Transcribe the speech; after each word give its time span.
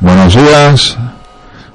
Buenos 0.00 0.34
días, 0.34 0.98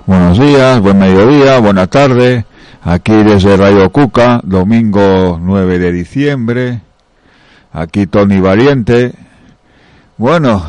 buenos 0.06 0.40
días, 0.40 0.80
buen 0.80 0.98
mediodía, 0.98 1.60
buena 1.60 1.88
tarde. 1.88 2.46
Aquí 2.84 3.12
desde 3.12 3.58
Radio 3.58 3.90
Cuca, 3.92 4.40
domingo 4.44 5.38
9 5.42 5.80
de 5.80 5.92
diciembre. 5.92 6.82
Aquí 7.74 8.08
Tony 8.08 8.40
Valiente. 8.40 9.14
Bueno, 10.18 10.64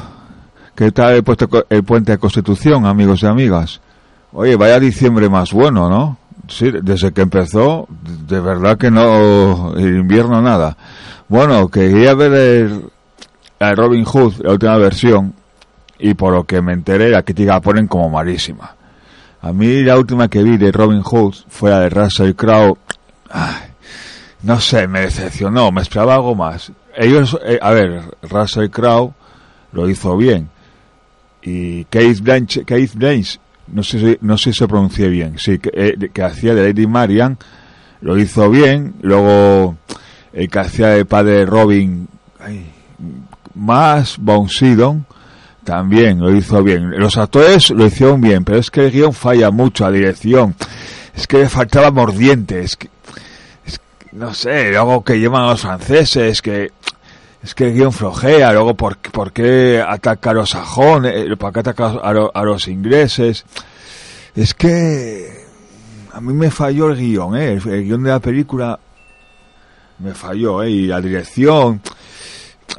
¿qué 0.74 0.92
tal 0.92 1.14
el, 1.14 1.24
el 1.70 1.84
puente 1.84 2.12
de 2.12 2.18
Constitución, 2.18 2.86
amigos 2.86 3.22
y 3.22 3.26
amigas? 3.26 3.80
Oye, 4.32 4.56
vaya 4.56 4.78
diciembre 4.80 5.28
más 5.28 5.52
bueno, 5.52 5.88
¿no? 5.88 6.18
Sí, 6.48 6.70
desde 6.82 7.12
que 7.12 7.22
empezó, 7.22 7.86
de 8.26 8.40
verdad 8.40 8.78
que 8.78 8.90
no, 8.90 9.74
el 9.76 9.96
invierno 9.96 10.40
nada. 10.42 10.76
Bueno, 11.28 11.68
quería 11.68 12.14
ver 12.14 12.32
el, 12.32 12.84
el 13.60 13.76
Robin 13.76 14.04
Hood, 14.04 14.34
la 14.42 14.52
última 14.52 14.76
versión, 14.76 15.34
y 15.98 16.14
por 16.14 16.32
lo 16.32 16.44
que 16.44 16.62
me 16.62 16.72
enteré, 16.72 17.10
la 17.10 17.22
crítica 17.22 17.54
la 17.54 17.60
ponen 17.60 17.86
como 17.86 18.08
malísima. 18.08 18.74
A 19.40 19.52
mí 19.52 19.82
la 19.82 19.96
última 19.96 20.28
que 20.28 20.42
vi 20.42 20.56
de 20.56 20.72
Robin 20.72 21.02
Hood 21.02 21.34
fue 21.48 21.70
la 21.70 21.80
de 21.80 21.90
Russell 21.90 22.34
Crowe. 22.34 22.76
no 24.42 24.60
sé, 24.60 24.88
me 24.88 25.00
decepcionó, 25.00 25.70
me 25.70 25.82
esperaba 25.82 26.14
algo 26.16 26.34
más. 26.34 26.72
Ellos, 26.96 27.38
eh, 27.44 27.58
a 27.60 27.70
ver, 27.70 28.02
Russell 28.22 28.68
Crowe 28.68 29.14
lo 29.72 29.88
hizo 29.88 30.16
bien. 30.16 30.48
Y 31.42 31.84
Keith 31.84 32.20
Blanche, 32.20 32.64
Keith 32.64 32.94
Blanche, 32.94 33.38
no 33.68 33.82
sé 33.82 34.00
si, 34.00 34.18
no 34.20 34.36
sé 34.36 34.52
si 34.52 34.58
se 34.58 34.68
pronuncie 34.68 35.08
bien, 35.08 35.38
sí, 35.38 35.58
que, 35.58 35.70
eh, 35.72 36.10
que 36.12 36.22
hacía 36.22 36.54
de 36.54 36.68
Lady 36.68 36.86
Marian, 36.86 37.38
lo 38.00 38.18
hizo 38.18 38.50
bien. 38.50 38.94
Luego, 39.02 39.76
el 40.32 40.48
que 40.48 40.58
hacía 40.58 40.88
de 40.88 41.04
padre 41.04 41.46
Robin, 41.46 42.08
ay, 42.40 42.72
más 43.54 44.18
Bon 44.18 44.48
Sidon, 44.48 45.06
también 45.68 46.18
lo 46.18 46.34
hizo 46.34 46.62
bien. 46.62 46.98
Los 46.98 47.18
actores 47.18 47.68
lo 47.68 47.84
hicieron 47.84 48.22
bien, 48.22 48.42
pero 48.42 48.58
es 48.58 48.70
que 48.70 48.86
el 48.86 48.90
guion 48.90 49.12
falla 49.12 49.50
mucho, 49.50 49.84
a 49.84 49.90
dirección. 49.90 50.54
Es 51.14 51.26
que 51.26 51.40
le 51.40 51.48
faltaba 51.50 51.90
mordiente, 51.90 52.60
es 52.60 52.76
que, 52.76 52.88
no 54.12 54.32
sé, 54.32 54.70
luego 54.70 55.04
que 55.04 55.20
llevan 55.20 55.42
a 55.42 55.50
los 55.50 55.60
franceses, 55.60 56.40
que 56.40 56.70
es 57.42 57.54
que 57.54 57.66
el 57.66 57.74
guion 57.74 57.92
flojea, 57.92 58.50
luego 58.54 58.74
por, 58.74 58.96
por 58.96 59.30
qué 59.30 59.84
ataca 59.86 60.30
a 60.30 60.34
los 60.34 60.48
sajones, 60.48 61.36
por 61.36 61.52
qué 61.52 61.60
ataca 61.60 61.88
a, 62.02 62.08
a 62.32 62.42
los 62.44 62.66
ingleses. 62.66 63.44
Es 64.34 64.54
que 64.54 65.44
a 66.14 66.20
mí 66.22 66.32
me 66.32 66.50
falló 66.50 66.88
el 66.88 66.96
guion, 66.96 67.36
¿eh? 67.36 67.52
el, 67.52 67.68
el 67.68 67.84
guion 67.84 68.04
de 68.04 68.10
la 68.10 68.20
película 68.20 68.80
me 69.98 70.14
falló, 70.14 70.62
¿eh? 70.62 70.70
y 70.70 70.86
la 70.86 71.02
dirección 71.02 71.82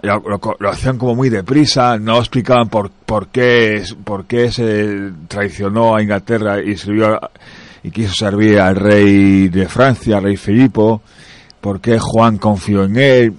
lo, 0.01 0.69
hacían 0.69 0.97
como 0.97 1.15
muy 1.15 1.29
deprisa, 1.29 1.97
no 1.97 2.19
explicaban 2.19 2.69
por, 2.69 2.89
por, 2.89 3.27
qué, 3.27 3.83
por 4.03 4.25
qué 4.25 4.51
se 4.51 5.11
traicionó 5.27 5.95
a 5.95 6.01
Inglaterra 6.01 6.61
y 6.61 6.77
sirvió 6.77 7.19
y 7.83 7.91
quiso 7.91 8.13
servir 8.13 8.59
al 8.59 8.75
rey 8.75 9.47
de 9.47 9.67
Francia, 9.67 10.17
al 10.17 10.23
rey 10.23 10.37
Filipo, 10.37 11.01
por 11.61 11.79
qué 11.79 11.97
Juan 11.99 12.37
confió 12.37 12.83
en 12.83 12.97
él 12.97 13.35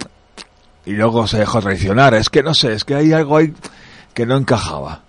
y 0.87 0.93
luego 0.93 1.27
se 1.27 1.39
dejó 1.39 1.61
traicionar. 1.61 2.15
Es 2.15 2.29
que 2.31 2.43
no 2.43 2.55
sé, 2.55 2.73
es 2.73 2.85
que 2.85 2.95
hay 2.95 3.13
algo 3.13 3.37
ahí 3.37 3.53
que 4.15 4.27
no 4.27 4.37
encajaba. 4.37 5.03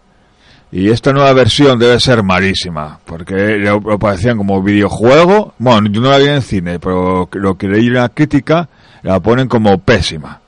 Y 0.73 0.89
esta 0.89 1.11
nueva 1.11 1.33
versión 1.33 1.77
debe 1.79 1.99
ser 1.99 2.23
malísima, 2.23 2.99
porque 3.03 3.57
lo, 3.57 3.81
lo 3.81 3.99
parecían 3.99 4.37
como 4.37 4.61
videojuego. 4.63 5.53
Bueno, 5.57 5.89
yo 5.91 5.99
no 6.01 6.09
la 6.09 6.17
vi 6.17 6.27
en 6.27 6.41
cine, 6.41 6.79
pero 6.79 7.27
lo 7.33 7.57
que 7.57 7.67
leí 7.67 7.87
en 7.87 7.95
la 7.95 8.09
crítica 8.09 8.69
la 9.01 9.19
ponen 9.19 9.47
como 9.47 9.77
pésima. 9.79 10.40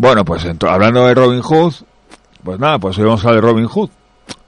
Bueno, 0.00 0.24
pues 0.24 0.46
hablando 0.60 1.08
de 1.08 1.14
Robin 1.14 1.42
Hood, 1.42 1.74
pues 2.44 2.60
nada, 2.60 2.78
pues 2.78 2.96
hoy 2.98 3.04
vamos 3.06 3.24
a 3.24 3.30
hablar 3.30 3.42
de 3.42 3.50
Robin 3.50 3.66
Hood. 3.66 3.90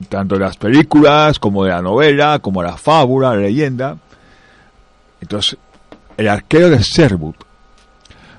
Tanto 0.08 0.36
de 0.36 0.42
las 0.42 0.56
películas, 0.56 1.40
como 1.40 1.64
de 1.64 1.70
la 1.70 1.82
novela, 1.82 2.38
como 2.38 2.62
de 2.62 2.68
la 2.68 2.76
fábula, 2.76 3.30
la 3.30 3.42
leyenda. 3.42 3.96
Entonces, 5.20 5.58
el 6.16 6.28
arquero 6.28 6.70
de 6.70 6.78
Sherwood. 6.78 7.34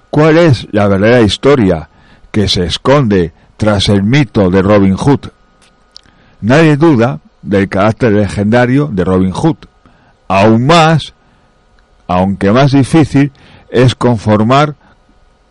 ¿Cuál 0.10 0.38
es 0.38 0.66
la 0.72 0.88
verdadera 0.88 1.20
historia 1.20 1.90
que 2.32 2.48
se 2.48 2.64
esconde 2.64 3.34
tras 3.58 3.90
el 3.90 4.04
mito 4.04 4.50
de 4.50 4.62
Robin 4.62 4.96
Hood? 4.96 5.32
Nadie 6.40 6.78
duda 6.78 7.20
del 7.42 7.68
carácter 7.68 8.14
legendario 8.14 8.88
de 8.90 9.04
Robin 9.04 9.32
Hood. 9.32 9.58
Aún 10.30 10.66
más, 10.66 11.14
aunque 12.08 12.54
más 12.54 12.72
difícil, 12.72 13.34
es 13.70 13.96
conformar, 13.96 14.76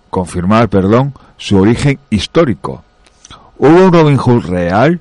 confirmar, 0.09 0.71
perdón, 0.71 1.13
su 1.41 1.59
origen 1.59 1.99
histórico. 2.11 2.85
¿Hubo 3.57 3.87
un 3.87 3.93
Robin 3.93 4.19
Hood 4.19 4.45
real? 4.45 5.01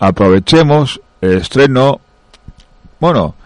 Aprovechemos 0.00 1.00
el 1.20 1.38
estreno, 1.38 2.00
bueno, 2.98 3.36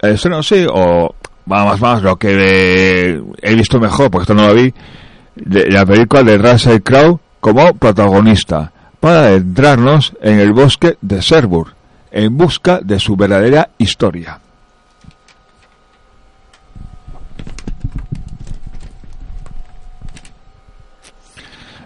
el 0.00 0.14
estreno 0.14 0.42
sí, 0.42 0.66
o 0.68 1.14
vamos 1.44 1.80
más 1.80 2.02
lo 2.02 2.16
que 2.16 3.22
he 3.40 3.54
visto 3.54 3.78
mejor, 3.78 4.10
porque 4.10 4.24
esto 4.24 4.34
no 4.34 4.48
lo 4.48 4.54
vi, 4.54 4.74
de 5.36 5.70
la 5.70 5.86
película 5.86 6.24
de 6.24 6.38
Russell 6.38 6.82
Crowe 6.82 7.20
como 7.40 7.72
protagonista, 7.74 8.72
para 8.98 9.26
adentrarnos 9.26 10.12
en 10.20 10.40
el 10.40 10.52
bosque 10.52 10.98
de 11.00 11.20
Sherwood, 11.20 11.68
en 12.10 12.36
busca 12.36 12.80
de 12.82 12.98
su 12.98 13.14
verdadera 13.14 13.70
historia. 13.78 14.40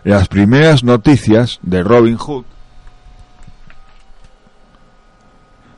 Las 0.04 0.28
primeras 0.28 0.82
noticias 0.82 1.58
de 1.62 1.82
Robin 1.82 2.16
Hood 2.16 2.44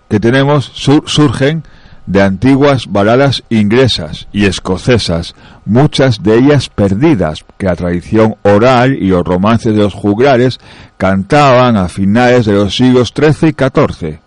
que 0.08 0.20
tenemos 0.20 0.66
sur 0.66 1.04
surgen 1.06 1.64
de 2.06 2.20
antiguas 2.20 2.86
baladas 2.86 3.42
inglesas 3.48 4.28
y 4.30 4.44
escocesas, 4.44 5.34
muchas 5.64 6.22
de 6.22 6.36
ellas 6.36 6.68
perdidas, 6.68 7.44
que 7.56 7.64
la 7.64 7.76
tradición 7.76 8.36
oral 8.42 8.92
y 8.92 9.08
los 9.08 9.24
romances 9.24 9.74
de 9.74 9.82
los 9.82 9.94
juglares 9.94 10.60
cantaban 10.98 11.78
a 11.78 11.88
finales 11.88 12.44
de 12.44 12.52
los 12.52 12.76
siglos 12.76 13.14
XIII 13.16 13.48
y 13.48 13.54
XIV. 13.54 14.20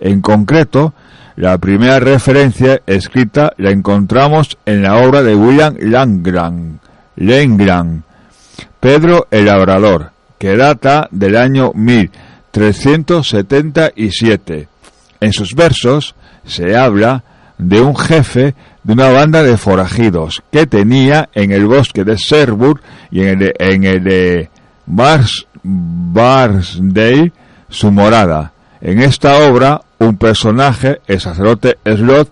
En 0.00 0.22
concreto, 0.22 0.92
la 1.36 1.56
primera 1.58 2.00
referencia 2.00 2.82
escrita 2.86 3.52
la 3.58 3.70
encontramos 3.70 4.58
en 4.66 4.82
la 4.82 4.96
obra 4.96 5.22
de 5.22 5.36
William 5.36 5.76
Langran 5.78 6.80
Pedro 8.80 9.28
el 9.30 9.44
Labrador, 9.46 10.10
que 10.38 10.56
data 10.56 11.08
del 11.10 11.36
año 11.36 11.72
1377. 11.74 14.68
En 15.20 15.32
sus 15.32 15.54
versos 15.54 16.14
se 16.44 16.76
habla 16.76 17.24
de 17.58 17.80
un 17.80 17.96
jefe 17.96 18.54
de 18.84 18.92
una 18.92 19.10
banda 19.10 19.42
de 19.42 19.56
forajidos 19.56 20.44
que 20.52 20.66
tenía 20.66 21.28
en 21.34 21.50
el 21.50 21.66
bosque 21.66 22.04
de 22.04 22.14
Sherwood 22.16 22.78
y 23.10 23.22
en 23.22 23.28
el 23.28 23.38
de, 23.38 23.54
en 23.58 23.84
el 23.84 24.48
Barsdale 24.86 25.72
su 27.68 27.90
morada. 27.90 28.52
En 28.80 29.00
esta 29.00 29.48
obra, 29.48 29.80
un 29.98 30.16
personaje, 30.16 31.00
el 31.08 31.20
sacerdote 31.20 31.78
Slot, 31.84 32.30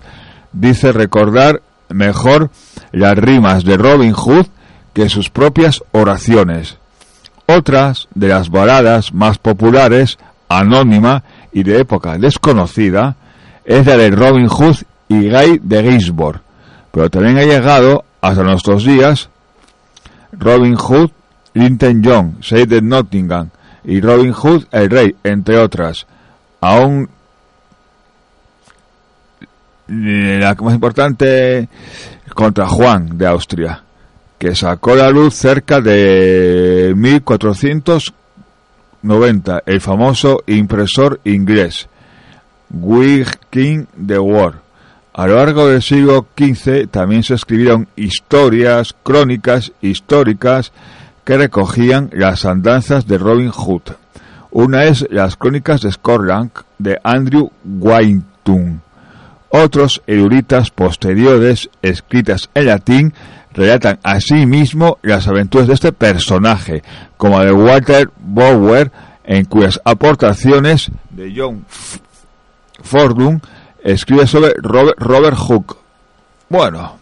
dice 0.52 0.92
recordar 0.92 1.60
mejor 1.88 2.52
las 2.92 3.16
rimas 3.16 3.64
de 3.64 3.76
Robin 3.76 4.12
Hood 4.12 4.46
que 4.96 5.10
sus 5.10 5.28
propias 5.28 5.84
oraciones. 5.92 6.78
Otras 7.44 8.08
de 8.14 8.28
las 8.28 8.48
baladas 8.48 9.12
más 9.12 9.36
populares, 9.36 10.16
anónima 10.48 11.22
y 11.52 11.64
de 11.64 11.80
época 11.80 12.16
desconocida, 12.16 13.14
es 13.66 13.84
la 13.84 13.98
de 13.98 14.10
Robin 14.10 14.48
Hood 14.48 14.76
y 15.08 15.28
Guy 15.28 15.60
de 15.62 15.82
Gisborne, 15.92 16.40
pero 16.92 17.10
también 17.10 17.36
ha 17.36 17.42
llegado 17.42 18.06
hasta 18.22 18.42
nuestros 18.42 18.86
días 18.86 19.28
Robin 20.32 20.76
Hood, 20.76 21.10
Linton 21.52 22.02
John, 22.02 22.38
Shade 22.40 22.66
de 22.66 22.80
Nottingham 22.80 23.50
y 23.84 24.00
Robin 24.00 24.32
Hood 24.32 24.64
el 24.72 24.88
Rey, 24.88 25.14
entre 25.24 25.58
otras. 25.58 26.06
Aún 26.62 27.10
la 29.88 30.54
más 30.54 30.74
importante 30.74 31.68
contra 32.34 32.66
Juan 32.66 33.18
de 33.18 33.26
Austria 33.26 33.82
que 34.38 34.54
sacó 34.54 34.94
la 34.94 35.10
luz 35.10 35.34
cerca 35.34 35.80
de 35.80 36.94
1490, 36.96 39.64
el 39.66 39.80
famoso 39.80 40.44
impresor 40.46 41.20
inglés 41.24 41.88
King 43.50 43.84
de 43.96 44.18
War. 44.18 44.60
A 45.14 45.26
lo 45.26 45.36
largo 45.36 45.68
del 45.68 45.82
siglo 45.82 46.26
XV 46.36 46.88
también 46.90 47.22
se 47.22 47.34
escribieron 47.34 47.88
historias, 47.96 48.94
crónicas 49.02 49.72
históricas 49.80 50.72
que 51.24 51.38
recogían 51.38 52.10
las 52.12 52.44
andanzas 52.44 53.06
de 53.06 53.18
Robin 53.18 53.50
Hood. 53.50 53.82
Una 54.50 54.84
es 54.84 55.06
las 55.10 55.36
crónicas 55.36 55.80
de 55.80 55.92
Scotland 55.92 56.50
de 56.78 56.98
Andrew 57.02 57.50
Wyton. 57.64 58.82
Otros 59.48 60.02
eruditas 60.06 60.70
posteriores, 60.70 61.70
escritas 61.80 62.50
en 62.54 62.66
latín, 62.66 63.14
relatan 63.56 63.98
asimismo 64.02 64.98
las 65.02 65.26
aventuras 65.26 65.66
de 65.66 65.74
este 65.74 65.92
personaje, 65.92 66.82
como 67.16 67.40
de 67.40 67.52
Walter 67.52 68.10
Bower 68.18 68.92
en 69.24 69.46
cuyas 69.46 69.80
aportaciones 69.84 70.90
de 71.10 71.32
John 71.34 71.64
Fordham 72.82 73.40
escribe 73.82 74.26
sobre 74.26 74.52
Robert, 74.58 74.98
Robert 74.98 75.36
Hooke. 75.36 75.76
Bueno, 76.48 76.98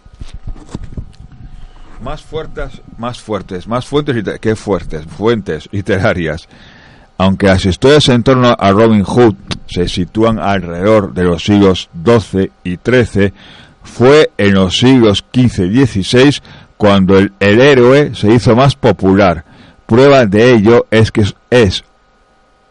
más 2.01 2.23
fuertes, 2.23 2.81
más 2.99 3.21
fuertes, 3.21 3.67
más 3.67 3.87
fuentes 3.87 4.39
que 4.39 4.55
fuertes, 4.55 5.05
fuentes 5.07 5.69
literarias. 5.73 6.49
Aunque 7.19 7.47
las 7.47 7.65
historias 7.65 8.09
en 8.09 8.23
torno 8.23 8.55
a 8.59 8.73
Robin 8.73 9.05
Hood 9.05 9.35
se 9.67 9.89
sitúan 9.89 10.39
alrededor 10.39 11.15
de 11.15 11.25
los 11.25 11.45
siglos 11.45 11.89
XII 12.05 12.51
y 12.65 12.77
XIII, 12.77 13.33
fue 13.85 14.31
en 14.39 14.55
los 14.55 14.79
siglos 14.79 15.25
XV 15.33 15.67
y 15.67 15.87
XVI 15.87 16.41
cuando 16.77 17.19
el, 17.19 17.33
héroe 17.39 18.15
se 18.15 18.33
hizo 18.33 18.57
más 18.57 18.75
popular. 18.75 19.45
Prueba 19.87 20.27
de 20.27 20.55
ello 20.55 20.87
es 20.91 21.13
que 21.13 21.25
es 21.51 21.85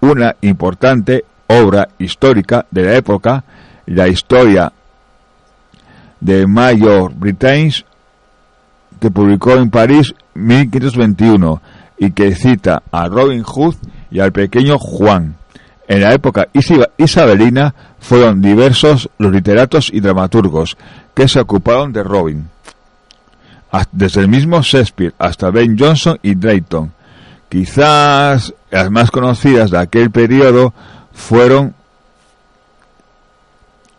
una 0.01 0.35
importante 0.41 1.23
obra 1.47 1.87
histórica 1.99 2.65
de 2.71 2.83
la 2.83 2.95
época, 2.95 3.43
la 3.85 4.07
historia 4.07 4.73
de 6.19 6.47
Mayor 6.47 7.13
Britains, 7.13 7.85
que 8.99 9.11
publicó 9.11 9.53
en 9.53 9.69
París 9.69 10.13
1521 10.33 11.61
y 11.99 12.11
que 12.11 12.35
cita 12.35 12.81
a 12.91 13.07
Robin 13.07 13.43
Hood 13.43 13.75
y 14.09 14.19
al 14.19 14.31
pequeño 14.31 14.79
Juan. 14.79 15.35
En 15.87 16.01
la 16.01 16.13
época 16.13 16.47
isabelina 16.97 17.75
fueron 17.99 18.41
diversos 18.41 19.09
los 19.17 19.31
literatos 19.31 19.89
y 19.91 19.99
dramaturgos 19.99 20.77
que 21.13 21.27
se 21.27 21.39
ocuparon 21.39 21.91
de 21.91 22.03
Robin. 22.03 22.49
Desde 23.91 24.21
el 24.21 24.27
mismo 24.27 24.61
Shakespeare 24.61 25.13
hasta 25.17 25.49
Ben 25.49 25.77
Jonson 25.77 26.19
y 26.21 26.35
Drayton. 26.35 26.91
Quizás 27.49 28.53
las 28.71 28.89
más 28.89 29.11
conocidas 29.11 29.71
de 29.71 29.79
aquel 29.79 30.11
periodo 30.11 30.73
fueron 31.11 31.75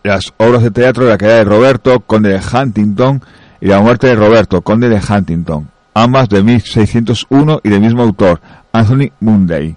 las 0.03 0.33
obras 0.37 0.63
de 0.63 0.71
teatro 0.71 1.05
de 1.05 1.11
la 1.11 1.19
caída 1.19 1.37
de 1.37 1.45
Roberto, 1.45 2.01
conde 2.01 2.31
de 2.31 2.41
Huntington, 2.41 3.23
y 3.61 3.69
la 3.69 3.81
muerte 3.81 4.09
de 4.09 4.17
Roberto, 4.17 4.61
conde 4.61 4.89
de 4.91 5.01
Huntington, 5.01 5.71
ambas 5.95 6.29
de 6.29 6.43
1601 6.43 7.61
y 7.65 7.69
del 7.71 7.81
mismo 7.81 8.03
autor, 8.03 8.41
Anthony 8.73 9.11
Munday. 9.21 9.77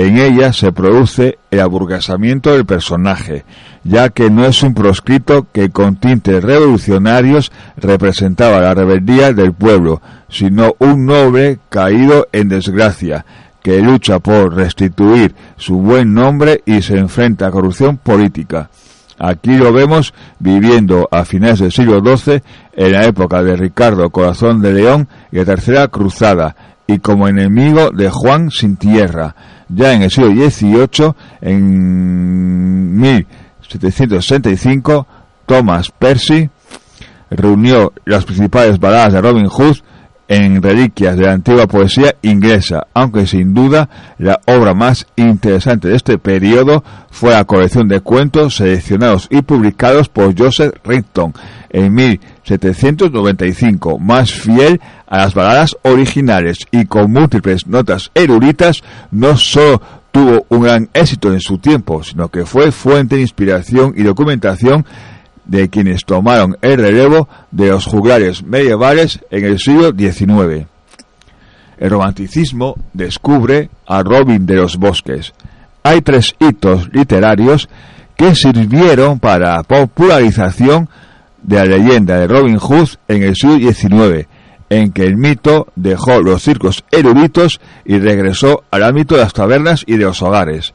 En 0.00 0.16
ella 0.16 0.52
se 0.52 0.70
produce 0.70 1.38
el 1.50 1.58
aburguesamiento 1.58 2.52
del 2.52 2.64
personaje, 2.64 3.44
ya 3.82 4.10
que 4.10 4.30
no 4.30 4.44
es 4.44 4.62
un 4.62 4.72
proscrito 4.72 5.48
que 5.50 5.70
con 5.70 5.96
tintes 5.96 6.40
revolucionarios 6.40 7.50
representaba 7.76 8.60
la 8.60 8.74
rebeldía 8.74 9.32
del 9.32 9.54
pueblo, 9.54 10.00
sino 10.28 10.76
un 10.78 11.04
noble 11.04 11.58
caído 11.68 12.28
en 12.30 12.48
desgracia, 12.48 13.26
que 13.60 13.82
lucha 13.82 14.20
por 14.20 14.54
restituir 14.54 15.34
su 15.56 15.78
buen 15.78 16.14
nombre 16.14 16.62
y 16.64 16.80
se 16.80 16.96
enfrenta 16.96 17.48
a 17.48 17.50
corrupción 17.50 17.96
política. 17.96 18.70
Aquí 19.18 19.56
lo 19.56 19.72
vemos 19.72 20.14
viviendo 20.38 21.08
a 21.10 21.24
finales 21.24 21.58
del 21.58 21.72
siglo 21.72 21.98
XII, 21.98 22.40
en 22.74 22.92
la 22.92 23.04
época 23.04 23.42
de 23.42 23.56
Ricardo 23.56 24.10
Corazón 24.10 24.62
de 24.62 24.74
León 24.74 25.08
y 25.32 25.38
la 25.38 25.44
Tercera 25.44 25.88
Cruzada, 25.88 26.54
y 26.86 27.00
como 27.00 27.26
enemigo 27.26 27.90
de 27.90 28.08
Juan 28.10 28.52
sin 28.52 28.76
tierra 28.76 29.34
ya 29.68 29.92
en 29.92 30.02
el 30.02 30.10
siglo 30.10 30.30
XVIII, 30.30 31.12
en 31.40 32.98
1765, 32.98 35.06
Thomas 35.46 35.90
Percy 35.90 36.50
reunió 37.30 37.92
las 38.04 38.24
principales 38.24 38.78
baladas 38.78 39.14
de 39.14 39.20
Robin 39.20 39.46
Hood 39.46 39.76
en 40.28 40.62
reliquias 40.62 41.16
de 41.16 41.24
la 41.24 41.32
antigua 41.32 41.66
poesía 41.66 42.14
inglesa, 42.22 42.86
aunque 42.92 43.26
sin 43.26 43.54
duda 43.54 43.88
la 44.18 44.38
obra 44.46 44.74
más 44.74 45.06
interesante 45.16 45.88
de 45.88 45.96
este 45.96 46.18
periodo 46.18 46.84
fue 47.10 47.30
la 47.30 47.44
colección 47.44 47.88
de 47.88 48.00
cuentos 48.00 48.56
seleccionados 48.56 49.26
y 49.30 49.40
publicados 49.42 50.10
por 50.10 50.38
Joseph 50.38 50.74
Rigton 50.84 51.32
en 51.70 51.94
1795, 51.94 53.98
más 53.98 54.32
fiel 54.32 54.80
a 55.06 55.18
las 55.18 55.34
baladas 55.34 55.76
originales 55.82 56.58
y 56.70 56.84
con 56.84 57.12
múltiples 57.12 57.66
notas 57.66 58.10
eruditas, 58.14 58.82
no 59.10 59.36
solo 59.36 59.80
tuvo 60.10 60.46
un 60.48 60.62
gran 60.62 60.88
éxito 60.92 61.32
en 61.32 61.40
su 61.40 61.58
tiempo, 61.58 62.02
sino 62.02 62.28
que 62.28 62.44
fue 62.44 62.72
fuente 62.72 63.16
de 63.16 63.22
inspiración 63.22 63.94
y 63.96 64.02
documentación 64.02 64.84
de 65.48 65.68
quienes 65.68 66.04
tomaron 66.04 66.56
el 66.62 66.78
relevo 66.78 67.28
de 67.50 67.68
los 67.68 67.86
juglares 67.86 68.44
medievales 68.44 69.18
en 69.30 69.44
el 69.44 69.58
siglo 69.58 69.90
XIX. 69.90 70.66
El 71.78 71.90
romanticismo 71.90 72.76
descubre 72.92 73.70
a 73.86 74.02
Robin 74.02 74.46
de 74.46 74.56
los 74.56 74.76
Bosques. 74.76 75.32
Hay 75.82 76.02
tres 76.02 76.34
hitos 76.38 76.88
literarios 76.92 77.68
que 78.16 78.34
sirvieron 78.34 79.18
para 79.18 79.56
la 79.56 79.62
popularización 79.62 80.88
de 81.42 81.56
la 81.56 81.64
leyenda 81.64 82.18
de 82.18 82.26
Robin 82.26 82.58
Hood 82.58 82.88
en 83.06 83.22
el 83.22 83.36
siglo 83.36 83.72
XIX, 83.72 84.28
en 84.70 84.92
que 84.92 85.04
el 85.04 85.16
mito 85.16 85.68
dejó 85.76 86.20
los 86.20 86.42
circos 86.42 86.84
eruditos 86.90 87.60
y 87.84 87.98
regresó 87.98 88.64
al 88.70 88.82
ámbito 88.82 89.14
de 89.14 89.22
las 89.22 89.32
tabernas 89.32 89.84
y 89.86 89.96
de 89.96 90.04
los 90.04 90.20
hogares. 90.20 90.74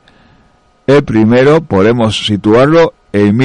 El 0.88 1.04
primero 1.04 1.62
podemos 1.62 2.26
situarlo 2.26 2.94
en 3.12 3.38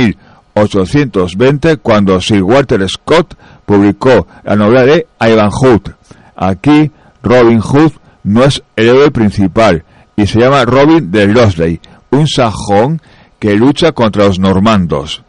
1820 0.59 1.77
cuando 1.79 2.21
Sir 2.21 2.43
Walter 2.43 2.87
Scott 2.89 3.35
publicó 3.65 4.27
la 4.45 4.57
novela 4.57 4.85
de 4.85 5.07
Ivan 5.21 5.51
Hood. 5.51 5.91
Aquí 6.37 6.91
Robin 7.23 7.61
Hood 7.61 7.93
no 8.25 8.45
es 8.45 8.63
el 8.77 8.89
héroe 8.89 9.11
principal 9.11 9.85
y 10.17 10.27
se 10.27 10.41
llama 10.41 10.65
Robin 10.65 11.11
de 11.11 11.29
Losley, 11.29 11.81
un 12.11 12.27
sajón 12.27 13.01
que 13.39 13.55
lucha 13.55 13.93
contra 13.93 14.27
los 14.27 14.39
normandos. 14.39 15.23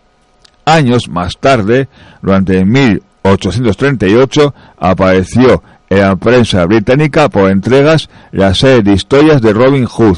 Años 0.66 1.08
más 1.10 1.38
tarde, 1.40 1.88
durante 2.22 2.66
1838, 2.66 4.54
apareció 4.78 5.64
en 5.90 6.00
la 6.00 6.16
prensa 6.16 6.66
británica 6.66 7.30
por 7.30 7.50
entregas 7.50 8.10
la 8.32 8.54
serie 8.54 8.82
de 8.84 8.94
historias 8.94 9.42
de 9.42 9.54
Robin 9.54 9.86
Hood, 9.86 10.18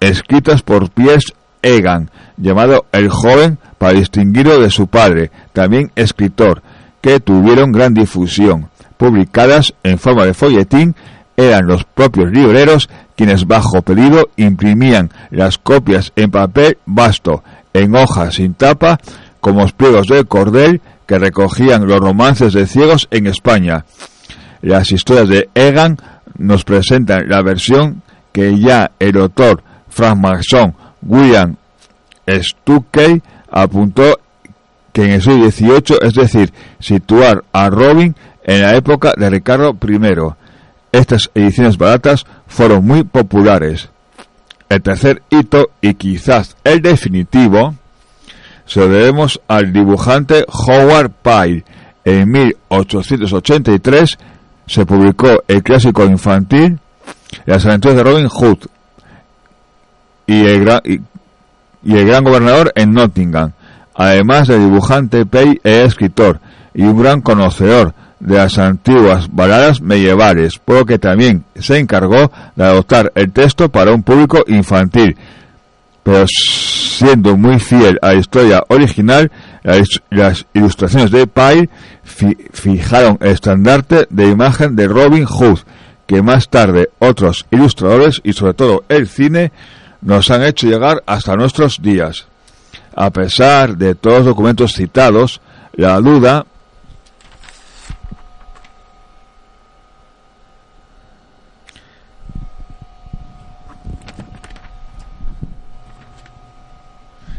escritas 0.00 0.62
por 0.62 0.90
Pierce 0.90 1.34
Egan, 1.66 2.10
llamado 2.36 2.86
El 2.92 3.08
Joven 3.10 3.58
para 3.76 3.98
distinguirlo 3.98 4.60
de 4.60 4.70
su 4.70 4.86
padre, 4.86 5.32
también 5.52 5.90
escritor, 5.96 6.62
que 7.00 7.18
tuvieron 7.18 7.72
gran 7.72 7.92
difusión. 7.92 8.68
Publicadas 8.96 9.74
en 9.82 9.98
forma 9.98 10.24
de 10.24 10.32
folletín, 10.32 10.94
eran 11.36 11.66
los 11.66 11.84
propios 11.84 12.30
libreros 12.30 12.88
quienes 13.16 13.46
bajo 13.46 13.82
pedido 13.82 14.28
imprimían 14.36 15.10
las 15.30 15.58
copias 15.58 16.12
en 16.14 16.30
papel 16.30 16.78
vasto, 16.86 17.42
en 17.72 17.94
hojas 17.96 18.36
sin 18.36 18.54
tapa, 18.54 18.98
como 19.40 19.62
los 19.62 19.72
pliegos 19.72 20.06
de 20.06 20.24
cordel 20.24 20.80
que 21.04 21.18
recogían 21.18 21.86
los 21.86 21.98
romances 21.98 22.52
de 22.52 22.66
ciegos 22.66 23.08
en 23.10 23.26
España. 23.26 23.84
Las 24.62 24.92
historias 24.92 25.28
de 25.28 25.48
Egan 25.54 25.98
nos 26.38 26.64
presentan 26.64 27.28
la 27.28 27.42
versión 27.42 28.02
que 28.32 28.58
ya 28.58 28.92
el 28.98 29.16
autor 29.16 29.62
Frank 29.88 30.18
Maxon 30.18 30.74
William 31.02 31.56
Stuckey 32.26 33.22
apuntó 33.50 34.20
que 34.92 35.04
en 35.04 35.12
el 35.12 35.22
siglo 35.22 35.50
XVIII, 35.50 35.98
es 36.02 36.14
decir, 36.14 36.52
situar 36.80 37.44
a 37.52 37.68
Robin 37.68 38.14
en 38.44 38.62
la 38.62 38.74
época 38.76 39.12
de 39.16 39.28
Ricardo 39.28 39.76
I. 39.86 39.98
Estas 40.92 41.30
ediciones 41.34 41.76
baratas 41.76 42.24
fueron 42.46 42.86
muy 42.86 43.04
populares. 43.04 43.90
El 44.68 44.82
tercer 44.82 45.22
hito, 45.30 45.70
y 45.80 45.94
quizás 45.94 46.56
el 46.64 46.80
definitivo, 46.80 47.74
se 48.64 48.80
lo 48.80 48.88
debemos 48.88 49.40
al 49.46 49.72
dibujante 49.72 50.44
Howard 50.48 51.10
Pyle. 51.22 51.64
En 52.04 52.30
1883 52.30 54.18
se 54.66 54.86
publicó 54.86 55.42
el 55.46 55.62
clásico 55.62 56.04
infantil 56.04 56.78
Las 57.44 57.66
aventuras 57.66 57.96
de 57.96 58.02
Robin 58.02 58.28
Hood 58.28 58.58
y 60.26 60.44
el, 60.44 60.64
gran, 60.64 60.80
y 60.84 61.00
el 61.94 62.06
gran 62.06 62.24
gobernador 62.24 62.72
en 62.74 62.92
Nottingham. 62.92 63.52
Además 63.94 64.48
de 64.48 64.58
dibujante, 64.58 65.26
Pei 65.26 65.60
es 65.62 65.88
escritor 65.88 66.40
y 66.74 66.82
un 66.82 67.00
gran 67.00 67.20
conocedor 67.20 67.94
de 68.20 68.36
las 68.36 68.58
antiguas 68.58 69.28
baladas 69.30 69.80
medievales, 69.80 70.58
por 70.58 70.76
lo 70.76 70.86
que 70.86 70.98
también 70.98 71.44
se 71.54 71.78
encargó 71.78 72.30
de 72.54 72.64
adoptar 72.64 73.12
el 73.14 73.32
texto 73.32 73.70
para 73.70 73.92
un 73.92 74.02
público 74.02 74.44
infantil. 74.46 75.16
Pero 76.02 76.24
siendo 76.28 77.36
muy 77.36 77.58
fiel 77.58 77.98
a 78.00 78.08
la 78.08 78.14
historia 78.14 78.62
original, 78.68 79.30
las, 80.10 80.46
ilustraciones 80.54 81.10
de 81.10 81.26
Pyle 81.26 81.68
fijaron 82.52 83.18
el 83.20 83.30
estandarte 83.30 84.06
de 84.10 84.28
imagen 84.28 84.76
de 84.76 84.88
Robin 84.88 85.24
Hood, 85.24 85.58
que 86.06 86.22
más 86.22 86.48
tarde 86.48 86.90
otros 87.00 87.46
ilustradores 87.50 88.20
y 88.22 88.32
sobre 88.32 88.54
todo 88.54 88.84
el 88.88 89.08
cine 89.08 89.50
nos 90.00 90.30
han 90.30 90.42
hecho 90.42 90.66
llegar 90.66 91.02
hasta 91.06 91.36
nuestros 91.36 91.80
días. 91.80 92.26
A 92.94 93.10
pesar 93.10 93.76
de 93.76 93.94
todos 93.94 94.18
los 94.18 94.26
documentos 94.26 94.72
citados, 94.72 95.40
la 95.74 95.98
duda 96.00 96.46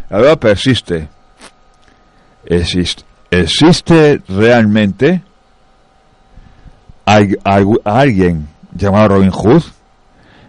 La 0.09 0.19
duda 0.19 0.35
persiste. 0.37 1.09
¿Existe, 2.45 3.03
existe 3.29 4.21
realmente 4.29 5.21
alguien 7.83 8.47
llamado 8.73 9.09
Robin 9.09 9.31
Hood? 9.31 9.63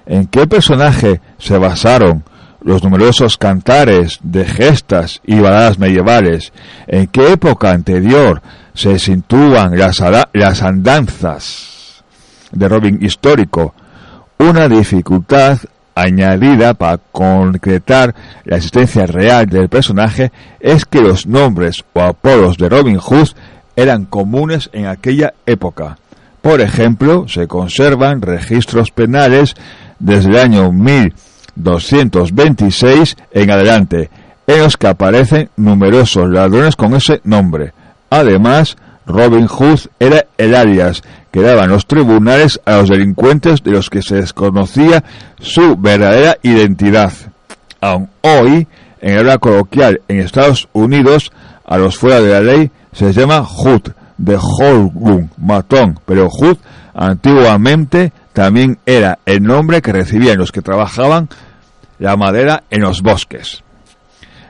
¿En 0.09 0.27
qué 0.27 0.47
personaje 0.47 1.21
se 1.39 1.59
basaron 1.59 2.25
los 2.63 2.83
numerosos 2.83 3.37
cantares 3.37 4.19
de 4.23 4.47
gestas 4.47 5.21
y 5.27 5.39
baladas 5.39 5.79
medievales? 5.79 6.51
¿En 6.87 7.09
qué 7.09 7.33
época 7.33 7.73
anterior 7.73 8.41
se 8.73 8.99
sitúan 8.99 9.79
las, 9.79 10.03
las 10.33 10.63
andanzas 10.63 12.03
de 12.53 12.69
Robin 12.69 12.99
histórico? 13.03 13.75
Una 14.39 14.67
dificultad 14.67 15.59
añadida 15.95 16.73
para 16.73 16.97
concretar 17.13 18.15
la 18.45 18.57
existencia 18.57 19.05
real 19.05 19.45
del 19.45 19.69
personaje 19.69 20.33
es 20.59 20.87
que 20.87 21.03
los 21.03 21.27
nombres 21.27 21.85
o 21.93 22.01
apodos 22.01 22.57
de 22.57 22.71
Robin 22.71 22.97
Hood 22.97 23.29
eran 23.77 24.07
comunes 24.07 24.71
en 24.73 24.87
aquella 24.87 25.35
época. 25.45 25.99
Por 26.41 26.63
ejemplo, 26.63 27.29
se 27.29 27.47
conservan 27.47 28.23
registros 28.23 28.91
penales 28.91 29.55
desde 29.99 30.31
el 30.31 30.39
año 30.39 30.73
1226 30.73 33.17
en 33.33 33.51
adelante, 33.51 34.09
en 34.47 34.63
los 34.63 34.77
que 34.77 34.87
aparecen 34.89 35.51
numerosos 35.57 36.31
ladrones 36.31 36.77
con 36.77 36.95
ese 36.95 37.21
nombre. 37.25 37.73
Además, 38.11 38.77
Robin 39.07 39.47
Hood 39.47 39.81
era 39.99 40.27
el 40.37 40.55
alias 40.55 41.03
que 41.31 41.43
daban 41.43 41.71
los 41.71 41.87
tribunales 41.87 42.61
a 42.65 42.77
los 42.77 42.89
delincuentes 42.89 43.63
de 43.63 43.73
los 43.73 43.91
que 43.91 44.03
se 44.03 44.17
desconocía 44.17 45.05
su 45.41 45.77
verdadera 45.77 46.39
identidad. 46.43 47.13
Aún 47.81 48.09
hoy, 48.23 48.67
en 49.01 49.15
el 49.15 49.27
hora 49.27 49.39
coloquial 49.39 50.01
en 50.09 50.21
Estados 50.21 50.69
Unidos, 50.73 51.33
a 51.65 51.79
los 51.79 51.99
fuera 51.99 52.21
de 52.21 52.33
la 52.33 52.41
ley 52.41 52.71
se 52.93 53.13
llama 53.13 53.45
Hood, 53.45 53.93
de 54.17 54.37
Holgun, 54.37 55.31
matón, 55.37 56.01
pero 56.05 56.29
Hood 56.29 56.57
antiguamente 56.95 58.13
también 58.39 58.79
era 58.87 59.19
el 59.27 59.43
nombre 59.43 59.83
que 59.83 59.91
recibían 59.91 60.39
los 60.39 60.53
que 60.53 60.63
trabajaban 60.63 61.29
la 61.99 62.17
madera 62.17 62.63
en 62.71 62.83
los 62.83 63.03
bosques. 63.03 63.65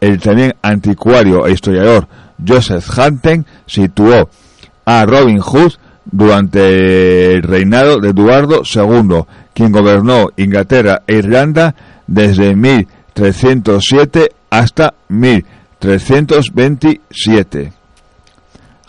el 0.00 0.20
también 0.20 0.54
anticuario 0.62 1.46
e 1.46 1.52
historiador 1.52 2.08
Joseph 2.46 2.86
Hunting 2.96 3.44
situó 3.66 4.30
a 4.84 5.04
Robin 5.06 5.40
Hood 5.40 5.72
durante 6.04 7.34
el 7.34 7.42
reinado 7.42 7.98
de 8.00 8.10
Eduardo 8.10 8.62
II, 8.64 9.24
quien 9.54 9.72
gobernó 9.72 10.28
Inglaterra 10.36 11.02
e 11.06 11.16
Irlanda 11.16 11.74
desde 12.06 12.54
1307 12.56 14.32
hasta 14.50 14.94
1327. 15.08 17.72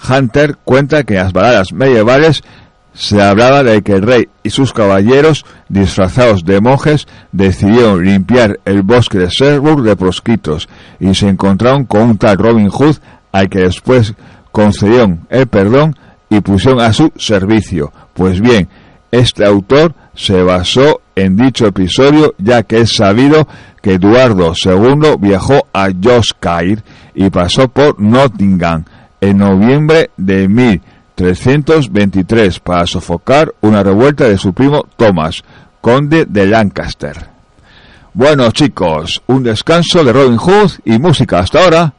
Hunter 0.09 0.57
cuenta 0.63 1.03
que 1.03 1.15
las 1.15 1.31
baladas 1.31 1.71
medievales 1.73 2.43
se 2.93 3.21
hablaba 3.21 3.63
de 3.63 3.81
que 3.81 3.93
el 3.93 4.01
rey 4.01 4.29
y 4.43 4.49
sus 4.49 4.73
caballeros, 4.73 5.45
disfrazados 5.69 6.43
de 6.43 6.59
monjes, 6.59 7.07
decidieron 7.31 8.03
limpiar 8.03 8.59
el 8.65 8.81
bosque 8.81 9.17
de 9.17 9.29
Sherwood 9.29 9.85
de 9.85 9.95
proscritos 9.95 10.67
y 10.99 11.13
se 11.15 11.29
encontraron 11.29 11.85
con 11.85 12.01
un 12.01 12.17
tal 12.17 12.37
Robin 12.37 12.69
Hood 12.69 12.97
al 13.31 13.49
que 13.49 13.59
después 13.59 14.13
concedieron 14.51 15.25
el 15.29 15.47
perdón 15.47 15.95
y 16.29 16.41
pusieron 16.41 16.81
a 16.81 16.91
su 16.91 17.11
servicio. 17.15 17.91
Pues 18.13 18.41
bien, 18.41 18.67
este 19.11 19.45
autor 19.45 19.93
se 20.13 20.41
basó 20.43 21.01
en 21.15 21.35
dicho 21.35 21.67
episodio 21.67 22.33
ya 22.37 22.63
que 22.63 22.81
es 22.81 22.95
sabido 22.95 23.47
que 23.81 23.93
Eduardo 23.93 24.53
II 24.63 25.15
viajó 25.19 25.67
a 25.73 25.89
Yorkshire 25.89 26.83
y 27.13 27.29
pasó 27.29 27.67
por 27.67 27.99
Nottingham 27.99 28.85
en 29.19 29.37
noviembre 29.37 30.11
de 30.17 30.47
1323 31.15 32.59
para 32.59 32.85
sofocar 32.85 33.53
una 33.61 33.83
revuelta 33.83 34.27
de 34.27 34.37
su 34.37 34.53
primo 34.53 34.85
Thomas, 34.97 35.43
conde 35.81 36.25
de 36.25 36.47
Lancaster. 36.47 37.29
Bueno 38.13 38.51
chicos, 38.51 39.21
un 39.27 39.43
descanso 39.43 40.03
de 40.03 40.11
Robin 40.11 40.37
Hood 40.37 40.71
y 40.83 40.99
música 40.99 41.39
hasta 41.39 41.63
ahora, 41.63 41.93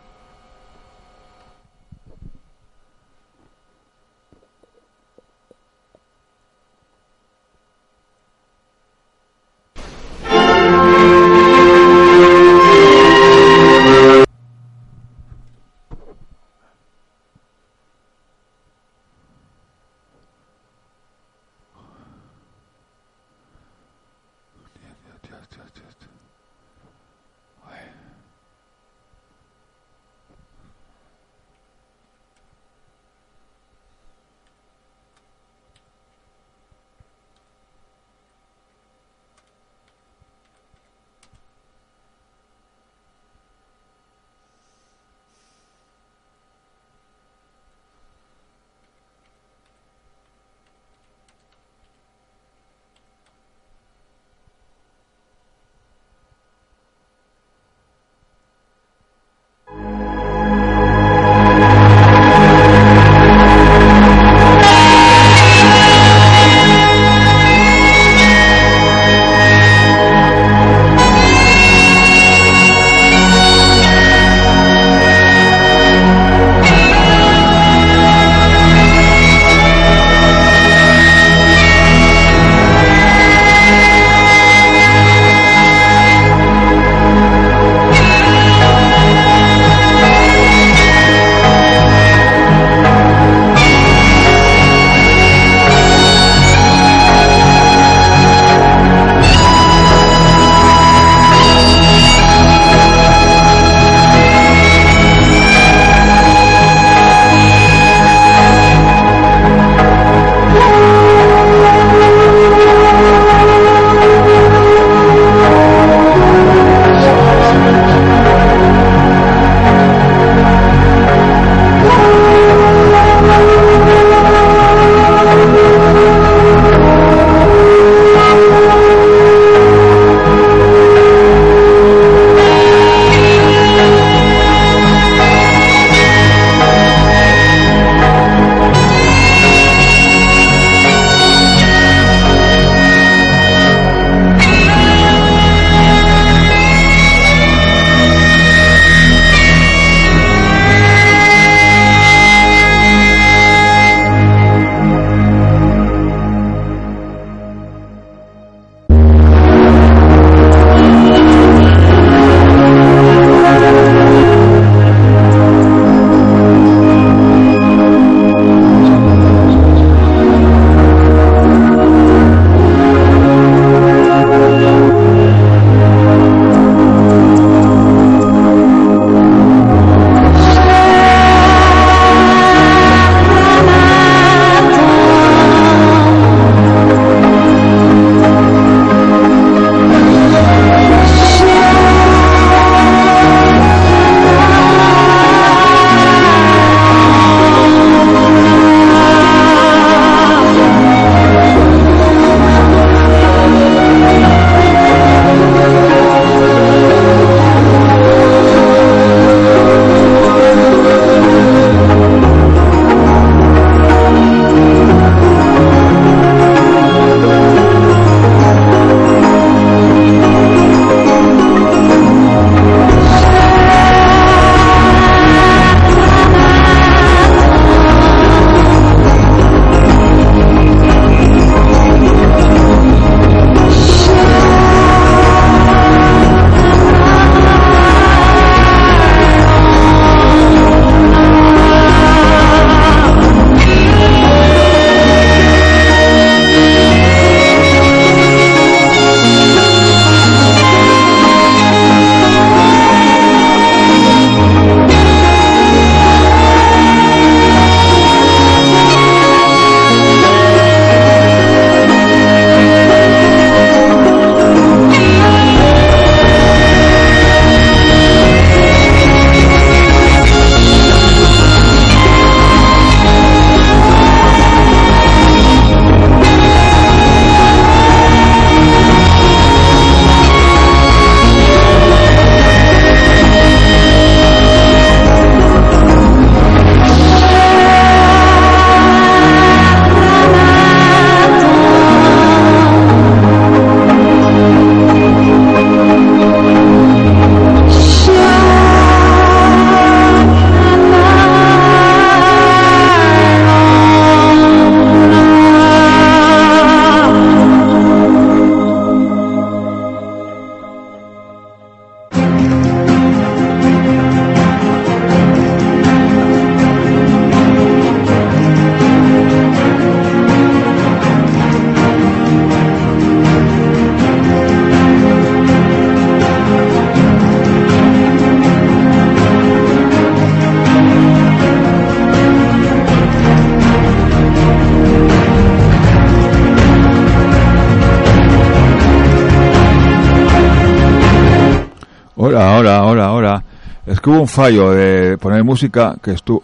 un 344.22 344.28
fallo 344.28 344.72
de 344.72 345.18
poner 345.18 345.44
música 345.44 345.96
que 346.02 346.12
estuvo... 346.12 346.42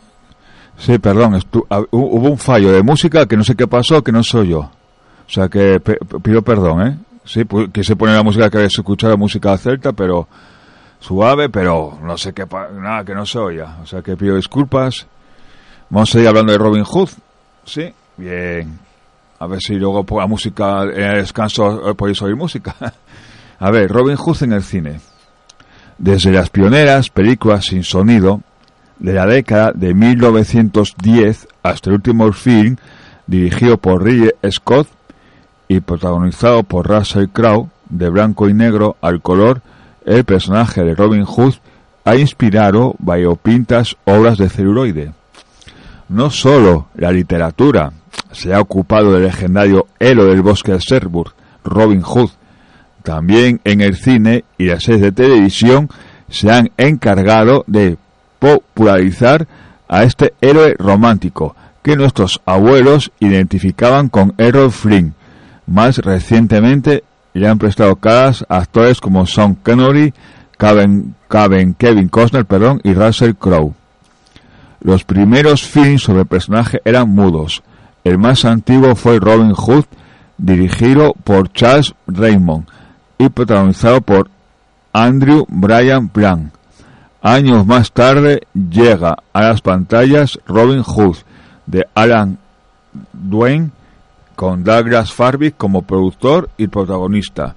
Sí, 0.76 0.98
perdón, 0.98 1.40
hubo 1.90 2.28
un 2.28 2.38
fallo 2.38 2.70
de 2.70 2.82
música 2.82 3.26
que 3.26 3.36
no 3.36 3.42
sé 3.42 3.56
qué 3.56 3.66
pasó, 3.66 4.02
que 4.02 4.12
no 4.12 4.22
soy 4.22 4.50
yo. 4.50 4.60
O 4.60 5.30
sea 5.30 5.48
que 5.48 5.80
pido 6.22 6.42
perdón, 6.42 6.86
¿eh? 6.86 6.98
Sí, 7.24 7.42
que 7.72 7.84
se 7.84 7.96
pone 7.96 8.14
la 8.14 8.22
música 8.22 8.48
que 8.48 8.56
habéis 8.58 8.78
escuchado, 8.78 9.16
música 9.18 9.58
celta, 9.58 9.92
pero 9.92 10.28
suave, 11.00 11.50
pero 11.50 11.98
no 12.02 12.16
sé 12.16 12.32
qué, 12.32 12.46
nada, 12.74 13.04
que 13.04 13.14
no 13.14 13.26
se 13.26 13.38
oía. 13.38 13.76
O 13.82 13.86
sea 13.86 14.02
que 14.02 14.16
pido 14.16 14.36
disculpas. 14.36 15.06
Vamos 15.90 16.10
a 16.10 16.12
seguir 16.12 16.28
hablando 16.28 16.52
de 16.52 16.58
Robin 16.58 16.84
Hood. 16.84 17.10
Sí, 17.64 17.92
bien. 18.16 18.78
A 19.40 19.46
ver 19.46 19.60
si 19.60 19.74
luego 19.74 20.06
la 20.18 20.26
música, 20.26 20.84
en 20.84 21.02
el 21.02 21.16
descanso 21.18 21.94
podéis 21.96 22.22
oír 22.22 22.36
música. 22.36 22.74
a 23.58 23.70
ver, 23.70 23.90
Robin 23.90 24.16
Hood 24.16 24.44
en 24.44 24.52
el 24.52 24.62
cine. 24.62 25.00
Desde 25.98 26.30
las 26.30 26.48
pioneras 26.48 27.10
películas 27.10 27.64
sin 27.66 27.82
sonido 27.82 28.42
de 29.00 29.12
la 29.12 29.26
década 29.26 29.72
de 29.72 29.94
1910 29.94 31.48
hasta 31.62 31.90
el 31.90 31.96
último 31.96 32.32
film 32.32 32.76
dirigido 33.26 33.78
por 33.78 34.04
Ridley 34.04 34.30
Scott 34.50 34.88
y 35.66 35.80
protagonizado 35.80 36.62
por 36.62 36.88
Russell 36.88 37.26
Crowe, 37.26 37.68
de 37.88 38.08
blanco 38.08 38.48
y 38.48 38.54
negro 38.54 38.96
al 39.00 39.20
color, 39.20 39.60
el 40.06 40.24
personaje 40.24 40.82
de 40.84 40.94
Robin 40.94 41.24
Hood 41.24 41.54
ha 42.04 42.16
inspirado 42.16 42.94
variopintas 42.98 43.96
obras 44.04 44.38
de 44.38 44.48
celuloide. 44.48 45.12
No 46.08 46.30
solo 46.30 46.86
la 46.94 47.12
literatura 47.12 47.92
se 48.32 48.54
ha 48.54 48.60
ocupado 48.60 49.12
del 49.12 49.24
legendario 49.24 49.86
héroe 49.98 50.26
del 50.26 50.42
bosque 50.42 50.72
de 50.72 50.78
Sherwood, 50.78 51.28
Robin 51.64 52.02
Hood, 52.02 52.30
también 53.02 53.60
en 53.64 53.80
el 53.80 53.96
cine 53.96 54.44
y 54.56 54.66
las 54.66 54.84
series 54.84 55.02
de 55.02 55.12
televisión 55.12 55.88
se 56.28 56.50
han 56.50 56.70
encargado 56.76 57.64
de 57.66 57.96
popularizar 58.38 59.46
a 59.88 60.02
este 60.04 60.34
héroe 60.40 60.74
romántico 60.78 61.56
que 61.82 61.96
nuestros 61.96 62.40
abuelos 62.44 63.10
identificaban 63.20 64.08
con 64.08 64.34
Errol 64.36 64.70
Flynn. 64.70 65.14
Más 65.66 65.98
recientemente 65.98 67.04
le 67.32 67.48
han 67.48 67.58
prestado 67.58 67.96
caras 67.96 68.44
a 68.48 68.58
actores 68.58 69.00
como 69.00 69.26
Sean 69.26 69.54
Connery, 69.54 70.12
Kevin, 70.58 71.14
Kevin 71.78 72.08
Costner 72.08 72.44
perdón, 72.44 72.80
y 72.84 72.92
Russell 72.92 73.34
Crowe. 73.34 73.74
Los 74.80 75.04
primeros 75.04 75.62
films 75.62 76.02
sobre 76.02 76.20
el 76.20 76.26
personaje 76.26 76.80
eran 76.84 77.10
mudos. 77.10 77.62
El 78.04 78.18
más 78.18 78.44
antiguo 78.44 78.94
fue 78.94 79.18
Robin 79.18 79.52
Hood, 79.52 79.84
dirigido 80.36 81.14
por 81.24 81.52
Charles 81.52 81.94
Raymond 82.06 82.66
y 83.18 83.28
protagonizado 83.28 84.00
por 84.00 84.30
Andrew 84.92 85.44
Bryan 85.48 86.10
Blanc. 86.12 86.52
Años 87.20 87.66
más 87.66 87.92
tarde 87.92 88.42
llega 88.54 89.16
a 89.32 89.42
las 89.42 89.60
pantallas 89.60 90.38
Robin 90.46 90.82
Hood 90.82 91.16
de 91.66 91.86
Alan 91.94 92.38
Dwayne 93.12 93.70
con 94.36 94.62
Douglas 94.62 95.12
Farby 95.12 95.50
como 95.50 95.82
productor 95.82 96.48
y 96.56 96.68
protagonista. 96.68 97.56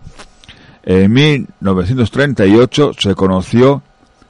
En 0.83 1.13
1938 1.13 2.93
se 2.97 3.13
conoció 3.13 3.83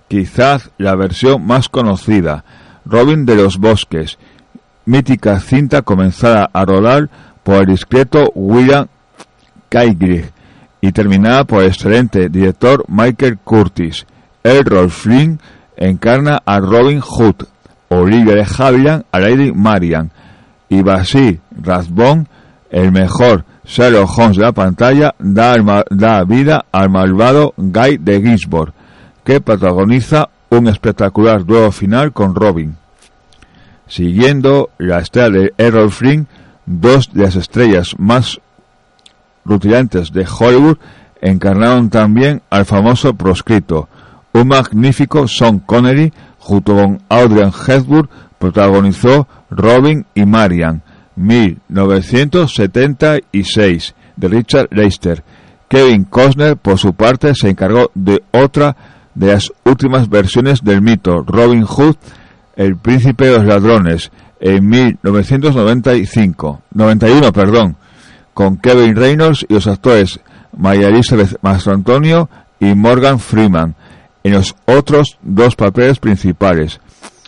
quizás 0.09 0.69
la 0.77 0.95
versión 0.95 1.45
más 1.45 1.69
conocida, 1.69 2.43
Robin 2.83 3.25
de 3.25 3.37
los 3.37 3.57
Bosques, 3.57 4.19
mítica 4.85 5.39
cinta 5.39 5.81
comenzada 5.81 6.49
a 6.51 6.65
rodar 6.65 7.09
por 7.43 7.61
el 7.61 7.67
discreto 7.67 8.31
William 8.35 8.87
Kaigrich 9.69 10.33
y 10.81 10.91
terminada 10.91 11.45
por 11.45 11.61
el 11.61 11.69
excelente 11.69 12.27
director 12.29 12.83
Michael 12.87 13.37
Curtis. 13.37 14.05
Errol 14.43 14.89
Flynn 14.89 15.39
encarna 15.77 16.41
a 16.43 16.59
Robin 16.59 16.99
Hood, 16.99 17.35
Olivia 17.89 18.35
de 18.35 18.45
Havilland 18.45 19.05
a 19.11 19.19
Lady 19.19 19.51
Marian 19.51 20.11
y 20.67 20.81
Basil 20.81 21.39
Rathbone, 21.51 22.25
el 22.71 22.91
mejor 22.91 23.45
Sherlock 23.63 24.17
Holmes 24.17 24.37
de 24.37 24.43
la 24.43 24.51
pantalla, 24.53 25.15
da, 25.19 25.55
da 25.89 26.23
vida 26.23 26.65
al 26.71 26.89
malvado 26.89 27.53
Guy 27.57 27.97
de 27.97 28.21
Ginsburg, 28.21 28.73
que 29.23 29.39
protagoniza 29.39 30.29
un 30.49 30.67
espectacular 30.67 31.45
duelo 31.45 31.71
final 31.71 32.11
con 32.11 32.33
Robin. 32.33 32.75
Siguiendo 33.87 34.69
la 34.77 34.99
estrella 34.99 35.29
de 35.29 35.53
Errol 35.57 35.91
Flynn, 35.91 36.27
dos 36.65 37.13
de 37.13 37.23
las 37.23 37.35
estrellas 37.35 37.93
más 37.97 38.39
rutilantes 39.45 40.11
de 40.11 40.25
Hollywood 40.25 40.77
encarnaron 41.21 41.89
también 41.89 42.41
al 42.49 42.65
famoso 42.65 43.13
proscrito, 43.13 43.87
un 44.33 44.47
magnífico 44.47 45.27
Sean 45.27 45.59
Connery 45.59 46.11
junto 46.39 46.73
con 46.75 46.99
Audrey 47.09 47.51
Hepburn 47.67 48.09
protagonizó 48.39 49.27
Robin 49.49 50.05
y 50.15 50.25
Marian 50.25 50.81
1976 51.15 53.95
de 54.15 54.27
Richard 54.27 54.69
Leister. 54.71 55.23
Kevin 55.67 56.05
Costner 56.05 56.57
por 56.57 56.77
su 56.77 56.93
parte 56.93 57.33
se 57.35 57.49
encargó 57.49 57.91
de 57.93 58.23
otra 58.31 58.75
de 59.13 59.27
las 59.27 59.51
últimas 59.63 60.09
versiones 60.09 60.63
del 60.63 60.81
mito 60.81 61.23
Robin 61.25 61.63
Hood, 61.63 61.97
el 62.55 62.77
príncipe 62.77 63.27
de 63.27 63.37
los 63.37 63.45
ladrones 63.45 64.11
en 64.39 64.67
1995, 64.67 66.61
91, 66.73 67.31
perdón, 67.31 67.77
con 68.33 68.57
Kevin 68.57 68.95
Reynolds 68.95 69.45
y 69.47 69.53
los 69.53 69.67
actores 69.67 70.19
María 70.55 70.87
Elizabeth 70.87 71.37
Mastrantonio 71.41 72.29
y 72.59 72.73
Morgan 72.75 73.19
Freeman 73.19 73.75
en 74.23 74.33
los 74.33 74.55
otros 74.65 75.17
dos 75.21 75.55
papeles 75.55 75.99
principales. 75.99 76.79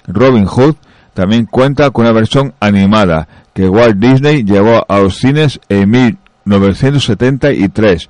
Robin 0.07 0.45
Hood 0.45 0.75
también 1.13 1.45
cuenta 1.45 1.91
con 1.91 2.05
una 2.05 2.13
versión 2.13 2.53
animada 2.59 3.27
que 3.53 3.69
Walt 3.69 3.97
Disney 3.97 4.43
llevó 4.43 4.83
a 4.87 4.99
los 4.99 5.17
cines 5.17 5.59
en 5.69 5.89
1973 5.89 8.09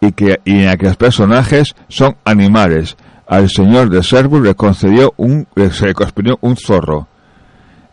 y 0.00 0.12
que 0.12 0.40
en 0.44 0.66
la 0.66 0.76
que 0.76 0.86
los 0.86 0.96
personajes 0.96 1.74
son 1.88 2.16
animales. 2.24 2.96
Al 3.26 3.50
señor 3.50 3.90
de 3.90 4.02
Sherwood 4.02 4.46
le 4.46 4.54
concedió 4.54 5.12
un 5.16 5.48
le 5.56 5.68
un 6.40 6.56
zorro 6.56 7.08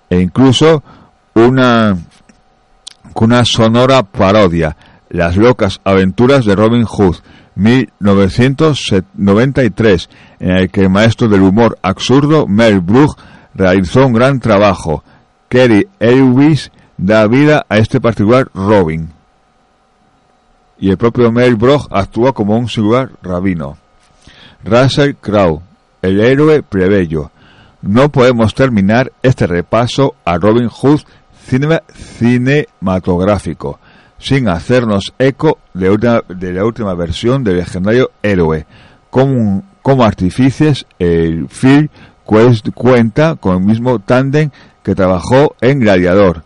e 0.09 0.19
incluso 0.19 0.83
una 1.33 1.97
una 3.21 3.45
sonora 3.45 4.03
parodia, 4.03 4.75
Las 5.09 5.37
locas 5.37 5.79
aventuras 5.83 6.45
de 6.45 6.55
Robin 6.55 6.85
Hood, 6.85 7.17
1993, 7.55 10.09
en 10.39 10.51
el 10.51 10.71
que 10.71 10.81
el 10.81 10.89
maestro 10.89 11.27
del 11.27 11.43
humor 11.43 11.77
absurdo 11.83 12.47
Mel 12.47 12.79
Brooks 12.79 13.15
realizó 13.53 14.07
un 14.07 14.13
gran 14.13 14.39
trabajo. 14.39 15.03
Kerry 15.49 15.87
Elvis 15.99 16.71
da 16.97 17.27
vida 17.27 17.65
a 17.69 17.77
este 17.77 18.01
particular 18.01 18.49
Robin. 18.53 19.11
Y 20.79 20.89
el 20.89 20.97
propio 20.97 21.31
Mel 21.31 21.55
Brooks 21.55 21.87
actúa 21.91 22.33
como 22.33 22.57
un 22.57 22.67
singular 22.67 23.11
rabino. 23.21 23.77
Russell 24.63 25.13
Crowe, 25.21 25.61
el 26.01 26.19
héroe 26.19 26.63
plebeyo. 26.63 27.29
No 27.81 28.09
podemos 28.09 28.55
terminar 28.55 29.11
este 29.21 29.45
repaso 29.45 30.15
a 30.25 30.37
Robin 30.37 30.69
Hood 30.69 31.01
cinematográfico 31.47 33.79
sin 34.19 34.47
hacernos 34.47 35.13
eco 35.19 35.57
de, 35.73 36.21
de 36.29 36.53
la 36.53 36.63
última 36.63 36.93
versión 36.93 37.43
del 37.43 37.57
legendario 37.57 38.11
héroe. 38.21 38.65
Como, 39.09 39.63
como 39.81 40.03
artífices, 40.03 40.85
el 40.97 41.49
film 41.49 41.89
cuenta 42.73 43.35
con 43.35 43.57
el 43.57 43.63
mismo 43.63 43.99
tándem 43.99 44.49
que 44.81 44.95
trabajó 44.95 45.55
en 45.61 45.79
Gladiador, 45.79 46.43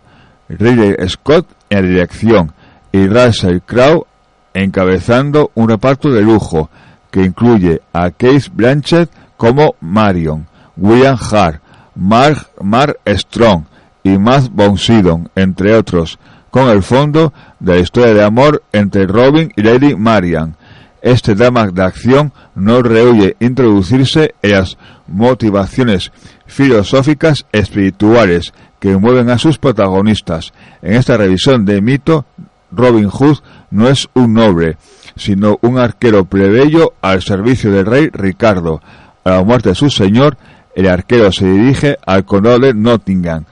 Ridley 0.50 0.96
Scott 1.08 1.48
en 1.70 1.88
dirección 1.88 2.54
y 2.92 3.08
Russell 3.08 3.60
Crowe 3.66 4.06
encabezando 4.54 5.52
un 5.54 5.70
reparto 5.70 6.10
de 6.10 6.22
lujo 6.22 6.70
que 7.12 7.24
incluye 7.24 7.82
a 7.94 8.12
Case 8.12 8.50
Blanchett 8.52 9.10
como 9.38 9.76
Marion, 9.82 10.48
William 10.76 11.18
Hart, 11.32 11.62
Mark, 11.96 12.48
Mark 12.62 13.00
Strong 13.06 13.66
y 14.08 14.18
Matt 14.18 14.50
Von 14.52 14.78
entre 15.36 15.76
otros, 15.76 16.18
con 16.50 16.70
el 16.70 16.82
fondo 16.82 17.34
de 17.60 17.76
la 17.76 17.80
historia 17.80 18.14
de 18.14 18.24
amor 18.24 18.64
entre 18.72 19.06
Robin 19.06 19.52
y 19.56 19.62
Lady 19.62 19.96
Marian. 19.96 20.56
Este 21.02 21.36
drama 21.36 21.68
de 21.68 21.84
acción 21.84 22.34
no 22.56 22.82
rehuye 22.82 23.36
introducirse 23.40 24.34
en 24.42 24.52
las 24.52 24.78
motivaciones 25.08 26.12
filosóficas 26.46 27.46
espirituales 27.52 28.54
que 28.80 28.98
mueven 28.98 29.30
a 29.30 29.38
sus 29.38 29.58
protagonistas. 29.58 30.54
En 30.82 30.94
esta 30.94 31.18
revisión 31.18 31.66
de 31.66 31.82
mito, 31.82 32.26
Robin 32.72 33.10
Hood 33.10 33.38
no 33.72 33.88
es 33.88 34.10
un 34.14 34.34
noble, 34.34 34.78
sino 35.16 35.60
un 35.62 35.78
arquero 35.78 36.26
plebeyo 36.26 36.94
al 37.02 37.22
servicio 37.22 37.72
del 37.72 37.86
rey 37.86 38.10
Ricardo. 38.12 38.82
A 39.24 39.32
la 39.32 39.44
muerte 39.44 39.70
de 39.70 39.76
su 39.76 39.90
señor, 39.90 40.38
el 40.76 40.88
arquero 40.88 41.32
se 41.32 41.46
dirige 41.50 41.98
al 42.06 42.26
condado 42.26 42.60
de 42.60 42.74
Nottingham, 42.74 43.46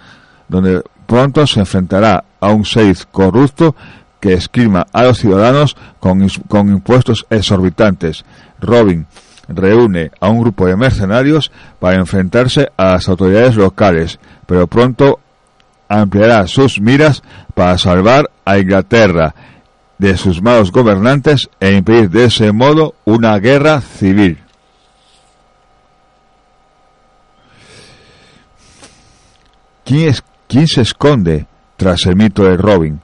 donde 0.47 0.81
pronto 1.05 1.45
se 1.47 1.59
enfrentará 1.59 2.23
a 2.39 2.49
un 2.49 2.65
seis 2.65 3.07
corrupto 3.11 3.75
que 4.19 4.33
esquilma 4.33 4.87
a 4.91 5.03
los 5.03 5.19
ciudadanos 5.19 5.75
con, 5.99 6.27
con 6.47 6.69
impuestos 6.69 7.25
exorbitantes. 7.29 8.25
Robin 8.59 9.05
reúne 9.47 10.11
a 10.19 10.29
un 10.29 10.41
grupo 10.41 10.65
de 10.65 10.75
mercenarios 10.75 11.51
para 11.79 11.97
enfrentarse 11.97 12.69
a 12.77 12.93
las 12.93 13.07
autoridades 13.07 13.55
locales, 13.55 14.19
pero 14.45 14.67
pronto 14.67 15.19
ampliará 15.87 16.47
sus 16.47 16.81
miras 16.81 17.21
para 17.53 17.77
salvar 17.77 18.31
a 18.43 18.57
Inglaterra 18.57 19.35
de 19.97 20.17
sus 20.17 20.41
malos 20.41 20.71
gobernantes 20.71 21.49
e 21.59 21.73
impedir 21.73 22.09
de 22.09 22.25
ese 22.25 22.51
modo 22.51 22.95
una 23.05 23.37
guerra 23.39 23.81
civil. 23.81 24.39
¿Quién, 29.85 30.09
es, 30.09 30.23
quién 30.47 30.67
se 30.67 30.81
esconde 30.81 31.47
tras 31.77 32.05
el 32.05 32.15
mito 32.15 32.43
de 32.43 32.57
Robin? 32.57 33.01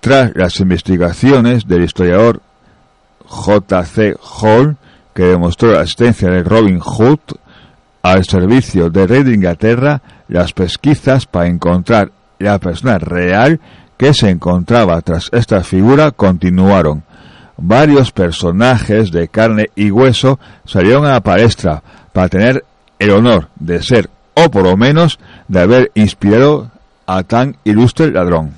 Tras 0.00 0.32
las 0.34 0.60
investigaciones 0.60 1.66
del 1.66 1.84
historiador 1.84 2.40
J.C. 3.24 4.14
Hall, 4.40 4.76
que 5.14 5.24
demostró 5.24 5.72
la 5.72 5.82
existencia 5.82 6.30
de 6.30 6.42
Robin 6.42 6.78
Hood 6.78 7.18
al 8.02 8.24
servicio 8.24 8.90
del 8.90 9.08
rey 9.08 9.22
de 9.22 9.34
Inglaterra, 9.34 10.00
las 10.28 10.52
pesquisas 10.52 11.26
para 11.26 11.48
encontrar 11.48 12.10
la 12.38 12.58
persona 12.58 12.98
real 12.98 13.60
que 13.96 14.14
se 14.14 14.30
encontraba 14.30 15.00
tras 15.02 15.28
esta 15.32 15.62
figura 15.64 16.12
continuaron. 16.12 17.02
Varios 17.56 18.12
personajes 18.12 19.10
de 19.10 19.28
carne 19.28 19.70
y 19.74 19.90
hueso 19.90 20.38
salieron 20.64 21.04
a 21.04 21.12
la 21.12 21.20
palestra 21.20 21.82
para 22.12 22.28
tener 22.28 22.64
el 23.00 23.10
honor 23.10 23.48
de 23.56 23.82
ser, 23.82 24.08
o 24.34 24.48
por 24.50 24.62
lo 24.62 24.76
menos, 24.76 25.18
de 25.48 25.60
haber 25.60 25.90
inspirado 25.94 26.70
a 27.06 27.22
tan 27.22 27.56
ilustre 27.64 28.12
ladrón. 28.12 28.52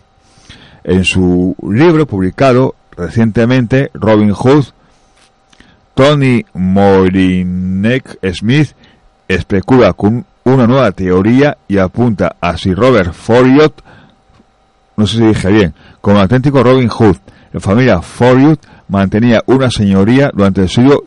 En 0.84 1.04
su 1.04 1.56
libro 1.62 2.06
publicado 2.08 2.76
recientemente, 3.00 3.90
Robin 3.94 4.34
Hood, 4.34 4.66
Tony 5.94 6.46
Morinek 6.54 8.20
Smith 8.34 8.74
especula 9.28 9.94
con 9.94 10.26
una 10.44 10.68
nueva 10.68 10.92
teoría 10.92 11.58
y 11.68 11.78
apunta 11.78 12.36
a 12.40 12.58
si 12.58 12.74
Robert 12.74 13.14
Foriot, 13.14 13.84
no 14.98 15.08
sé 15.08 15.18
si 15.18 15.24
dije 15.26 15.50
bien, 15.50 15.74
como 16.02 16.20
auténtico 16.20 16.64
Robin 16.64 16.90
Hood, 16.90 17.18
la 17.54 17.60
familia 17.60 18.02
Foriut 18.02 18.60
mantenía 18.90 19.42
una 19.46 19.70
señoría 19.72 20.30
durante 20.34 20.62
el 20.62 20.70
siglo 20.70 21.04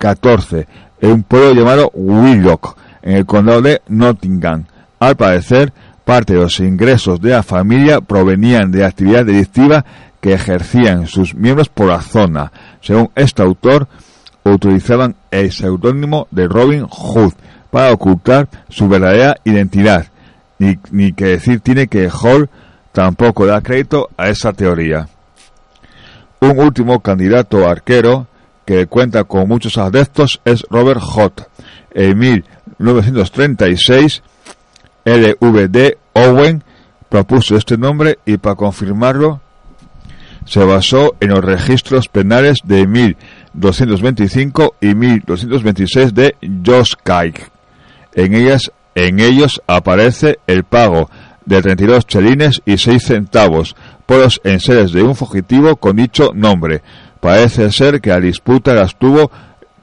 XIV 0.00 0.66
en 1.00 1.10
un 1.12 1.22
pueblo 1.22 1.54
llamado 1.54 1.90
Willock, 1.94 2.76
en 3.02 3.16
el 3.16 3.26
condado 3.26 3.62
de 3.62 3.82
Nottingham. 3.88 4.64
Al 4.98 5.16
parecer, 5.16 5.72
parte 6.04 6.34
de 6.34 6.40
los 6.40 6.60
ingresos 6.60 7.20
de 7.20 7.30
la 7.30 7.42
familia 7.42 8.00
provenían 8.00 8.70
de 8.70 8.84
actividad 8.84 9.24
delictiva 9.24 9.84
que 10.26 10.32
ejercían 10.32 11.06
sus 11.06 11.36
miembros 11.36 11.68
por 11.68 11.86
la 11.86 12.00
zona. 12.00 12.50
Según 12.80 13.12
este 13.14 13.42
autor, 13.42 13.86
utilizaban 14.42 15.14
el 15.30 15.52
seudónimo 15.52 16.26
de 16.32 16.48
Robin 16.48 16.88
Hood 16.88 17.32
para 17.70 17.92
ocultar 17.92 18.48
su 18.68 18.88
verdadera 18.88 19.36
identidad. 19.44 20.08
Ni, 20.58 20.80
ni 20.90 21.12
que 21.12 21.26
decir 21.26 21.60
tiene 21.60 21.86
que 21.86 22.10
Hall 22.10 22.50
tampoco 22.90 23.46
da 23.46 23.60
crédito 23.60 24.10
a 24.16 24.28
esa 24.28 24.52
teoría. 24.52 25.08
Un 26.40 26.58
último 26.58 26.98
candidato 26.98 27.68
arquero 27.68 28.26
que 28.64 28.88
cuenta 28.88 29.22
con 29.22 29.46
muchos 29.46 29.78
adeptos 29.78 30.40
es 30.44 30.66
Robert 30.68 31.02
Hott. 31.04 31.42
En 31.94 32.18
1936, 32.18 34.24
LVD 35.04 35.98
Owen 36.14 36.64
propuso 37.08 37.56
este 37.56 37.78
nombre 37.78 38.18
y 38.26 38.38
para 38.38 38.56
confirmarlo 38.56 39.45
se 40.46 40.64
basó 40.64 41.14
en 41.20 41.30
los 41.30 41.44
registros 41.44 42.08
penales 42.08 42.58
de 42.64 42.86
1225 42.86 44.76
y 44.80 44.94
1226 44.94 46.14
de 46.14 46.36
Josh 46.64 46.94
En 48.14 48.34
ellas, 48.34 48.72
en 48.94 49.20
ellos 49.20 49.60
aparece 49.66 50.38
el 50.46 50.64
pago 50.64 51.10
de 51.44 51.60
32 51.60 52.06
chelines 52.06 52.62
y 52.64 52.78
6 52.78 53.02
centavos 53.02 53.76
por 54.06 54.18
los 54.18 54.40
enseres 54.44 54.92
de 54.92 55.02
un 55.02 55.14
fugitivo 55.16 55.76
con 55.76 55.96
dicho 55.96 56.30
nombre. 56.34 56.82
Parece 57.20 57.70
ser 57.72 58.00
que 58.00 58.10
la 58.10 58.20
disputa 58.20 58.72
la 58.74 58.86
tuvo 58.86 59.30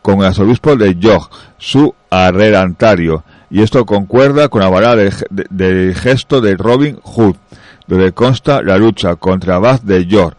con 0.01 0.19
el 0.19 0.25
arzobispo 0.25 0.75
de 0.75 0.95
York, 0.95 1.31
su 1.57 1.93
arredantario, 2.09 3.23
y 3.49 3.61
esto 3.61 3.85
concuerda 3.85 4.49
con 4.49 4.61
la 4.61 4.69
balada 4.69 5.03
del 5.49 5.95
gesto 5.95 6.41
de 6.41 6.55
Robin 6.55 6.97
Hood, 7.03 7.35
donde 7.87 8.11
consta 8.11 8.61
la 8.61 8.77
lucha 8.77 9.15
contra 9.15 9.59
Bath 9.59 9.83
de 9.83 10.05
York. 10.05 10.37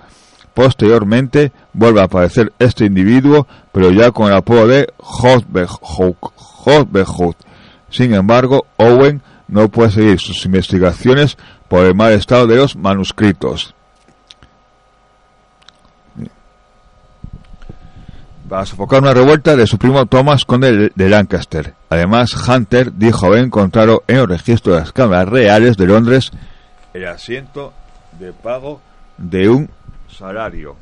Posteriormente 0.54 1.52
vuelve 1.72 2.00
a 2.00 2.04
aparecer 2.04 2.52
este 2.58 2.86
individuo, 2.86 3.46
pero 3.72 3.90
ya 3.90 4.10
con 4.12 4.28
el 4.28 4.36
apodo 4.36 4.68
de 4.68 4.86
Hood. 4.98 5.44
Sin 7.90 8.14
embargo, 8.14 8.66
Owen 8.76 9.20
no 9.48 9.68
puede 9.68 9.90
seguir 9.90 10.20
sus 10.20 10.44
investigaciones 10.46 11.36
por 11.68 11.84
el 11.84 11.94
mal 11.94 12.12
estado 12.12 12.46
de 12.46 12.56
los 12.56 12.76
manuscritos. 12.76 13.74
Para 18.48 18.66
sofocar 18.66 19.02
una 19.02 19.14
revuelta 19.14 19.56
de 19.56 19.66
su 19.66 19.78
primo 19.78 20.06
Thomas 20.06 20.44
Conde 20.44 20.92
de 20.94 21.08
Lancaster. 21.08 21.74
Además, 21.90 22.34
Hunter 22.46 22.92
dijo 22.92 23.26
haber 23.26 23.40
encontrado 23.40 24.04
en 24.06 24.18
el 24.18 24.28
registro 24.28 24.74
de 24.74 24.80
las 24.80 24.92
cámaras 24.92 25.28
reales 25.28 25.76
de 25.76 25.86
Londres 25.86 26.30
el 26.94 27.08
asiento 27.08 27.72
de 28.18 28.32
pago 28.32 28.80
de 29.18 29.48
un 29.48 29.68
salario 30.14 30.76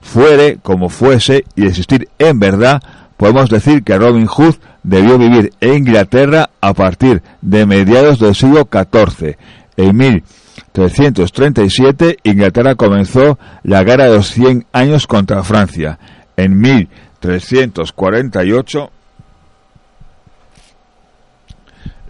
Fuere 0.02 0.58
como 0.62 0.90
fuese 0.90 1.46
y 1.56 1.66
existir 1.66 2.10
en 2.20 2.40
verdad, 2.40 2.84
podemos 3.16 3.50
decir 3.50 3.84
que 3.84 3.98
Robin 3.98 4.28
Hood 4.28 4.56
debió 4.84 5.18
vivir 5.18 5.54
en 5.62 5.76
Inglaterra 5.76 6.50
a 6.60 6.74
partir 6.74 7.24
de 7.42 7.66
mediados 7.66 8.20
del 8.20 8.36
siglo 8.36 8.68
XIV. 8.70 9.38
En 9.78 9.96
1337 9.96 12.18
Inglaterra 12.24 12.76
comenzó 12.76 13.40
la 13.64 13.84
guerra 13.84 14.04
de 14.06 14.18
los 14.18 14.30
100 14.32 14.66
años 14.74 15.08
contra 15.08 15.42
Francia. 15.44 15.98
En 16.36 16.60
1348 16.60 18.92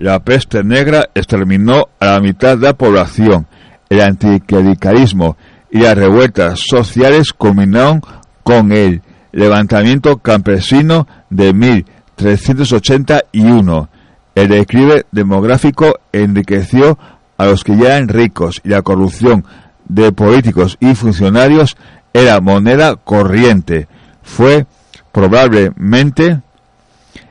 la 0.04 0.20
peste 0.20 0.64
negra 0.66 1.08
exterminó 1.16 1.88
a 1.98 2.08
la 2.08 2.20
mitad 2.20 2.58
de 2.58 2.68
la 2.68 2.74
población. 2.74 3.48
El 3.88 4.02
anticlericalismo 4.02 5.38
y 5.72 5.80
las 5.80 5.98
revueltas 5.98 6.60
sociales 6.70 7.32
culminaron 7.32 8.02
con 8.44 8.74
el 8.74 9.02
levantamiento 9.32 10.18
campesino 10.18 11.08
de 11.30 11.54
1381. 11.54 13.90
El 14.36 14.50
declive 14.50 15.06
demográfico 15.14 15.94
enriqueció 16.12 17.00
a 17.38 17.46
los 17.46 17.64
que 17.64 17.78
ya 17.78 17.96
eran 17.96 18.10
ricos 18.10 18.60
y 18.66 18.70
la 18.70 18.82
corrupción 18.82 19.46
de 19.86 20.12
políticos 20.12 20.76
y 20.82 20.96
funcionarios 20.96 21.78
era 22.12 22.42
moneda 22.42 22.98
corriente. 22.98 23.88
Fue 24.22 24.66
probablemente 25.14 26.42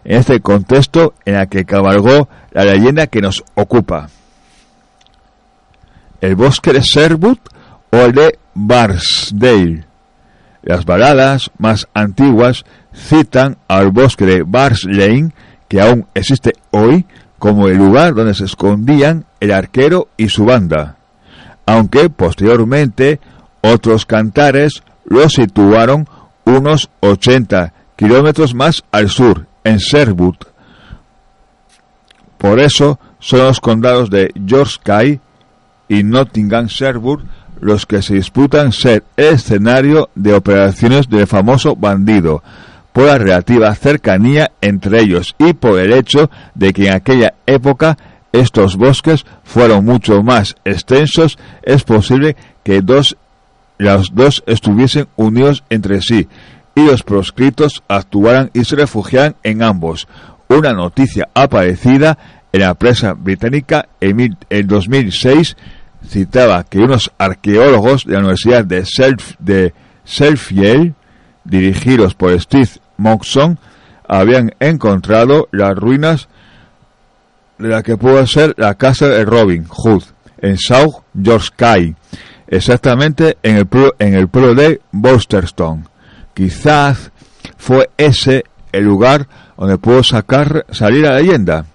en 0.04 0.18
este 0.18 0.40
contexto 0.40 1.14
en 1.24 1.36
el 1.36 1.48
que 1.48 1.64
cabalgó 1.64 2.28
la 2.50 2.64
leyenda 2.64 3.06
que 3.06 3.20
nos 3.20 3.44
ocupa. 3.54 4.08
El 6.20 6.36
bosque 6.36 6.72
de 6.72 6.80
Sherwood 6.80 7.38
o 7.90 7.96
el 7.96 8.12
de 8.12 8.38
Barsdale. 8.54 9.84
Las 10.62 10.84
baladas 10.84 11.50
más 11.58 11.88
antiguas 11.92 12.64
citan 12.94 13.58
al 13.66 13.90
bosque 13.90 14.24
de 14.24 14.42
Barslane, 14.44 15.32
que 15.68 15.80
aún 15.80 16.06
existe 16.14 16.52
hoy, 16.70 17.06
como 17.38 17.66
el 17.66 17.78
lugar 17.78 18.14
donde 18.14 18.34
se 18.34 18.44
escondían 18.44 19.24
el 19.40 19.50
arquero 19.50 20.08
y 20.16 20.28
su 20.28 20.44
banda, 20.44 20.98
aunque 21.66 22.08
posteriormente 22.08 23.18
otros 23.60 24.06
cantares 24.06 24.84
lo 25.04 25.28
situaron 25.28 26.06
unos 26.44 26.90
80 27.00 27.72
kilómetros 27.96 28.54
más 28.54 28.84
al 28.92 29.08
sur, 29.08 29.46
en 29.64 29.78
Sherwood. 29.78 30.36
Por 32.38 32.58
eso 32.58 32.98
son 33.18 33.40
los 33.40 33.60
condados 33.60 34.10
de 34.10 34.32
Yorkshire 34.34 35.20
y 35.88 36.02
Nottingham 36.02 36.66
Sherwood 36.66 37.22
los 37.62 37.86
que 37.86 38.02
se 38.02 38.14
disputan 38.14 38.72
ser 38.72 39.04
escenario 39.16 40.10
de 40.16 40.34
operaciones 40.34 41.08
del 41.08 41.28
famoso 41.28 41.76
bandido, 41.76 42.42
por 42.92 43.06
la 43.06 43.18
relativa 43.18 43.72
cercanía 43.76 44.50
entre 44.60 45.00
ellos 45.00 45.36
y 45.38 45.52
por 45.52 45.78
el 45.78 45.92
hecho 45.92 46.28
de 46.56 46.72
que 46.72 46.88
en 46.88 46.94
aquella 46.94 47.34
época 47.46 47.96
estos 48.32 48.76
bosques 48.76 49.24
fueron 49.44 49.84
mucho 49.84 50.24
más 50.24 50.56
extensos, 50.64 51.38
es 51.62 51.84
posible 51.84 52.36
que 52.64 52.82
los 53.78 54.12
dos 54.12 54.42
estuviesen 54.46 55.06
unidos 55.16 55.62
entre 55.70 56.00
sí 56.02 56.26
y 56.74 56.84
los 56.84 57.02
proscritos 57.02 57.82
actuaran 57.88 58.50
y 58.54 58.64
se 58.64 58.76
refugiaran 58.76 59.36
en 59.42 59.62
ambos. 59.62 60.08
Una 60.48 60.72
noticia 60.72 61.28
aparecida 61.34 62.18
en 62.52 62.60
la 62.60 62.74
prensa 62.74 63.14
británica 63.14 63.88
en, 64.00 64.36
el 64.50 64.66
2006 64.66 65.56
citaba 66.06 66.64
que 66.64 66.78
unos 66.78 67.10
arqueólogos 67.18 68.04
de 68.04 68.14
la 68.14 68.18
Universidad 68.20 68.64
de, 68.64 68.84
Self, 70.04 70.52
dirigidos 71.44 72.14
por 72.14 72.38
Steve 72.40 72.68
Moxon, 72.96 73.58
habían 74.06 74.52
encontrado 74.60 75.48
las 75.52 75.74
ruinas 75.74 76.28
de 77.58 77.68
la 77.68 77.82
que 77.82 77.96
pudo 77.96 78.26
ser 78.26 78.54
la 78.58 78.74
casa 78.74 79.08
de 79.08 79.24
Robin 79.24 79.64
Hood 79.64 80.02
en 80.38 80.58
South 80.58 81.02
Yorkshire, 81.14 81.94
exactamente 82.48 83.38
en 83.42 83.56
el 83.56 83.66
pueblo, 83.66 83.94
en 83.98 84.14
el 84.14 84.28
pueblo 84.28 84.54
de 84.54 84.80
Bolsterstone. 84.90 85.84
Quizás 86.34 87.10
fue 87.56 87.90
ese 87.96 88.44
el 88.72 88.84
lugar 88.84 89.28
donde 89.56 89.78
pudo 89.78 90.02
sacar 90.02 90.66
salir 90.70 91.02
la 91.02 91.16
leyenda. 91.16 91.66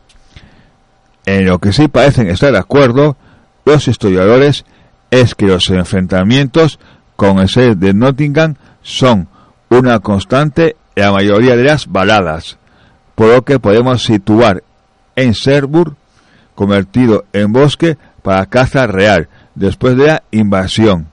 En 1.26 1.46
lo 1.46 1.60
que 1.60 1.74
sí 1.74 1.88
parecen 1.88 2.28
estar 2.28 2.52
de 2.52 2.58
acuerdo 2.58 3.18
los 3.66 3.88
historiadores 3.88 4.66
es 5.12 5.36
que 5.36 5.48
los 5.48 5.70
enfrentamientos 5.70 6.80
con 7.16 7.40
el 7.40 7.50
ser 7.50 7.78
de 7.78 7.94
Nottingham 7.94 8.56
son 8.82 9.28
una 9.70 10.00
constante 10.00 10.76
en 10.96 11.04
la 11.04 11.12
mayoría 11.12 11.56
de 11.56 11.64
las 11.64 11.88
baladas, 11.88 12.58
por 13.16 13.28
lo 13.28 13.44
que 13.44 13.60
podemos 13.60 14.04
situar 14.04 14.64
en 15.16 15.32
Sherwood, 15.34 15.94
convertido 16.56 17.26
en 17.34 17.52
bosque 17.52 17.98
para 18.24 18.46
caza 18.46 18.88
real, 18.88 19.28
después 19.56 19.98
de 19.98 20.08
la 20.08 20.24
invasión 20.32 21.08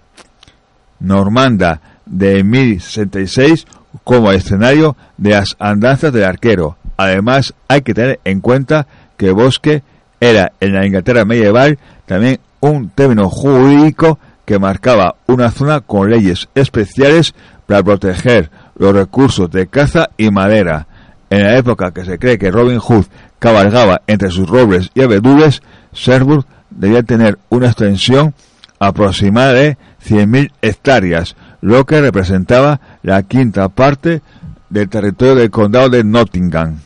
normanda 1.00 1.80
de 2.06 2.44
1066 2.44 3.66
como 4.02 4.32
escenario 4.32 4.96
de 5.16 5.30
las 5.30 5.56
andanzas 5.58 6.12
del 6.12 6.24
arquero. 6.24 6.76
Además, 6.96 7.54
hay 7.68 7.82
que 7.82 7.94
tener 7.94 8.20
en 8.24 8.40
cuenta 8.40 8.86
que 9.16 9.30
bosque 9.30 9.82
era 10.20 10.52
en 10.60 10.74
la 10.74 10.86
Inglaterra 10.86 11.24
medieval 11.24 11.78
también 12.06 12.40
un 12.60 12.88
término 12.90 13.28
jurídico 13.28 14.18
que 14.44 14.58
marcaba 14.58 15.16
una 15.26 15.50
zona 15.50 15.80
con 15.80 16.10
leyes 16.10 16.48
especiales 16.54 17.34
para 17.66 17.82
proteger 17.82 18.50
los 18.76 18.94
recursos 18.94 19.50
de 19.50 19.66
caza 19.66 20.10
y 20.16 20.30
madera. 20.30 20.86
En 21.30 21.42
la 21.42 21.56
época 21.56 21.92
que 21.92 22.04
se 22.04 22.18
cree 22.18 22.38
que 22.38 22.50
Robin 22.50 22.78
Hood 22.78 23.06
cabalgaba 23.38 24.02
entre 24.06 24.30
sus 24.30 24.48
robles 24.48 24.90
y 24.94 25.02
abedules, 25.02 25.62
Sherwood 25.92 26.44
debía 26.70 27.02
tener 27.02 27.38
una 27.48 27.66
extensión 27.66 28.34
aproximada 28.78 29.52
de 29.52 29.78
100.000 30.06 30.50
hectáreas, 30.60 31.36
lo 31.64 31.86
que 31.86 31.98
representaba 31.98 32.78
la 33.02 33.22
quinta 33.22 33.70
parte 33.70 34.20
del 34.68 34.90
territorio 34.90 35.34
del 35.36 35.50
condado 35.50 35.88
de 35.88 36.04
Nottingham. 36.04 36.76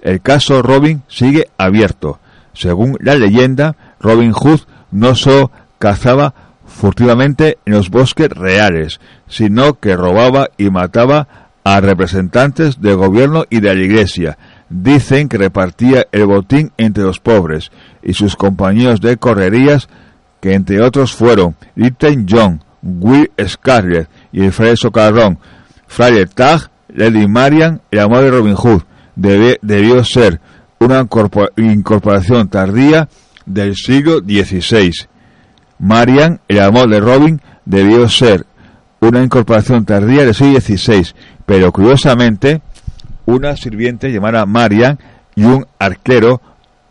El 0.00 0.20
caso 0.20 0.60
Robin 0.60 1.04
sigue 1.06 1.46
abierto. 1.56 2.18
Según 2.52 2.98
la 3.00 3.14
leyenda, 3.14 3.76
Robin 4.00 4.32
Hood 4.32 4.62
no 4.90 5.14
solo 5.14 5.52
cazaba 5.78 6.34
furtivamente 6.66 7.58
en 7.64 7.74
los 7.74 7.90
bosques 7.90 8.30
reales, 8.30 8.98
sino 9.28 9.78
que 9.78 9.94
robaba 9.96 10.48
y 10.58 10.68
mataba 10.70 11.52
a 11.62 11.80
representantes 11.80 12.80
del 12.80 12.96
gobierno 12.96 13.44
y 13.50 13.60
de 13.60 13.72
la 13.72 13.80
iglesia. 13.80 14.36
Dicen 14.68 15.28
que 15.28 15.38
repartía 15.38 16.08
el 16.10 16.26
botín 16.26 16.72
entre 16.76 17.04
los 17.04 17.20
pobres 17.20 17.70
y 18.02 18.14
sus 18.14 18.34
compañeros 18.34 19.00
de 19.00 19.16
correrías, 19.16 19.88
que 20.42 20.54
entre 20.54 20.82
otros 20.82 21.14
fueron 21.14 21.54
Lytton 21.76 22.26
John, 22.28 22.64
Will 22.82 23.30
Scarlett 23.46 24.08
y 24.32 24.42
el 24.42 24.76
Socarrón, 24.76 25.38
Fraile 25.86 26.26
Tag, 26.26 26.68
Lady 26.88 27.28
Marian, 27.28 27.80
el 27.92 28.00
amor 28.00 28.24
de 28.24 28.30
Robin 28.32 28.56
Hood. 28.56 28.82
debió 29.14 30.04
ser 30.04 30.40
una 30.80 31.06
incorporación 31.56 32.48
tardía 32.48 33.08
del 33.46 33.76
siglo 33.76 34.18
XVI. 34.18 34.90
Marian, 35.78 36.40
el 36.48 36.58
amor 36.58 36.90
de 36.90 36.98
Robin, 36.98 37.40
debió 37.64 38.08
ser 38.08 38.44
una 38.98 39.22
incorporación 39.22 39.84
tardía 39.84 40.24
del 40.24 40.34
siglo 40.34 40.60
XVI, 40.60 41.14
pero 41.46 41.70
curiosamente, 41.70 42.62
una 43.26 43.56
sirviente 43.56 44.10
llamada 44.10 44.44
Marian 44.44 44.98
y 45.36 45.44
un 45.44 45.64
arquero 45.78 46.40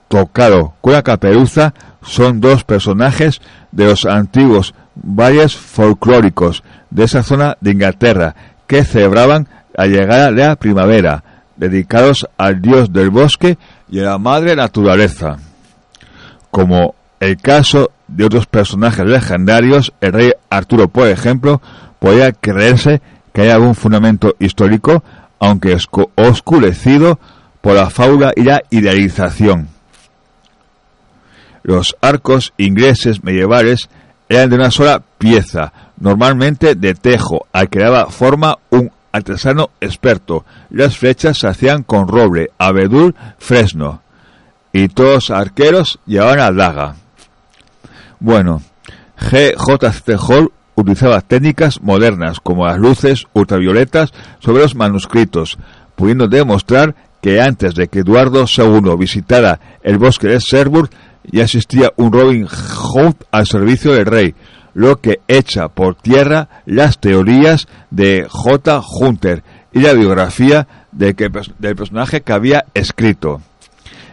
tocado 0.07 0.73
con 0.79 0.93
la 0.93 1.03
caperuza 1.03 1.73
son 2.01 2.41
dos 2.41 2.63
personajes 2.63 3.41
de 3.71 3.85
los 3.85 4.05
antiguos 4.05 4.73
valles 4.95 5.55
folclóricos 5.55 6.63
de 6.89 7.03
esa 7.05 7.23
zona 7.23 7.57
de 7.61 7.71
Inglaterra 7.71 8.35
que 8.67 8.83
celebraban 8.83 9.47
la 9.73 9.87
llegada 9.87 10.31
de 10.31 10.47
la 10.47 10.55
primavera, 10.55 11.23
dedicados 11.55 12.27
al 12.37 12.61
dios 12.61 12.91
del 12.91 13.09
bosque 13.09 13.57
y 13.89 13.99
a 13.99 14.03
la 14.03 14.17
madre 14.17 14.55
naturaleza. 14.55 15.37
Como 16.49 16.95
el 17.19 17.37
caso 17.37 17.91
de 18.07 18.25
otros 18.25 18.45
personajes 18.45 19.05
legendarios, 19.05 19.93
el 20.01 20.13
rey 20.13 20.31
Arturo, 20.49 20.89
por 20.89 21.07
ejemplo, 21.07 21.61
podría 21.99 22.31
creerse 22.33 23.01
que 23.33 23.43
hay 23.43 23.49
algún 23.49 23.75
fundamento 23.75 24.35
histórico, 24.39 25.03
aunque 25.39 25.77
oscurecido 26.15 27.19
por 27.61 27.75
la 27.75 27.89
faula 27.89 28.33
y 28.35 28.43
la 28.43 28.61
idealización. 28.69 29.69
Los 31.63 31.95
arcos 32.01 32.53
ingleses 32.57 33.23
medievales 33.23 33.89
eran 34.29 34.49
de 34.49 34.55
una 34.55 34.71
sola 34.71 35.03
pieza, 35.17 35.73
normalmente 35.99 36.75
de 36.75 36.95
tejo, 36.95 37.47
al 37.51 37.69
que 37.69 37.79
daba 37.79 38.07
forma 38.07 38.57
un 38.69 38.91
artesano 39.11 39.69
experto. 39.81 40.45
Las 40.69 40.97
flechas 40.97 41.39
se 41.39 41.47
hacían 41.47 41.83
con 41.83 42.07
roble, 42.07 42.51
abedul, 42.57 43.15
fresno. 43.37 44.01
Y 44.73 44.87
todos 44.87 45.13
los 45.13 45.31
arqueros 45.31 45.99
llevaban 46.05 46.39
a 46.39 46.51
daga. 46.51 46.95
Bueno, 48.19 48.61
G. 49.19 49.53
J. 49.57 49.91
C. 49.91 50.15
Hall 50.17 50.51
utilizaba 50.75 51.21
técnicas 51.21 51.81
modernas 51.81 52.39
como 52.39 52.65
las 52.65 52.77
luces 52.77 53.27
ultravioletas 53.33 54.13
sobre 54.39 54.63
los 54.63 54.75
manuscritos, 54.75 55.57
pudiendo 55.95 56.27
demostrar 56.27 56.95
que 57.21 57.41
antes 57.41 57.75
de 57.75 57.87
que 57.87 57.99
Eduardo 57.99 58.45
II 58.45 58.95
visitara 58.97 59.59
el 59.83 59.97
bosque 59.97 60.27
de 60.27 60.39
Sherwood 60.39 60.89
ya 61.23 61.43
existía 61.43 61.91
un 61.97 62.11
Robin 62.11 62.47
Hood 62.47 63.15
al 63.31 63.45
servicio 63.45 63.93
del 63.93 64.05
rey, 64.05 64.35
lo 64.73 64.99
que 64.99 65.19
echa 65.27 65.67
por 65.67 65.95
tierra 65.95 66.47
las 66.65 66.99
teorías 66.99 67.67
de 67.89 68.25
J. 68.29 68.81
Hunter 68.99 69.43
y 69.73 69.79
la 69.79 69.93
biografía 69.93 70.67
de 70.91 71.13
que, 71.13 71.29
del 71.59 71.75
personaje 71.75 72.21
que 72.21 72.33
había 72.33 72.65
escrito. 72.73 73.41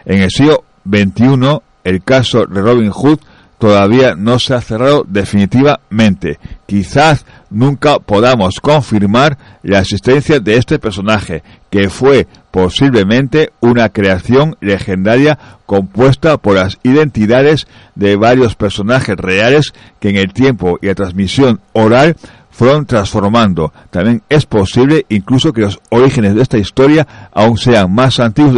En 0.05 0.21
el 0.21 0.31
siglo 0.31 0.63
XXI, 0.89 1.59
el 1.83 2.03
caso 2.03 2.45
de 2.45 2.61
Robin 2.61 2.91
Hood 2.91 3.19
todavía 3.59 4.15
no 4.15 4.39
se 4.39 4.55
ha 4.55 4.61
cerrado 4.61 5.05
definitivamente. 5.07 6.39
Quizás 6.65 7.25
nunca 7.51 7.99
podamos 7.99 8.59
confirmar 8.59 9.37
la 9.61 9.79
existencia 9.79 10.39
de 10.39 10.55
este 10.57 10.79
personaje, 10.79 11.43
que 11.69 11.89
fue 11.89 12.27
posiblemente 12.51 13.51
una 13.59 13.89
creación 13.89 14.55
legendaria 14.61 15.37
compuesta 15.65 16.37
por 16.37 16.55
las 16.55 16.79
identidades 16.83 17.67
de 17.93 18.15
varios 18.15 18.55
personajes 18.55 19.15
reales 19.17 19.73
que 19.99 20.09
en 20.09 20.15
el 20.15 20.33
tiempo 20.33 20.79
y 20.81 20.87
la 20.87 20.95
transmisión 20.95 21.59
oral 21.73 22.15
fueron 22.49 22.85
transformando. 22.85 23.71
También 23.89 24.23
es 24.29 24.45
posible 24.45 25.05
incluso 25.09 25.53
que 25.53 25.61
los 25.61 25.79
orígenes 25.89 26.33
de 26.33 26.41
esta 26.41 26.57
historia 26.57 27.29
aún 27.33 27.57
sean 27.57 27.93
más 27.93 28.19
antiguos 28.19 28.53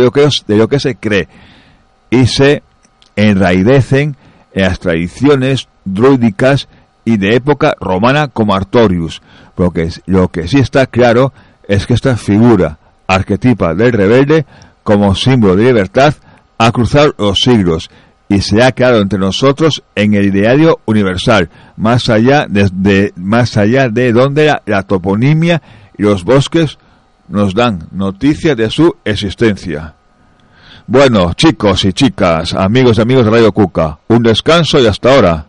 de 0.47 0.57
lo 0.57 0.67
que, 0.67 0.79
se 0.79 0.95
cree 0.95 1.27
y 2.09 2.27
se 2.27 2.63
enraidecen 3.15 4.15
en 4.53 4.63
las 4.63 4.79
tradiciones 4.79 5.67
druídicas 5.85 6.67
y 7.05 7.17
de 7.17 7.35
época 7.35 7.75
romana 7.79 8.27
como 8.27 8.53
Artorius. 8.53 9.21
Porque 9.55 9.89
lo 10.05 10.29
que 10.29 10.47
sí 10.47 10.59
está 10.59 10.85
claro 10.85 11.33
es 11.67 11.85
que 11.85 11.93
esta 11.93 12.17
figura 12.17 12.77
arquetipa 13.07 13.73
del 13.73 13.91
rebelde 13.91 14.45
como 14.83 15.15
símbolo 15.15 15.55
de 15.55 15.65
libertad 15.65 16.13
ha 16.57 16.71
cruzado 16.71 17.13
los 17.17 17.39
siglos 17.39 17.89
y 18.29 18.41
se 18.41 18.63
ha 18.63 18.71
quedado 18.71 19.01
entre 19.01 19.19
nosotros 19.19 19.83
en 19.93 20.13
el 20.13 20.25
ideario 20.25 20.79
universal, 20.85 21.49
más 21.75 22.07
allá 22.09 22.45
de, 22.47 23.11
más 23.17 23.57
allá 23.57 23.89
de 23.89 24.13
donde 24.13 24.45
la, 24.45 24.61
la, 24.65 24.83
toponimia 24.83 25.61
y 25.97 26.03
los 26.03 26.23
bosques 26.23 26.77
nos 27.27 27.53
dan 27.53 27.87
noticia 27.91 28.55
de 28.55 28.69
su 28.69 28.95
existencia. 29.03 29.95
Bueno, 30.93 31.31
chicos 31.35 31.85
y 31.85 31.93
chicas, 31.93 32.53
amigos 32.53 32.97
y 32.97 33.01
amigos 33.01 33.23
de 33.23 33.31
Radio 33.31 33.53
Cuca, 33.53 33.99
un 34.09 34.23
descanso 34.23 34.77
y 34.77 34.87
hasta 34.87 35.15
ahora. 35.15 35.45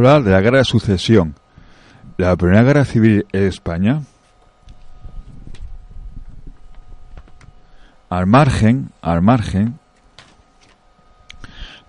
Hablar 0.00 0.22
de 0.22 0.30
la 0.30 0.40
guerra 0.40 0.58
de 0.58 0.64
sucesión. 0.64 1.34
La 2.16 2.34
primera 2.36 2.62
guerra 2.62 2.86
civil 2.86 3.26
en 3.32 3.44
España, 3.44 4.00
al 8.08 8.26
margen, 8.26 8.92
al 9.02 9.20
margen 9.20 9.78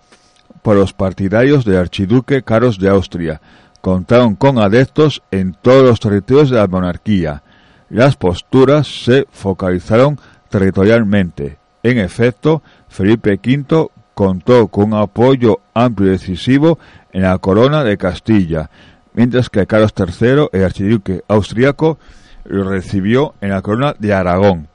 por 0.63 0.77
los 0.77 0.95
partidarios 0.95 1.67
del 1.67 1.77
archiduque 1.77 2.43
Carlos 2.43 2.79
de 2.79 2.89
Austria, 2.89 3.43
contaron 3.85 4.35
con 4.35 4.59
adeptos 4.59 5.23
en 5.31 5.53
todos 5.61 5.83
los 5.83 6.01
territorios 6.01 6.49
de 6.49 6.57
la 6.57 6.67
monarquía. 6.67 7.43
Las 7.91 8.17
posturas 8.17 9.05
se 9.05 9.27
focalizaron 9.31 10.19
territorialmente. 10.49 11.59
En 11.83 11.99
efecto, 11.99 12.63
Felipe 12.89 13.39
V 13.45 13.91
contó 14.15 14.69
con 14.69 14.95
un 14.95 15.01
apoyo 15.01 15.61
amplio 15.75 16.09
y 16.09 16.13
decisivo 16.13 16.79
en 17.13 17.25
la 17.25 17.37
corona 17.37 17.85
de 17.85 17.99
Castilla, 17.99 18.71
mientras 19.13 19.51
que 19.51 19.67
Carlos 19.67 19.93
III, 19.95 20.47
el 20.53 20.65
archiduque 20.65 21.23
austriaco, 21.29 21.99
lo 22.45 22.65
recibió 22.67 23.35
en 23.43 23.51
la 23.51 23.61
corona 23.61 23.95
de 23.99 24.15
Aragón, 24.15 24.69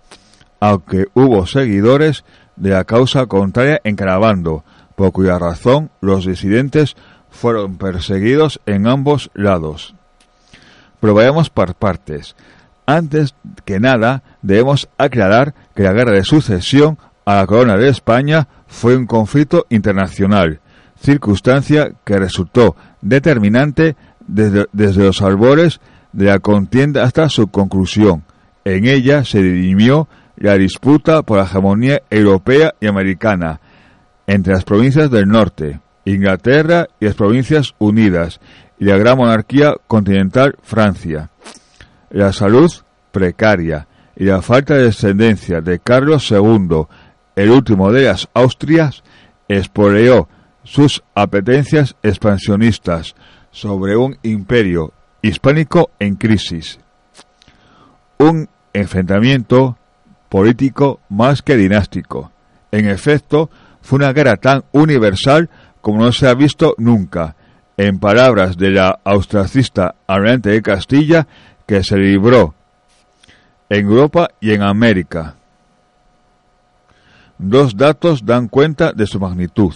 aunque 0.60 1.05
hubo 1.16 1.47
seguidores 1.47 2.26
de 2.57 2.70
la 2.70 2.84
causa 2.84 3.26
contraria 3.26 3.82
en 3.84 3.95
Carabando, 3.95 4.64
por 4.95 5.12
cuya 5.14 5.39
razón 5.39 5.89
los 5.99 6.28
disidentes 6.28 6.95
fueron 7.39 7.77
perseguidos 7.77 8.59
en 8.65 8.85
ambos 8.85 9.31
lados. 9.33 9.95
Pero 10.99 11.13
vayamos 11.13 11.49
por 11.49 11.73
partes. 11.73 12.35
Antes 12.85 13.33
que 13.63 13.79
nada, 13.79 14.23
debemos 14.41 14.89
aclarar 14.97 15.53
que 15.73 15.83
la 15.83 15.93
guerra 15.93 16.11
de 16.11 16.23
sucesión 16.23 16.97
a 17.23 17.35
la 17.35 17.47
corona 17.47 17.77
de 17.77 17.87
España 17.87 18.49
fue 18.67 18.97
un 18.97 19.05
conflicto 19.05 19.65
internacional, 19.69 20.59
circunstancia 20.99 21.91
que 22.03 22.17
resultó 22.17 22.75
determinante 23.01 23.95
desde, 24.27 24.65
desde 24.73 25.05
los 25.05 25.21
albores 25.21 25.79
de 26.11 26.25
la 26.25 26.39
contienda 26.39 27.03
hasta 27.03 27.29
su 27.29 27.47
conclusión. 27.47 28.25
En 28.65 28.85
ella 28.85 29.23
se 29.23 29.41
dirimió 29.41 30.09
la 30.35 30.55
disputa 30.55 31.21
por 31.21 31.37
la 31.37 31.45
hegemonía 31.45 32.01
europea 32.09 32.73
y 32.81 32.87
americana 32.87 33.61
entre 34.27 34.53
las 34.53 34.65
provincias 34.65 35.09
del 35.09 35.27
norte, 35.27 35.79
Inglaterra 36.14 36.88
y 36.99 37.05
las 37.05 37.16
Provincias 37.16 37.76
Unidas 37.78 38.39
y 38.80 38.86
la 38.86 38.97
gran 38.97 39.18
monarquía 39.18 39.76
continental 39.88 40.55
Francia. 40.62 41.30
La 42.10 42.34
salud 42.34 42.72
precaria 43.12 43.88
y 44.16 44.26
la 44.26 44.41
falta 44.41 44.76
de 44.76 44.86
descendencia 44.86 45.62
de 45.62 45.80
Carlos 45.80 46.30
II, 46.32 46.86
el 47.36 47.49
último 47.51 47.91
de 47.91 48.03
las 48.03 48.28
Austrias, 48.34 49.03
espoleó 49.47 50.28
sus 50.64 51.03
apetencias 51.16 51.95
expansionistas 52.03 53.16
sobre 53.51 53.95
un 53.95 54.18
imperio 54.24 54.93
hispánico 55.22 55.91
en 55.99 56.16
crisis. 56.16 56.80
Un 58.18 58.49
enfrentamiento 58.74 59.78
político 60.30 60.99
más 61.10 61.41
que 61.41 61.55
dinástico. 61.55 62.32
En 62.72 62.88
efecto, 62.88 63.49
fue 63.82 63.97
una 63.97 64.14
guerra 64.14 64.38
tan 64.38 64.64
universal 64.72 65.49
como 65.82 66.03
no 66.03 66.11
se 66.11 66.27
ha 66.27 66.34
visto 66.34 66.75
nunca, 66.77 67.36
en 67.77 67.99
palabras 67.99 68.57
de 68.57 68.71
la 68.71 68.99
austracista 69.03 69.95
Arente 70.05 70.49
de 70.49 70.61
Castilla, 70.61 71.27
que 71.65 71.84
se 71.84 71.97
libró 71.97 72.55
en 73.69 73.86
Europa 73.86 74.30
y 74.41 74.53
en 74.53 74.63
América. 74.63 75.36
Dos 77.38 77.77
datos 77.77 78.25
dan 78.25 78.49
cuenta 78.49 78.91
de 78.91 79.07
su 79.07 79.19
magnitud. 79.19 79.73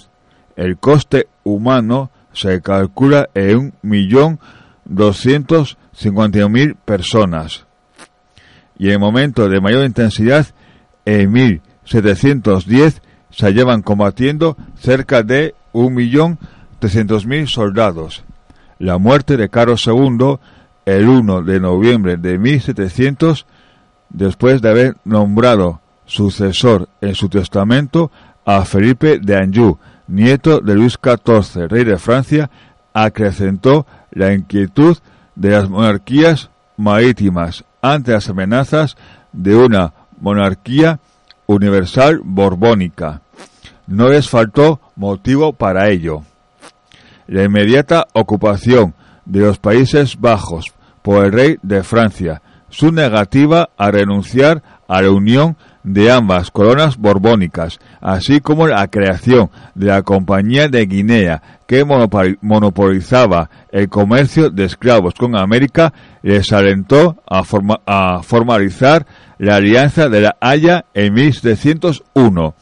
El 0.56 0.78
coste 0.78 1.28
humano 1.44 2.12
se 2.34 2.62
calcula 2.62 3.30
en 3.34 3.58
un 3.58 3.74
millón 3.82 4.40
doscientos 4.86 5.78
mil 6.50 6.76
personas. 6.76 7.66
Y 8.78 8.92
en 8.92 9.00
momento 9.00 9.48
de 9.48 9.62
mayor 9.62 9.86
intensidad, 9.86 10.48
en 11.06 11.32
1710 11.32 13.02
se 13.30 13.54
llevan 13.54 13.82
combatiendo 13.82 14.58
cerca 14.76 15.24
de 15.24 15.56
1.300.000 15.74 17.48
soldados. 17.48 18.24
La 18.80 18.98
muerte 18.98 19.38
de 19.38 19.50
Carlos 19.50 19.86
II 19.88 20.38
el 20.86 21.08
1 21.08 21.44
de 21.44 21.60
noviembre 21.60 22.18
de 22.18 22.38
1700, 22.38 23.46
después 24.10 24.62
de 24.62 24.70
haber 24.70 24.98
nombrado 25.06 25.82
sucesor 26.06 26.90
en 27.02 27.16
su 27.16 27.30
testamento 27.30 28.12
a 28.46 28.66
Felipe 28.66 29.20
de 29.20 29.38
Anjou, 29.38 29.80
nieto 30.08 30.60
de 30.60 30.76
Luis 30.76 30.98
XIV, 31.02 31.68
rey 31.70 31.84
de 31.86 31.98
Francia, 31.98 32.50
acrecentó 32.94 33.88
la 34.12 34.34
inquietud 34.34 34.98
de 35.36 35.52
las 35.52 35.70
monarquías 35.70 36.50
marítimas 36.78 37.64
ante 37.82 38.12
las 38.12 38.30
amenazas 38.30 38.98
de 39.32 39.56
una 39.56 39.94
monarquía 40.20 41.00
universal 41.48 42.22
borbónica. 42.24 43.23
No 43.88 44.10
les 44.10 44.30
faltó 44.30 44.80
motivo 44.96 45.54
para 45.54 45.90
ello. 45.90 46.24
La 47.28 47.44
inmediata 47.44 48.08
ocupación 48.14 48.94
de 49.26 49.42
los 49.42 49.58
Países 49.60 50.20
Bajos 50.20 50.74
por 51.02 51.26
el 51.26 51.32
rey 51.32 51.58
de 51.62 51.84
Francia, 51.84 52.42
su 52.70 52.92
negativa 52.92 53.70
a 53.78 53.92
renunciar 53.92 54.64
a 54.88 55.02
la 55.02 55.12
unión 55.12 55.58
de 55.84 56.12
ambas 56.12 56.50
coronas 56.50 56.98
borbónicas, 56.98 57.80
así 58.02 58.40
como 58.40 58.68
la 58.68 58.88
creación 58.88 59.52
de 59.76 59.88
la 59.88 60.02
Compañía 60.02 60.70
de 60.70 60.86
Guinea, 60.86 61.42
que 61.68 61.86
monopolizaba 62.42 63.50
el 63.72 63.90
comercio 63.90 64.50
de 64.50 64.66
esclavos 64.66 65.14
con 65.16 65.38
América, 65.38 65.94
les 66.22 66.52
alentó 66.54 67.18
a, 67.28 67.44
formalizar 68.24 69.06
la 69.38 69.58
Alianza 69.58 70.10
de 70.10 70.22
la 70.22 70.38
Haya 70.40 70.86
en 70.94 71.14
1701. 71.14 72.56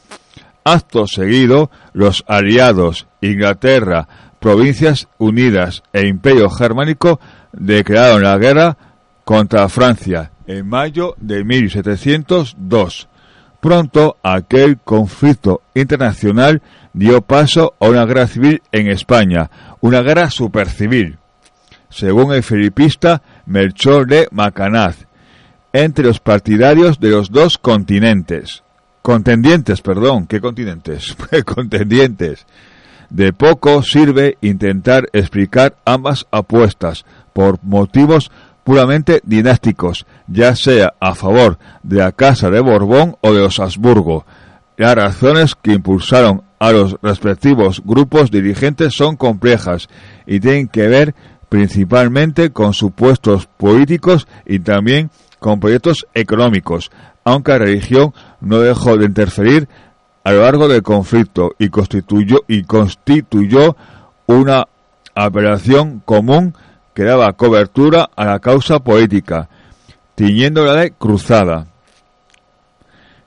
Acto 0.64 1.06
seguido, 1.06 1.70
los 1.92 2.24
aliados 2.26 3.06
Inglaterra, 3.20 4.08
Provincias 4.38 5.08
Unidas 5.18 5.82
e 5.92 6.06
Imperio 6.06 6.50
Germánico 6.50 7.20
declararon 7.52 8.22
la 8.22 8.36
guerra 8.38 8.76
contra 9.24 9.68
Francia 9.68 10.32
en 10.46 10.68
mayo 10.68 11.14
de 11.18 11.44
1702. 11.44 13.08
Pronto 13.60 14.16
aquel 14.22 14.78
conflicto 14.78 15.62
internacional 15.74 16.62
dio 16.92 17.22
paso 17.22 17.74
a 17.78 17.88
una 17.88 18.04
guerra 18.04 18.26
civil 18.26 18.62
en 18.72 18.88
España, 18.88 19.50
una 19.80 20.02
guerra 20.02 20.30
supercivil, 20.30 21.18
según 21.88 22.32
el 22.32 22.42
filipista 22.42 23.22
Melchor 23.46 24.06
de 24.08 24.26
Macanaz, 24.32 25.06
entre 25.72 26.04
los 26.04 26.18
partidarios 26.18 26.98
de 26.98 27.10
los 27.10 27.30
dos 27.30 27.56
continentes. 27.56 28.61
Contendientes, 29.02 29.82
perdón, 29.82 30.26
¿qué 30.26 30.40
continentes? 30.40 31.16
Contendientes. 31.44 32.46
De 33.10 33.32
poco 33.32 33.82
sirve 33.82 34.38
intentar 34.40 35.08
explicar 35.12 35.76
ambas 35.84 36.26
apuestas 36.30 37.04
por 37.32 37.58
motivos 37.62 38.30
puramente 38.64 39.20
dinásticos, 39.24 40.06
ya 40.28 40.54
sea 40.54 40.94
a 41.00 41.14
favor 41.14 41.58
de 41.82 41.98
la 41.98 42.12
Casa 42.12 42.48
de 42.48 42.60
Borbón 42.60 43.16
o 43.20 43.32
de 43.32 43.40
los 43.40 43.58
Habsburgo. 43.58 44.24
Las 44.76 44.94
razones 44.94 45.56
que 45.60 45.72
impulsaron 45.72 46.42
a 46.60 46.70
los 46.70 46.96
respectivos 47.02 47.82
grupos 47.84 48.30
dirigentes 48.30 48.94
son 48.94 49.16
complejas 49.16 49.88
y 50.26 50.38
tienen 50.38 50.68
que 50.68 50.86
ver 50.86 51.14
principalmente 51.48 52.50
con 52.50 52.72
supuestos 52.72 53.46
políticos 53.46 54.28
y 54.46 54.60
también 54.60 55.10
con 55.40 55.58
proyectos 55.60 56.06
económicos, 56.14 56.90
aunque 57.24 57.52
la 57.52 57.58
religión 57.58 58.14
no 58.42 58.58
dejó 58.58 58.96
de 58.96 59.06
interferir 59.06 59.68
a 60.24 60.32
lo 60.32 60.42
largo 60.42 60.68
del 60.68 60.82
conflicto 60.82 61.54
y 61.58 61.68
constituyó, 61.70 62.44
y 62.48 62.64
constituyó 62.64 63.76
una 64.26 64.66
operación 65.14 66.02
común 66.04 66.54
que 66.94 67.04
daba 67.04 67.32
cobertura 67.32 68.10
a 68.14 68.24
la 68.26 68.38
causa 68.40 68.80
política, 68.80 69.48
tiñéndola 70.14 70.74
de 70.74 70.90
cruzada. 70.92 71.66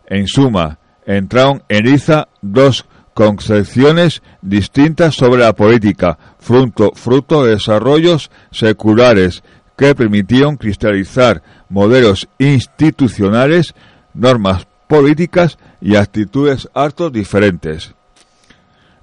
En 0.05 0.27
suma, 0.27 0.77
entraron 1.05 1.63
en 1.67 1.87
Iza 1.87 2.27
dos 2.41 2.85
concepciones 3.13 4.21
distintas 4.41 5.15
sobre 5.15 5.41
la 5.41 5.53
política, 5.53 6.17
fruto, 6.37 6.91
fruto 6.93 7.45
de 7.45 7.51
desarrollos 7.51 8.29
seculares 8.51 9.43
que 9.77 9.95
permitieron 9.95 10.57
cristalizar 10.57 11.41
modelos 11.69 12.27
institucionales, 12.37 13.73
normas 14.13 14.67
políticas 14.87 15.57
y 15.81 15.95
actitudes 15.95 16.69
hartos 16.73 17.11
diferentes. 17.11 17.93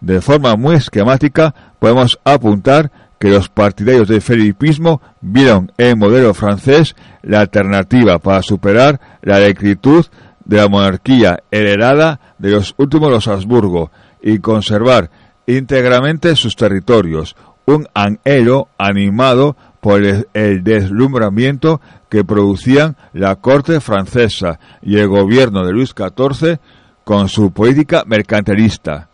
De 0.01 0.21
forma 0.21 0.57
muy 0.57 0.77
esquemática 0.77 1.55
podemos 1.79 2.19
apuntar 2.25 2.91
que 3.19 3.31
los 3.31 3.49
partidarios 3.49 4.09
del 4.09 4.21
felipismo 4.21 5.01
vieron 5.21 5.71
en 5.79 5.87
el 5.87 5.97
modelo 5.97 6.35
francés 6.35 6.97
la 7.23 7.41
alternativa 7.41 8.19
para 8.19 8.43
superar 8.43 9.01
la 9.23 9.39
decretud 9.39 10.05
de 10.45 10.57
la 10.57 10.69
monarquía 10.69 11.39
heredada 11.53 12.19
de 12.39 12.51
los 12.51 12.75
últimos 12.79 13.11
los 13.13 13.29
Habsburgo 13.29 13.93
y 14.21 14.41
conservar 14.41 15.11
íntegramente 15.47 16.35
sus 16.35 16.57
territorios, 16.57 17.37
un 17.65 17.87
anhelo 17.95 18.69
animado 18.77 19.57
por 19.83 20.01
el 20.01 20.63
deslumbramiento 20.63 21.81
que 22.09 22.23
producían 22.25 22.97
la 23.13 23.35
corte 23.35 23.81
francesa 23.81 24.61
y 24.81 24.99
el 24.99 25.09
gobierno 25.09 25.67
de 25.67 25.73
Luis 25.73 25.93
XIV 25.93 26.61
con 27.03 27.29
su 27.29 27.51
política 27.53 28.05
mercantilista. 28.07 29.09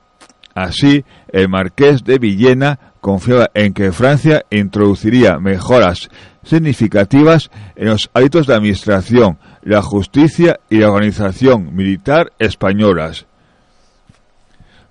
Así, 0.54 1.06
el 1.32 1.48
marqués 1.48 2.04
de 2.04 2.18
Villena 2.18 2.92
confiaba 3.00 3.48
en 3.54 3.72
que 3.72 3.92
Francia 3.92 4.44
introduciría 4.50 5.38
mejoras 5.38 6.10
significativas 6.44 7.50
en 7.74 7.88
los 7.88 8.10
hábitos 8.12 8.46
de 8.46 8.54
administración, 8.54 9.38
la 9.62 9.80
justicia 9.80 10.60
y 10.68 10.80
la 10.80 10.90
organización 10.90 11.74
militar 11.74 12.34
españolas. 12.38 13.24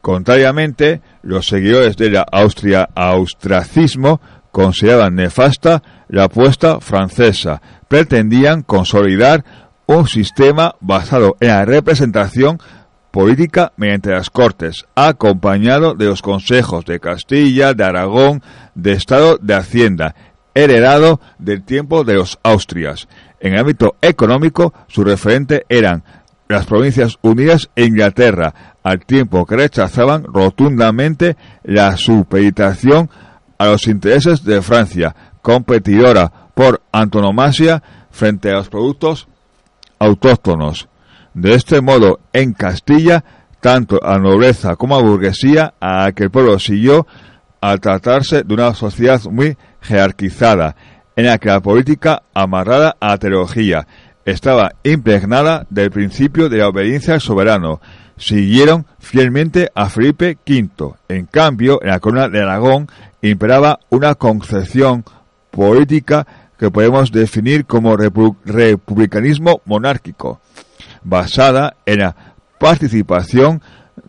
Contrariamente, 0.02 1.02
los 1.22 1.48
seguidores 1.48 1.98
de 1.98 2.10
la 2.10 2.26
Austria-austracismo 2.32 4.22
consideraban 4.52 5.16
nefasta 5.16 5.84
la 6.08 6.26
apuesta 6.26 6.80
francesa, 6.80 7.62
pretendían 7.88 8.62
consolidar 8.62 9.44
un 9.86 10.08
sistema 10.08 10.76
basado 10.80 11.38
en 11.40 11.50
la 11.50 11.66
representación 11.66 12.60
política 13.12 13.74
mediante 13.78 14.12
las 14.12 14.30
Cortes, 14.30 14.86
acompañado 14.96 15.96
de 15.96 16.06
los 16.06 16.22
consejos 16.22 16.86
de 16.86 17.00
Castilla, 17.00 17.74
de 17.74 17.84
Aragón, 17.84 18.44
de 18.76 18.92
Estado 18.92 19.38
de 19.42 19.56
Hacienda, 19.56 20.14
heredado 20.54 21.20
del 21.40 21.64
tiempo 21.64 22.04
de 22.04 22.16
los 22.16 22.40
Austrias. 22.44 23.08
En 23.40 23.58
ámbito 23.58 23.96
económico, 24.02 24.74
su 24.88 25.04
referente 25.04 25.66
eran 25.70 26.04
las 26.48 26.66
Provincias 26.66 27.18
Unidas 27.22 27.70
e 27.76 27.86
Inglaterra, 27.86 28.76
al 28.84 29.06
tiempo 29.06 29.46
que 29.46 29.56
rechazaban 29.56 30.24
rotundamente 30.24 31.36
la 31.64 31.98
supeditación 31.98 33.10
a 33.58 33.66
los 33.68 33.88
intereses 33.88 34.44
de 34.44 34.62
Francia, 34.62 35.16
competidora 35.42 36.32
por 36.54 36.82
antonomasia 36.92 37.82
frente 38.12 38.50
a 38.50 38.56
los 38.56 38.70
productos 38.70 39.28
autóctonos. 40.00 40.88
De 41.34 41.54
este 41.54 41.82
modo, 41.82 42.20
en 42.34 42.54
Castilla, 42.54 43.24
tanto 43.62 44.00
a 44.04 44.18
nobleza 44.18 44.76
como 44.76 44.96
a 44.96 45.02
burguesía, 45.02 45.74
a 45.80 46.12
que 46.14 46.24
el 46.24 46.32
pueblo 46.32 46.58
siguió 46.60 47.06
al 47.62 47.80
tratarse 47.80 48.44
de 48.44 48.54
una 48.54 48.74
sociedad 48.74 49.22
muy 49.30 49.58
jerarquizada, 49.82 50.76
en 51.16 51.26
la 51.26 51.38
que 51.38 51.50
la 51.50 51.60
política, 51.62 52.24
amarrada 52.34 52.96
a 53.00 53.10
la 53.10 53.18
teología, 53.18 53.88
estaba 54.26 54.72
impregnada 54.84 55.66
del 55.70 55.90
principio 55.90 56.50
de 56.50 56.58
la 56.58 56.68
obediencia 56.68 57.16
al 57.16 57.22
soberano. 57.22 57.82
Siguieron 58.18 58.86
fielmente 59.00 59.70
a 59.76 59.90
Felipe 59.90 60.38
V. 60.46 60.96
En 61.08 61.26
cambio, 61.26 61.82
en 61.82 61.90
la 61.90 62.00
corona 62.00 62.30
de 62.30 62.42
Aragón 62.42 62.88
imperaba 63.22 63.80
una 63.90 64.16
concepción 64.16 65.06
política 65.52 66.26
que 66.58 66.72
podemos 66.72 67.12
definir 67.12 67.66
como 67.66 67.96
republicanismo 67.96 69.62
monárquico 69.66 70.42
basada 71.04 71.76
en 71.86 72.00
la 72.00 72.16
participación 72.60 73.62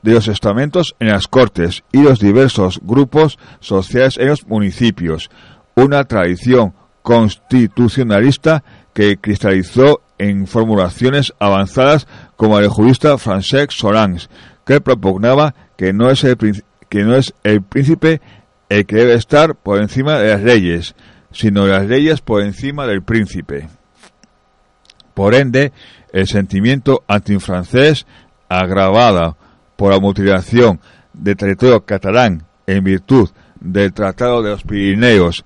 de 0.03 0.13
los 0.13 0.29
estamentos 0.29 0.95
en 1.01 1.09
las 1.09 1.27
cortes 1.27 1.85
y 1.93 2.03
los 2.03 2.19
diversos 2.19 2.81
grupos 2.83 3.39
sociales 3.61 4.17
en 4.19 4.29
los 4.29 4.47
municipios, 4.47 5.31
una 5.75 6.05
tradición 6.05 6.75
constitucionalista 7.03 8.63
que 8.99 9.17
cristalizó 9.17 10.03
en 10.19 10.49
formulaciones 10.49 11.33
avanzadas 11.39 12.09
como 12.35 12.59
el 12.59 12.67
jurista 12.67 13.17
Francesc 13.17 13.71
Solans, 13.71 14.29
que 14.67 14.81
propugnaba 14.81 15.55
que 15.77 15.93
no 15.93 16.11
es 16.11 16.25
el, 16.25 16.37
que 16.89 17.05
no 17.05 17.15
es 17.15 17.33
el 17.45 17.63
príncipe 17.63 18.21
el 18.69 18.87
que 18.87 18.97
debe 18.97 19.15
estar 19.15 19.55
por 19.55 19.81
encima 19.81 20.19
de 20.19 20.31
las 20.31 20.43
leyes, 20.43 20.97
sino 21.31 21.69
las 21.69 21.87
leyes 21.87 22.23
por 22.23 22.43
encima 22.43 22.89
del 22.89 23.05
príncipe. 23.05 23.69
Por 25.15 25.37
ende, 25.37 25.73
el 26.13 26.27
sentimiento 26.27 27.05
antifrancés, 27.07 28.05
agravada 28.49 29.37
por 29.77 29.93
la 29.93 30.01
mutilación 30.01 30.81
del 31.13 31.37
territorio 31.37 31.85
catalán 31.85 32.49
en 32.67 32.83
virtud 32.83 33.31
del 33.61 33.93
Tratado 33.93 34.43
de 34.43 34.51
los 34.51 34.65
Pirineos 34.65 35.45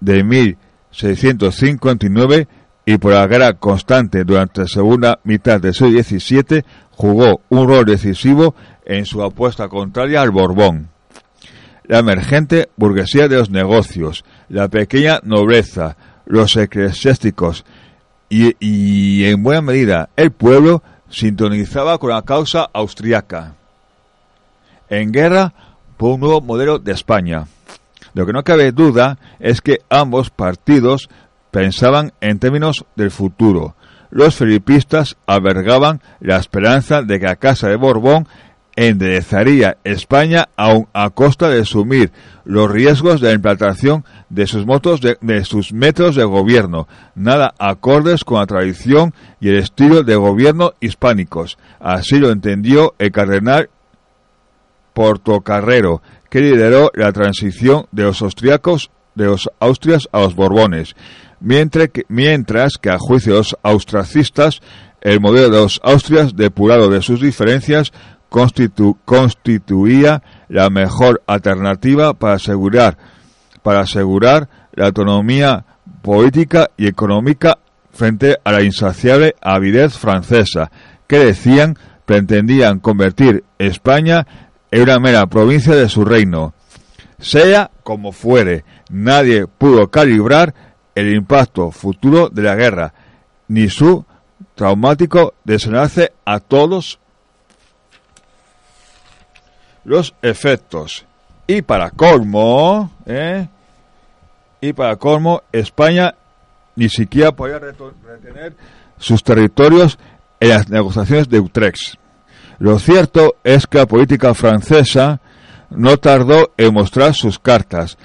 de 0.00 0.24
1659 0.24 2.48
y 2.88 2.98
por 2.98 3.12
la 3.12 3.26
guerra 3.26 3.54
constante 3.54 4.24
durante 4.24 4.62
la 4.62 4.68
segunda 4.68 5.18
mitad 5.24 5.60
del 5.60 5.74
siglo 5.74 6.00
XVII, 6.02 6.64
jugó 6.92 7.40
un 7.48 7.68
rol 7.68 7.84
decisivo 7.84 8.54
en 8.84 9.04
su 9.04 9.22
apuesta 9.22 9.68
contraria 9.68 10.22
al 10.22 10.30
Borbón. 10.30 10.88
La 11.84 11.98
emergente 11.98 12.68
burguesía 12.76 13.26
de 13.26 13.38
los 13.38 13.50
negocios, 13.50 14.24
la 14.48 14.68
pequeña 14.68 15.18
nobleza, 15.24 15.96
los 16.26 16.56
eclesiásticos 16.56 17.64
y, 18.28 19.24
en 19.24 19.42
buena 19.42 19.62
medida 19.62 20.08
el 20.16 20.30
pueblo 20.30 20.82
sintonizaba 21.08 21.98
con 21.98 22.10
la 22.10 22.22
causa 22.22 22.68
austriaca. 22.72 23.54
En 24.88 25.10
guerra 25.10 25.52
por 25.96 26.14
un 26.14 26.20
nuevo 26.20 26.40
modelo 26.40 26.78
de 26.78 26.92
España. 26.92 27.46
Lo 28.14 28.26
que 28.26 28.32
no 28.32 28.44
cabe 28.44 28.72
duda 28.72 29.18
es 29.40 29.60
que 29.60 29.80
ambos 29.90 30.30
partidos 30.30 31.08
pensaban 31.56 32.12
en 32.20 32.38
términos 32.38 32.84
del 32.96 33.10
futuro. 33.10 33.76
Los 34.10 34.36
felipistas 34.36 35.16
albergaban 35.24 36.02
la 36.20 36.36
esperanza 36.36 37.00
de 37.00 37.18
que 37.18 37.24
la 37.24 37.36
Casa 37.36 37.68
de 37.68 37.76
Borbón 37.76 38.28
enderezaría 38.76 39.78
España 39.82 40.50
aun 40.54 40.86
a 40.92 41.08
costa 41.08 41.48
de 41.48 41.62
asumir 41.62 42.12
los 42.44 42.70
riesgos 42.70 43.22
de 43.22 43.28
la 43.28 43.32
implantación 43.32 44.04
de 44.28 44.46
sus, 44.46 44.66
motos 44.66 45.00
de, 45.00 45.44
sus 45.46 45.72
métodos 45.72 46.14
de 46.14 46.24
gobierno, 46.24 46.88
nada 47.14 47.54
acordes 47.58 48.22
con 48.22 48.40
la 48.40 48.46
tradición 48.46 49.14
y 49.40 49.48
el 49.48 49.56
estilo 49.56 50.02
de 50.02 50.14
gobierno 50.14 50.74
hispánicos. 50.80 51.56
Así 51.80 52.18
lo 52.18 52.32
entendió 52.32 52.94
el 52.98 53.12
cardenal 53.12 53.70
Portocarrero, 54.92 56.02
que 56.28 56.42
lideró 56.42 56.90
la 56.92 57.12
transición 57.12 57.86
de 57.92 58.02
los 58.02 58.20
austriacos 58.20 58.90
de 59.16 59.24
los 59.24 59.50
austrias 59.58 60.08
a 60.12 60.20
los 60.20 60.36
borbones, 60.36 60.94
mientras 61.40 61.88
que, 61.88 62.04
mientras 62.08 62.78
que 62.78 62.90
a 62.90 62.98
juicio 62.98 63.32
de 63.32 63.38
los 63.40 63.56
austracistas 63.64 64.60
el 65.00 65.20
modelo 65.20 65.50
de 65.50 65.62
los 65.62 65.80
austrias 65.84 66.34
depurado 66.34 66.88
de 66.88 67.02
sus 67.02 67.20
diferencias 67.20 67.92
constituía 68.28 70.22
la 70.48 70.68
mejor 70.68 71.22
alternativa 71.26 72.12
para 72.12 72.34
asegurar, 72.34 72.98
para 73.62 73.80
asegurar 73.80 74.48
la 74.72 74.86
autonomía 74.86 75.64
política 76.02 76.70
y 76.76 76.88
económica 76.88 77.58
frente 77.92 78.36
a 78.44 78.52
la 78.52 78.62
insaciable 78.62 79.36
avidez 79.40 79.96
francesa, 79.96 80.70
que 81.06 81.18
decían 81.20 81.78
pretendían 82.04 82.80
convertir 82.80 83.44
España 83.58 84.26
en 84.70 84.82
una 84.82 84.98
mera 84.98 85.26
provincia 85.26 85.74
de 85.74 85.88
su 85.88 86.04
reino. 86.04 86.52
Sea 87.18 87.70
como 87.82 88.12
fuere, 88.12 88.64
nadie 88.90 89.46
pudo 89.46 89.88
calibrar 89.90 90.54
el 90.94 91.14
impacto 91.14 91.70
futuro 91.70 92.28
de 92.28 92.42
la 92.42 92.54
guerra, 92.54 92.94
ni 93.48 93.68
su 93.68 94.04
traumático 94.54 95.34
desenlace 95.44 96.12
a 96.24 96.40
todos 96.40 96.98
los 99.84 100.14
efectos. 100.22 101.06
Y 101.46 101.62
para 101.62 101.90
colmo, 101.90 102.90
¿eh? 103.06 103.48
y 104.60 104.72
para 104.72 104.96
colmo, 104.96 105.42
España 105.52 106.14
ni 106.74 106.88
siquiera 106.88 107.32
podía 107.32 107.58
retener 107.58 108.56
sus 108.98 109.22
territorios 109.22 109.98
en 110.40 110.48
las 110.50 110.68
negociaciones 110.68 111.28
de 111.28 111.40
Utrecht. 111.40 111.94
Lo 112.58 112.78
cierto 112.78 113.36
es 113.44 113.66
que 113.66 113.78
la 113.78 113.86
política 113.86 114.34
francesa 114.34 115.20
no 115.70 115.96
tardó 115.98 116.52
en 116.56 116.72
mostrar 116.72 117.14
sus 117.14 117.38
cartas. 117.38 117.98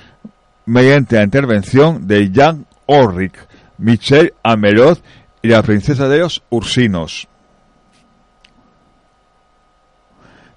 Mediante 0.66 1.16
la 1.16 1.24
intervención 1.24 2.08
de 2.08 2.32
Jan 2.34 2.66
Orrick, 2.86 3.48
Michel 3.78 4.34
Amelot 4.44 5.02
y 5.42 5.48
la 5.48 5.64
princesa 5.64 6.08
de 6.08 6.20
los 6.20 6.44
Ursinos. 6.50 7.28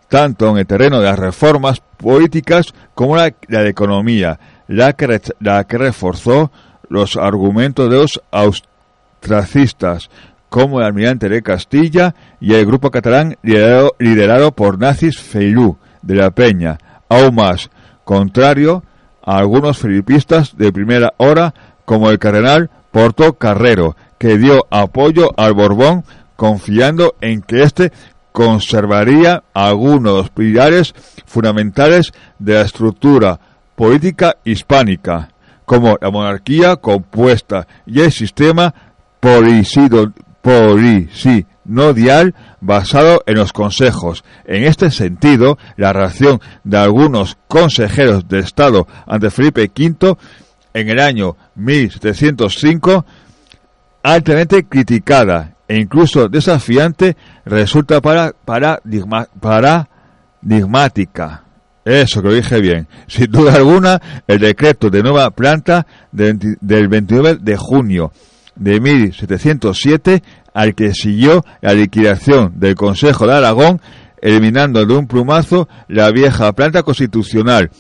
Tanto 0.09 0.51
en 0.51 0.59
el 0.59 0.67
terreno 0.67 1.01
de 1.01 1.07
las 1.07 1.19
reformas 1.19 1.81
políticas 1.81 2.73
como 2.95 3.17
la, 3.17 3.35
de 3.49 3.69
economía, 3.69 4.39
la 4.69 4.93
que, 4.93 5.21
la 5.41 5.65
que 5.65 5.79
reforzó 5.79 6.53
los 6.89 7.17
argumentos 7.17 7.91
de 7.91 7.97
los 7.97 8.21
austracistas, 8.31 10.11
como 10.49 10.79
el 10.79 10.87
almirante 10.87 11.29
de 11.29 11.43
Castilla 11.43 12.15
y 12.41 12.55
el 12.55 12.65
grupo 12.65 12.93
catalán 12.93 13.37
liderado, 13.43 13.97
liderado 13.99 14.53
por 14.53 14.79
nazis 14.79 15.19
Feilú 15.19 15.79
de 16.03 16.15
la 16.15 16.31
Peña, 16.31 16.79
aún 17.09 17.35
más 17.35 17.71
contrario 18.05 18.85
a 19.25 19.39
algunos 19.39 19.79
filipistas 19.79 20.57
de 20.57 20.73
primera 20.73 21.15
hora 21.17 21.55
como 21.85 22.11
el 22.11 22.19
cardenal 22.19 22.71
Porto 22.91 23.35
Carrero, 23.35 23.97
que 24.19 24.39
dio 24.39 24.67
apoyo 24.71 25.31
al 25.37 25.55
Borbón 25.55 26.05
confiando 26.37 27.15
en 27.21 27.43
que 27.43 27.63
éste 27.63 27.93
conservaría 28.33 29.45
algunos 29.55 30.31
pilares 30.31 30.95
fundamentales 31.25 32.13
de 32.39 32.55
la 32.55 32.63
estructura 32.63 33.39
política 33.77 34.37
hispánica, 34.45 35.31
como 35.65 35.97
la 36.01 36.11
monarquía 36.11 36.77
compuesta 36.77 37.67
y 37.87 38.01
el 38.01 38.13
sistema 38.13 38.75
polisinodial 41.65 42.35
basado 42.61 43.23
en 43.27 43.37
los 43.37 43.53
consejos. 43.53 44.25
En 44.45 44.65
este 44.65 44.91
sentido, 44.91 45.59
la 45.77 45.93
reacción 45.93 46.41
de 46.63 46.79
algunos 46.79 47.37
consejeros 47.49 48.29
de 48.29 48.41
Estado 48.41 48.87
ante 49.07 49.31
Felipe 49.31 49.71
V 49.75 50.17
en 50.73 50.89
el 50.89 51.01
año 51.01 51.37
1705, 51.55 53.05
altamente 54.03 54.65
criticada 54.65 55.55
e 55.69 55.79
incluso 55.79 56.29
desafiante, 56.29 57.17
resulta 57.45 58.01
para, 58.01 58.35
paradigmática. 59.41 61.43
Eso 61.85 62.23
que 62.23 62.29
lo 62.29 62.35
dije 62.35 62.61
bien. 62.61 62.89
Sin 63.07 63.31
duda 63.31 63.55
alguna, 63.55 64.01
el 64.27 64.39
decreto 64.39 64.91
de 64.91 65.03
nueva 65.03 65.31
planta 65.31 65.87
del 66.11 66.89
29 66.89 67.39
de 67.41 67.57
junio 67.57 68.13
de 68.57 68.81
1707 68.81 70.23
al 70.55 70.75
que 70.75 70.95
siguió 70.95 71.45
la 71.61 71.75
liquidación 71.75 72.53
del 72.57 72.77
Consejo 72.77 73.27
de 73.27 73.35
Aragón, 73.35 73.81
eliminando 74.23 74.87
de 74.87 74.95
un 74.95 75.07
plumazo 75.07 75.69
la 75.89 76.11
vieja 76.11 76.53
planta 76.55 76.83
constitucional 76.83 77.71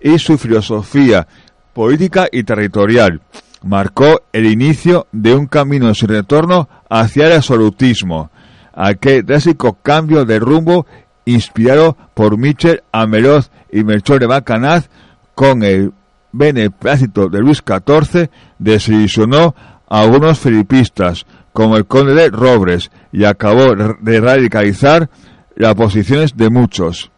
y 0.00 0.18
su 0.18 0.36
filosofía 0.36 1.26
política 1.72 2.28
y 2.30 2.44
territorial. 2.44 3.22
Marcó 3.62 4.22
el 4.32 4.44
inicio 4.44 5.06
de 5.12 5.34
un 5.34 5.46
camino 5.46 5.94
sin 5.94 6.08
retorno 6.08 6.68
hacia 6.90 7.26
el 7.26 7.32
absolutismo, 7.32 8.30
aquel 8.74 9.24
drástico 9.24 9.78
cambio 9.82 10.26
de 10.26 10.38
rumbo 10.38 10.86
inspirado 11.24 11.96
por 12.12 12.36
Michel 12.36 12.82
Ameloz 12.92 13.50
y 13.72 13.82
Melchor 13.84 14.20
de 14.20 14.26
Bacanaz 14.26 14.90
con 15.34 15.62
el 15.62 15.92
beneplácito 16.32 17.28
de 17.28 17.40
Luis 17.40 17.62
XIV, 17.66 18.28
desilusionó 18.58 19.54
a 19.88 20.00
algunos 20.00 20.38
filipistas, 20.38 21.24
como 21.54 21.76
el 21.76 21.86
conde 21.86 22.14
de 22.14 22.30
Robres, 22.30 22.90
y 23.12 23.24
acabó 23.24 23.76
de 23.76 24.20
radicalizar 24.20 25.08
las 25.54 25.74
posiciones 25.76 26.36
de 26.36 26.50
muchos. 26.50 27.12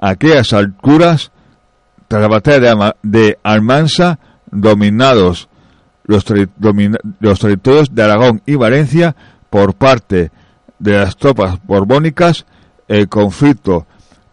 A 0.00 0.10
aquellas 0.10 0.52
alturas, 0.52 1.32
tras 2.06 2.22
la 2.22 2.28
batalla 2.28 2.94
de, 3.02 3.36
Almansa, 3.42 4.20
dominados 4.46 5.48
los, 6.04 6.24
los 7.18 7.40
territorios 7.40 7.92
de 7.92 8.02
Aragón 8.04 8.42
y 8.46 8.54
Valencia 8.54 9.16
por 9.50 9.74
parte 9.74 10.30
de 10.78 10.92
las 10.92 11.16
tropas 11.16 11.58
borbónicas, 11.64 12.46
el 12.86 13.08
conflicto 13.08 13.88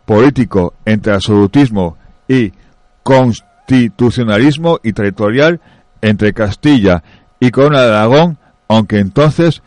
político 0.05 0.75
entre 0.85 1.13
absolutismo 1.13 1.97
y 2.27 2.53
constitucionalismo 3.01 4.79
y 4.83 4.93
territorial 4.93 5.59
entre 5.99 6.33
Castilla 6.33 7.01
y 7.39 7.49
Corona 7.49 7.81
de 7.81 7.87
Aragón, 7.87 8.37
aunque 8.71 8.99
entonces 8.99 9.61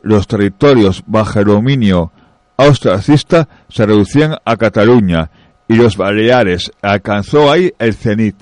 los 0.00 0.26
territorios 0.26 1.02
bajo 1.06 1.38
el 1.38 1.44
dominio 1.44 2.12
austracista 2.56 3.46
se 3.68 3.84
reducían 3.84 4.36
a 4.42 4.56
Cataluña 4.56 5.30
y 5.68 5.74
los 5.74 5.98
Baleares 5.98 6.72
alcanzó 6.80 7.52
ahí 7.52 7.74
el 7.78 7.92
cenit. 7.92 8.36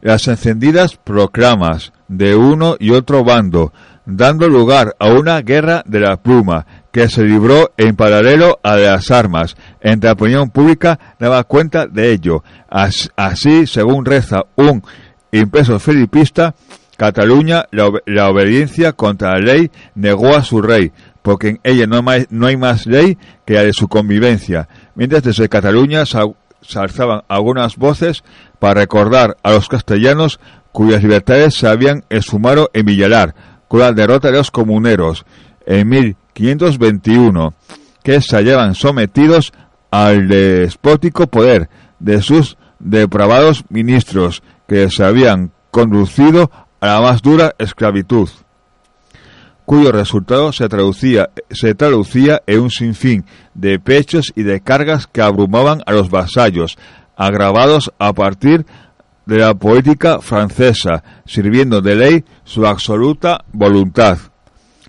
Las 0.00 0.26
encendidas 0.26 0.96
proclamas 0.96 1.92
de 2.08 2.34
uno 2.34 2.74
y 2.80 2.90
otro 2.90 3.22
bando, 3.22 3.72
dando 4.04 4.48
lugar 4.48 4.96
a 4.98 5.12
una 5.12 5.42
guerra 5.42 5.84
de 5.86 6.00
la 6.00 6.16
pluma 6.16 6.66
que 6.90 7.08
se 7.08 7.22
libró 7.22 7.70
en 7.76 7.94
paralelo 7.94 8.58
a 8.64 8.74
las 8.74 9.12
armas. 9.12 9.56
Entre 9.80 10.08
la 10.08 10.14
opinión 10.14 10.50
pública 10.50 10.98
daba 11.20 11.44
cuenta 11.44 11.86
de 11.86 12.10
ello. 12.10 12.42
Así, 12.68 13.68
según 13.68 14.04
reza 14.04 14.40
un 14.56 14.82
impreso 15.30 15.78
filipista, 15.78 16.54
Cataluña, 17.00 17.64
la, 17.70 18.28
obediencia 18.28 18.92
contra 18.92 19.30
la 19.30 19.38
ley 19.38 19.70
negó 19.94 20.36
a 20.36 20.44
su 20.44 20.60
rey, 20.60 20.92
porque 21.22 21.48
en 21.48 21.60
ella 21.64 21.86
no, 21.86 22.46
hay 22.46 22.56
más 22.58 22.84
ley 22.84 23.16
que 23.46 23.54
la 23.54 23.62
de 23.62 23.72
su 23.72 23.88
convivencia. 23.88 24.68
Mientras 24.96 25.22
desde 25.22 25.48
Cataluña 25.48 26.04
se 26.04 26.78
alzaban 26.78 27.22
algunas 27.26 27.76
voces 27.76 28.22
para 28.58 28.82
recordar 28.82 29.38
a 29.42 29.52
los 29.52 29.70
castellanos 29.70 30.40
cuyas 30.72 31.02
libertades 31.02 31.54
se 31.54 31.68
habían 31.68 32.04
esfumado 32.10 32.68
en 32.74 32.84
Villalar, 32.84 33.34
con 33.66 33.80
la 33.80 33.94
derrota 33.94 34.30
de 34.30 34.36
los 34.36 34.50
comuneros 34.50 35.24
en 35.64 35.88
1521, 35.88 37.54
que 38.02 38.20
se 38.20 38.36
hallaban 38.36 38.74
sometidos 38.74 39.54
al 39.90 40.28
despótico 40.28 41.28
poder 41.28 41.70
de 41.98 42.20
sus 42.20 42.58
depravados 42.78 43.64
ministros, 43.70 44.42
que 44.68 44.90
se 44.90 45.02
habían 45.02 45.52
conducido 45.70 46.50
a 46.80 46.86
la 46.86 47.00
más 47.00 47.22
dura 47.22 47.54
esclavitud, 47.58 48.28
cuyo 49.64 49.92
resultado 49.92 50.52
se 50.52 50.68
traducía, 50.68 51.30
se 51.50 51.74
traducía 51.74 52.42
en 52.46 52.60
un 52.60 52.70
sinfín 52.70 53.24
de 53.54 53.78
pechos 53.78 54.32
y 54.34 54.42
de 54.42 54.60
cargas 54.60 55.06
que 55.06 55.22
abrumaban 55.22 55.82
a 55.86 55.92
los 55.92 56.10
vasallos, 56.10 56.76
agravados 57.16 57.92
a 57.98 58.12
partir 58.12 58.66
de 59.26 59.38
la 59.38 59.54
política 59.54 60.20
francesa, 60.20 61.04
sirviendo 61.24 61.80
de 61.82 61.94
ley 61.94 62.24
su 62.42 62.66
absoluta 62.66 63.44
voluntad. 63.52 64.18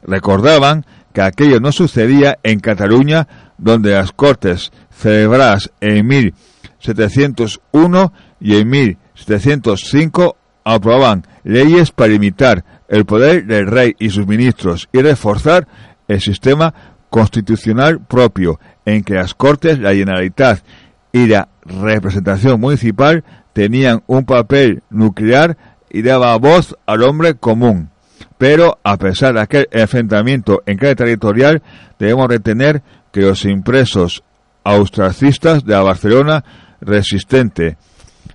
Recordaban 0.02 0.84
que 1.14 1.22
aquello 1.22 1.60
no 1.60 1.72
sucedía 1.72 2.40
en 2.42 2.60
Cataluña, 2.60 3.28
donde 3.60 3.92
las 3.92 4.14
Cortes 4.14 4.72
celebradas 4.90 5.70
en 5.80 6.08
1701 6.08 8.14
y 8.40 8.56
en 8.56 8.68
1705 8.68 10.38
aprobaban 10.64 11.26
leyes 11.44 11.92
para 11.92 12.12
limitar 12.12 12.64
el 12.88 13.06
poder 13.06 13.46
del 13.46 13.68
rey 13.68 13.96
y 14.00 14.10
sus 14.10 14.28
ministros 14.28 14.90
y 14.92 15.02
reforzar 15.02 15.68
el 16.08 16.20
sistema 16.20 16.74
constitucional 17.10 18.00
propio, 18.06 18.60
en 18.86 19.04
que 19.04 19.16
las 19.16 19.34
Cortes, 19.34 19.80
la 19.80 19.94
Generalitat 19.94 20.64
y 21.12 21.28
la 21.28 21.50
representación 21.66 22.60
municipal 22.60 23.24
tenían 23.54 24.04
un 24.08 24.26
papel 24.26 24.82
nuclear 24.90 25.58
y 25.90 26.02
daba 26.02 26.38
voz 26.38 26.76
al 26.86 27.04
hombre 27.04 27.36
común. 27.36 27.90
Pero 28.38 28.80
a 28.84 28.98
pesar 28.98 29.36
de 29.36 29.42
aquel 29.42 29.68
enfrentamiento 29.72 30.64
en 30.66 30.78
cada 30.78 30.96
territorial, 30.96 31.62
debemos 32.00 32.28
retener 32.28 32.82
que 33.12 33.22
los 33.22 33.46
impresos 33.46 34.24
austracistas 34.64 35.66
de 35.66 35.74
la 35.74 35.82
Barcelona 35.82 36.44
resistente 36.80 37.78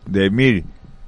de 0.07 0.31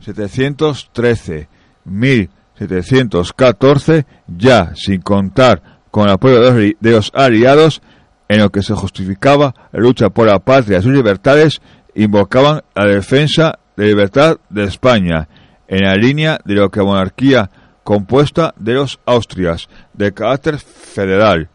1713, 0.01 1.49
1714, 1.85 4.07
ya 4.27 4.73
sin 4.75 5.01
contar 5.01 5.63
con 5.91 6.05
el 6.05 6.11
apoyo 6.13 6.41
de 6.41 6.77
los 6.81 7.11
aliados, 7.15 7.83
en 8.29 8.41
lo 8.41 8.51
que 8.51 8.63
se 8.63 8.75
justificaba 8.75 9.55
la 9.73 9.81
lucha 9.81 10.11
por 10.11 10.27
la 10.27 10.39
patria 10.39 10.79
y 10.79 10.83
sus 10.83 10.93
libertades, 10.93 11.63
invocaban 11.95 12.61
la 12.75 12.85
defensa 12.87 13.59
de 13.77 13.87
libertad 13.87 14.37
de 14.51 14.65
España, 14.65 15.29
en 15.67 15.85
la 15.85 15.95
línea 15.95 16.39
de 16.45 16.55
lo 16.55 16.69
que 16.71 16.81
la 16.81 16.87
monarquía 16.87 17.51
compuesta 17.85 18.53
de 18.59 18.75
los 18.75 19.01
Austrias, 19.07 19.69
de 19.95 20.13
carácter 20.13 20.59
federal, 20.59 21.49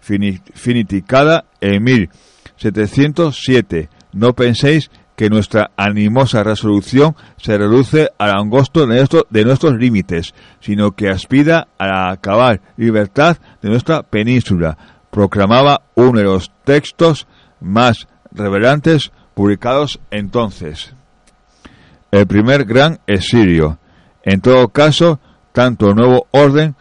finiticada 0.00 1.44
en 1.60 1.84
1707. 1.84 3.88
No 4.12 4.34
penséis 4.34 4.90
que 5.16 5.30
nuestra 5.30 5.70
animosa 5.76 6.44
resolución 6.44 7.16
se 7.38 7.56
reduce 7.56 8.10
al 8.18 8.38
angosto 8.38 8.86
de, 8.86 9.08
de 9.30 9.44
nuestros 9.44 9.74
límites, 9.74 10.34
sino 10.60 10.92
que 10.92 11.08
aspira 11.08 11.68
a 11.78 12.10
acabar 12.10 12.60
libertad 12.76 13.38
de 13.62 13.70
nuestra 13.70 14.02
península, 14.02 14.76
proclamaba 15.10 15.82
uno 15.94 16.18
de 16.18 16.24
los 16.24 16.52
textos 16.64 17.26
más 17.60 18.06
revelantes 18.30 19.10
publicados 19.34 19.98
entonces. 20.10 20.94
El 22.10 22.26
primer 22.26 22.64
gran 22.64 23.00
exilio. 23.06 23.78
En 24.22 24.40
todo 24.40 24.68
caso, 24.68 25.18
tanto 25.52 25.88
el 25.88 25.96
nuevo 25.96 26.26
orden 26.30 26.76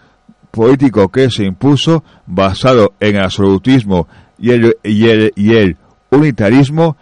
político 0.51 1.09
que 1.09 1.29
se 1.29 1.45
impuso, 1.45 2.03
basado 2.25 2.93
en 2.99 3.15
el 3.15 3.23
absolutismo 3.23 4.07
y 4.38 4.51
el 4.51 5.77
unitarismo, 6.09 6.97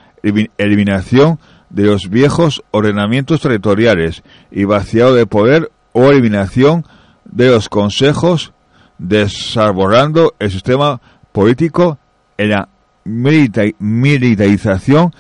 eliminación 0.58 1.40
de 1.70 1.84
los 1.84 2.10
viejos 2.10 2.64
ordenamientos 2.72 3.42
territoriales 3.42 4.24
y 4.52 4.64
vaciado 4.64 5.14
de 5.14 5.26
poder 5.26 5.72
o 5.92 6.10
eliminación 6.10 6.86
de 7.26 7.50
los 7.50 7.70
consejos, 7.70 8.54
desarborando 8.98 10.34
el 10.40 10.52
sistema 10.52 11.02
político 11.32 12.00
en 12.38 12.52
la 12.52 12.70
militarización 13.06 15.14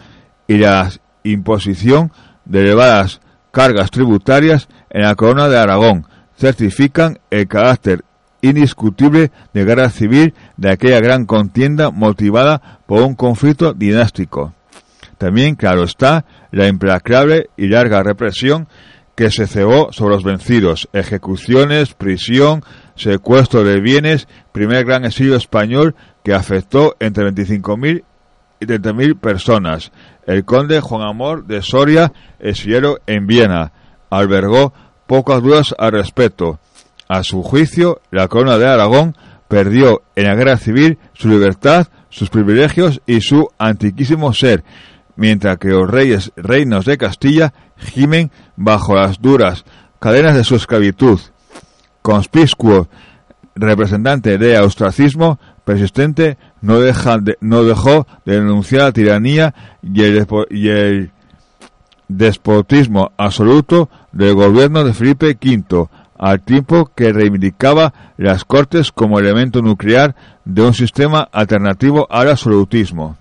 y 0.48 0.58
la 0.58 0.90
imposición 1.24 2.12
de 2.46 2.62
elevadas 2.62 3.22
cargas 3.52 3.92
tributarias 3.92 4.68
en 4.90 5.04
la 5.04 5.16
corona 5.16 5.48
de 5.48 5.58
Aragón, 5.58 6.08
certifican 6.38 7.20
el 7.30 7.48
carácter 7.48 8.04
indiscutible 8.42 9.32
de 9.54 9.66
guerra 9.66 9.90
civil 9.90 10.34
de 10.58 10.72
aquella 10.72 11.00
gran 11.00 11.26
contienda 11.26 11.92
motivada 11.92 12.80
por 12.86 13.02
un 13.02 13.16
conflicto 13.16 13.74
dinástico. 13.74 14.54
También, 15.24 15.56
claro 15.56 15.86
está, 15.86 16.26
la 16.52 16.68
implacable 16.68 17.50
y 17.56 17.70
larga 17.70 18.04
represión 18.04 18.68
que 19.16 19.32
se 19.32 19.48
cebó 19.48 19.94
sobre 19.94 20.16
los 20.16 20.26
vencidos, 20.26 20.90
ejecuciones, 20.92 21.94
prisión, 21.94 22.62
secuestro 22.96 23.64
de 23.64 23.80
bienes, 23.80 24.28
primer 24.52 24.84
gran 24.84 25.06
exilio 25.06 25.38
español 25.38 25.96
que 26.26 26.34
afectó 26.34 26.98
entre 27.00 27.24
25.000 27.32 28.04
y 28.60 28.66
30.000 28.66 29.18
personas. 29.18 29.94
El 30.28 30.44
conde 30.44 30.82
Juan 30.82 31.08
Amor 31.08 31.46
de 31.46 31.62
Soria, 31.62 32.12
exiliero 32.38 33.00
en 33.08 33.26
Viena, 33.26 33.72
albergó 34.10 34.74
pocas 35.08 35.42
dudas 35.42 35.74
al 35.78 35.94
respecto. 35.94 36.60
A 37.08 37.24
su 37.24 37.44
juicio, 37.44 38.02
la 38.12 38.28
corona 38.28 38.58
de 38.58 38.68
Aragón 38.68 39.16
perdió 39.48 40.02
en 40.18 40.26
la 40.26 40.36
guerra 40.36 40.58
civil 40.58 40.98
su 41.14 41.30
libertad, 41.30 41.88
sus 42.10 42.30
privilegios 42.30 43.02
y 43.06 43.22
su 43.22 43.48
antiquísimo 43.58 44.34
ser, 44.34 44.66
mientras 45.16 45.58
que 45.58 45.70
los 45.70 45.90
reyes 45.90 46.32
reinos 46.36 46.86
de 46.86 46.98
Castilla 46.98 47.54
gimen 47.78 48.32
bajo 48.56 48.96
las 48.96 49.22
duras 49.22 49.66
cadenas 50.00 50.36
de 50.36 50.44
su 50.44 50.56
esclavitud. 50.56 51.20
Conspicuo 52.02 52.90
representante 53.56 54.38
de 54.38 54.60
ostracismo 54.60 55.40
persistente 55.64 56.38
no, 56.62 56.80
deja 56.80 57.20
no 57.40 57.64
dejó 57.64 58.08
de 58.26 58.36
denunciar 58.36 58.84
la 58.84 58.92
tiranía 58.92 59.54
y 59.82 60.04
el, 60.04 60.28
y 60.50 60.70
el 60.70 61.12
despotismo 62.08 63.12
absoluto 63.18 63.90
del 64.12 64.36
gobierno 64.36 64.84
de 64.84 64.94
Felipe 64.94 65.38
V, 65.42 65.88
al 66.18 66.42
tiempo 66.42 66.92
que 66.96 67.12
reivindicaba 67.12 67.94
las 68.18 68.46
Cortes 68.46 68.92
como 68.92 69.20
elemento 69.20 69.62
nuclear 69.62 70.16
de 70.46 70.62
un 70.62 70.74
sistema 70.74 71.28
alternativo 71.32 72.08
al 72.10 72.30
absolutismo. 72.30 73.18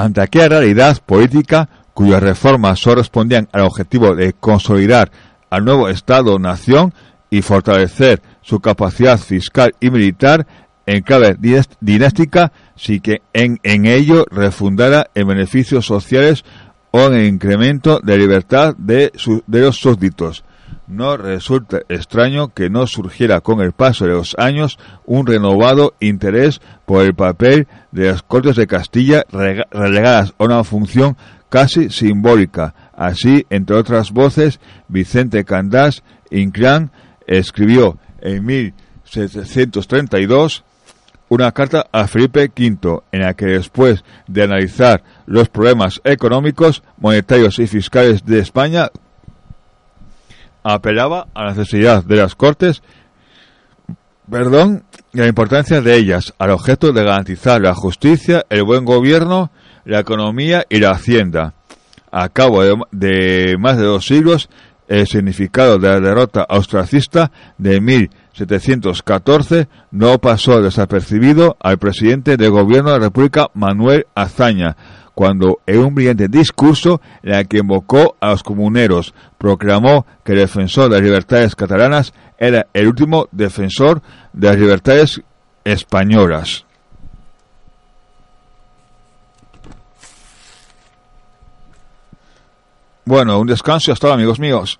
Ante 0.00 0.20
aquella 0.20 0.50
realidad 0.50 0.96
política, 1.04 1.68
cuyas 1.92 2.22
reformas 2.22 2.78
solo 2.78 2.98
respondían 2.98 3.48
al 3.50 3.62
objetivo 3.62 4.14
de 4.14 4.32
consolidar 4.32 5.10
al 5.50 5.64
nuevo 5.64 5.88
Estado-nación 5.88 6.94
y 7.30 7.42
fortalecer 7.42 8.22
su 8.40 8.60
capacidad 8.60 9.18
fiscal 9.18 9.74
y 9.80 9.90
militar 9.90 10.46
en 10.86 11.02
clave 11.02 11.36
dinástica, 11.80 12.52
sí 12.76 13.00
que 13.00 13.22
en, 13.32 13.58
en 13.64 13.86
ello 13.86 14.24
refundara 14.30 15.10
en 15.16 15.26
beneficios 15.26 15.86
sociales 15.86 16.44
o 16.92 17.00
en 17.00 17.14
el 17.14 17.26
incremento 17.26 17.98
de 18.00 18.18
libertad 18.18 18.76
de, 18.78 19.10
de 19.48 19.60
los 19.60 19.78
súbditos. 19.78 20.44
No 20.88 21.16
resulta 21.18 21.82
extraño 21.90 22.54
que 22.54 22.70
no 22.70 22.86
surgiera 22.86 23.42
con 23.42 23.60
el 23.60 23.72
paso 23.72 24.06
de 24.06 24.12
los 24.12 24.34
años 24.38 24.78
un 25.04 25.26
renovado 25.26 25.92
interés 26.00 26.62
por 26.86 27.04
el 27.04 27.14
papel 27.14 27.68
de 27.92 28.10
las 28.10 28.22
Cortes 28.22 28.56
de 28.56 28.66
Castilla 28.66 29.26
relegadas 29.30 30.32
a 30.38 30.44
una 30.44 30.64
función 30.64 31.18
casi 31.50 31.90
simbólica. 31.90 32.74
Así, 32.96 33.44
entre 33.50 33.76
otras 33.76 34.12
voces, 34.12 34.60
Vicente 34.88 35.44
Candás 35.44 36.02
Inclán 36.30 36.90
escribió 37.26 37.98
en 38.22 38.46
1732 38.46 40.64
una 41.28 41.52
carta 41.52 41.86
a 41.92 42.06
Felipe 42.06 42.50
V 42.56 43.02
en 43.12 43.20
la 43.20 43.34
que 43.34 43.44
después 43.44 44.02
de 44.26 44.44
analizar 44.44 45.04
los 45.26 45.50
problemas 45.50 46.00
económicos, 46.04 46.82
monetarios 46.96 47.58
y 47.58 47.66
fiscales 47.66 48.24
de 48.24 48.38
España, 48.38 48.88
apelaba 50.62 51.28
a 51.34 51.44
la 51.44 51.50
necesidad 51.50 52.04
de 52.04 52.16
las 52.16 52.34
Cortes, 52.34 52.82
perdón, 54.30 54.84
y 55.12 55.18
la 55.18 55.26
importancia 55.26 55.80
de 55.80 55.96
ellas, 55.96 56.34
al 56.38 56.50
objeto 56.50 56.92
de 56.92 57.04
garantizar 57.04 57.60
la 57.60 57.74
justicia, 57.74 58.44
el 58.50 58.64
buen 58.64 58.84
gobierno, 58.84 59.50
la 59.84 60.00
economía 60.00 60.64
y 60.68 60.80
la 60.80 60.90
hacienda. 60.90 61.54
A 62.10 62.28
cabo 62.28 62.62
de, 62.90 63.56
más 63.58 63.76
de 63.78 63.84
dos 63.84 64.06
siglos, 64.06 64.48
el 64.86 65.06
significado 65.06 65.78
de 65.78 65.88
la 65.88 66.00
derrota 66.00 66.44
austracista 66.48 67.30
de 67.58 67.80
1714 67.80 69.68
no 69.90 70.18
pasó 70.18 70.62
desapercibido 70.62 71.56
al 71.60 71.78
presidente 71.78 72.36
del 72.36 72.50
gobierno 72.50 72.90
de 72.90 72.98
la 72.98 73.04
República 73.04 73.48
Manuel 73.54 74.06
Azaña, 74.14 74.76
cuando 75.14 75.60
en 75.66 75.80
un 75.80 75.94
brillante 75.94 76.28
discurso 76.28 77.00
en 77.22 77.34
el 77.34 77.48
que 77.48 77.58
invocó 77.58 78.07
a 78.20 78.30
los 78.30 78.42
comuneros, 78.42 79.14
proclamó 79.38 80.06
que 80.24 80.32
el 80.32 80.38
defensor 80.38 80.90
de 80.90 80.96
las 80.96 81.04
libertades 81.04 81.54
catalanas 81.54 82.12
era 82.38 82.66
el 82.72 82.88
último 82.88 83.28
defensor 83.32 84.02
de 84.32 84.48
las 84.48 84.58
libertades 84.58 85.22
españolas. 85.64 86.64
Bueno, 93.04 93.38
un 93.40 93.46
descanso 93.46 93.90
y 93.90 93.92
hasta 93.92 94.12
amigos 94.12 94.38
míos. 94.38 94.78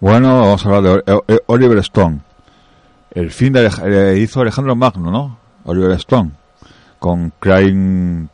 Bueno, 0.00 0.38
vamos 0.38 0.64
a 0.64 0.76
hablar 0.76 1.02
de 1.04 1.42
Oliver 1.46 1.78
Stone. 1.78 2.20
El 3.10 3.32
fin 3.32 3.52
de 3.52 3.68
eh, 3.84 4.18
hizo 4.20 4.40
Alejandro 4.40 4.76
Magno, 4.76 5.10
¿no? 5.10 5.38
Oliver 5.64 5.90
Stone. 5.92 6.30
Con 7.00 7.32
Craig 7.40 8.28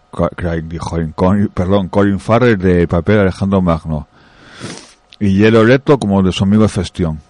perdón, 1.55 1.89
Colin 1.89 2.21
Farrell 2.21 2.59
de 2.59 2.87
papel 2.87 3.21
Alejandro 3.21 3.63
Magno. 3.63 4.07
Y 5.19 5.39
Hielo 5.39 5.65
Leto 5.65 5.99
como 5.99 6.23
de 6.23 6.33
su 6.33 6.45
amigo 6.45 6.69
Festión. 6.69 7.21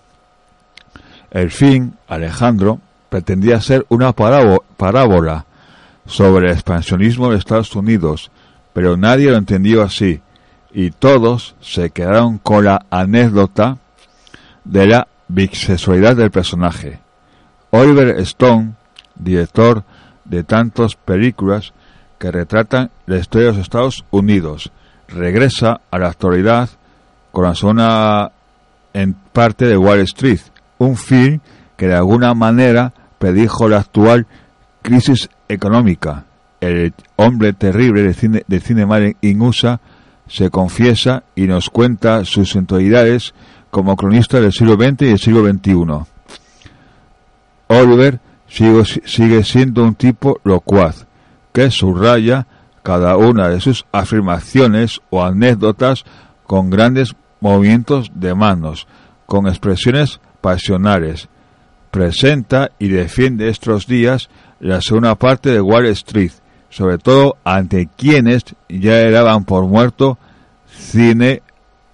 El 1.30 1.52
fin, 1.52 1.94
Alejandro, 2.08 2.80
pretendía 3.10 3.60
ser 3.60 3.86
una 3.88 4.12
parábola 4.12 5.46
sobre 6.06 6.46
el 6.46 6.54
expansionismo 6.54 7.30
de 7.30 7.38
Estados 7.38 7.76
Unidos, 7.76 8.32
pero 8.72 8.96
nadie 8.96 9.30
lo 9.30 9.36
entendió 9.36 9.84
así, 9.84 10.20
y 10.72 10.90
todos 10.90 11.54
se 11.60 11.90
quedaron 11.90 12.38
con 12.38 12.64
la 12.64 12.84
anécdota 12.90 13.78
de 14.64 14.86
la 14.86 15.08
bisexualidad 15.28 16.16
del 16.16 16.30
personaje. 16.30 17.00
Oliver 17.70 18.18
Stone, 18.20 18.74
director 19.14 19.84
de 20.24 20.44
tantas 20.44 20.96
películas 20.96 21.72
que 22.18 22.30
retratan 22.30 22.90
la 23.06 23.18
historia 23.18 23.48
de 23.48 23.52
los 23.54 23.62
Estados 23.62 24.04
Unidos, 24.10 24.72
regresa 25.08 25.80
a 25.90 25.98
la 25.98 26.08
actualidad 26.08 26.70
con 27.32 27.44
la 27.44 27.54
zona 27.54 28.32
en 28.92 29.14
parte 29.14 29.66
de 29.66 29.76
Wall 29.76 30.00
Street, 30.00 30.40
un 30.78 30.96
film 30.96 31.40
que 31.76 31.88
de 31.88 31.94
alguna 31.94 32.32
manera 32.34 32.92
predijo 33.18 33.68
la 33.68 33.78
actual 33.78 34.26
crisis 34.82 35.28
económica. 35.48 36.24
El 36.60 36.94
hombre 37.16 37.52
terrible 37.52 38.02
de 38.02 38.14
cine, 38.14 38.44
de 38.46 38.60
cine 38.60 39.16
in 39.20 39.42
USA 39.42 39.80
se 40.28 40.50
confiesa 40.50 41.24
y 41.34 41.46
nos 41.46 41.68
cuenta 41.68 42.24
sus 42.24 42.56
entidades 42.56 43.34
como 43.74 43.96
cronista 43.96 44.40
del 44.40 44.52
siglo 44.52 44.74
XX 44.74 45.02
y 45.02 45.06
del 45.06 45.18
siglo 45.18 45.44
XXI. 45.44 46.06
Oliver 47.66 48.20
sigue, 48.46 49.42
siendo 49.42 49.82
un 49.82 49.96
tipo 49.96 50.38
locuaz, 50.44 51.08
que 51.52 51.72
subraya 51.72 52.46
cada 52.84 53.16
una 53.16 53.48
de 53.48 53.58
sus 53.60 53.84
afirmaciones 53.90 55.00
o 55.10 55.24
anécdotas 55.24 56.04
con 56.46 56.70
grandes 56.70 57.16
movimientos 57.40 58.12
de 58.14 58.36
manos, 58.36 58.86
con 59.26 59.48
expresiones 59.48 60.20
pasionales. 60.40 61.28
Presenta 61.90 62.70
y 62.78 62.86
defiende 62.86 63.48
estos 63.48 63.88
días 63.88 64.30
la 64.60 64.82
segunda 64.82 65.16
parte 65.16 65.50
de 65.50 65.60
Wall 65.60 65.86
Street, 65.86 66.30
sobre 66.70 66.98
todo 66.98 67.38
ante 67.42 67.88
quienes 67.96 68.44
ya 68.68 69.10
daban 69.10 69.44
por 69.44 69.66
muerto 69.66 70.16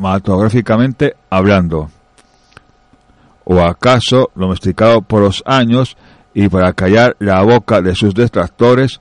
cinematográficamente 0.01 1.15
hablando. 1.29 1.91
¿O 3.45 3.61
acaso, 3.61 4.31
domesticado 4.35 5.03
por 5.03 5.23
los 5.23 5.43
años 5.45 5.97
y 6.33 6.49
para 6.49 6.73
callar 6.73 7.17
la 7.19 7.43
boca 7.43 7.83
de 7.83 7.95
sus 7.95 8.15
detractores, 8.15 9.01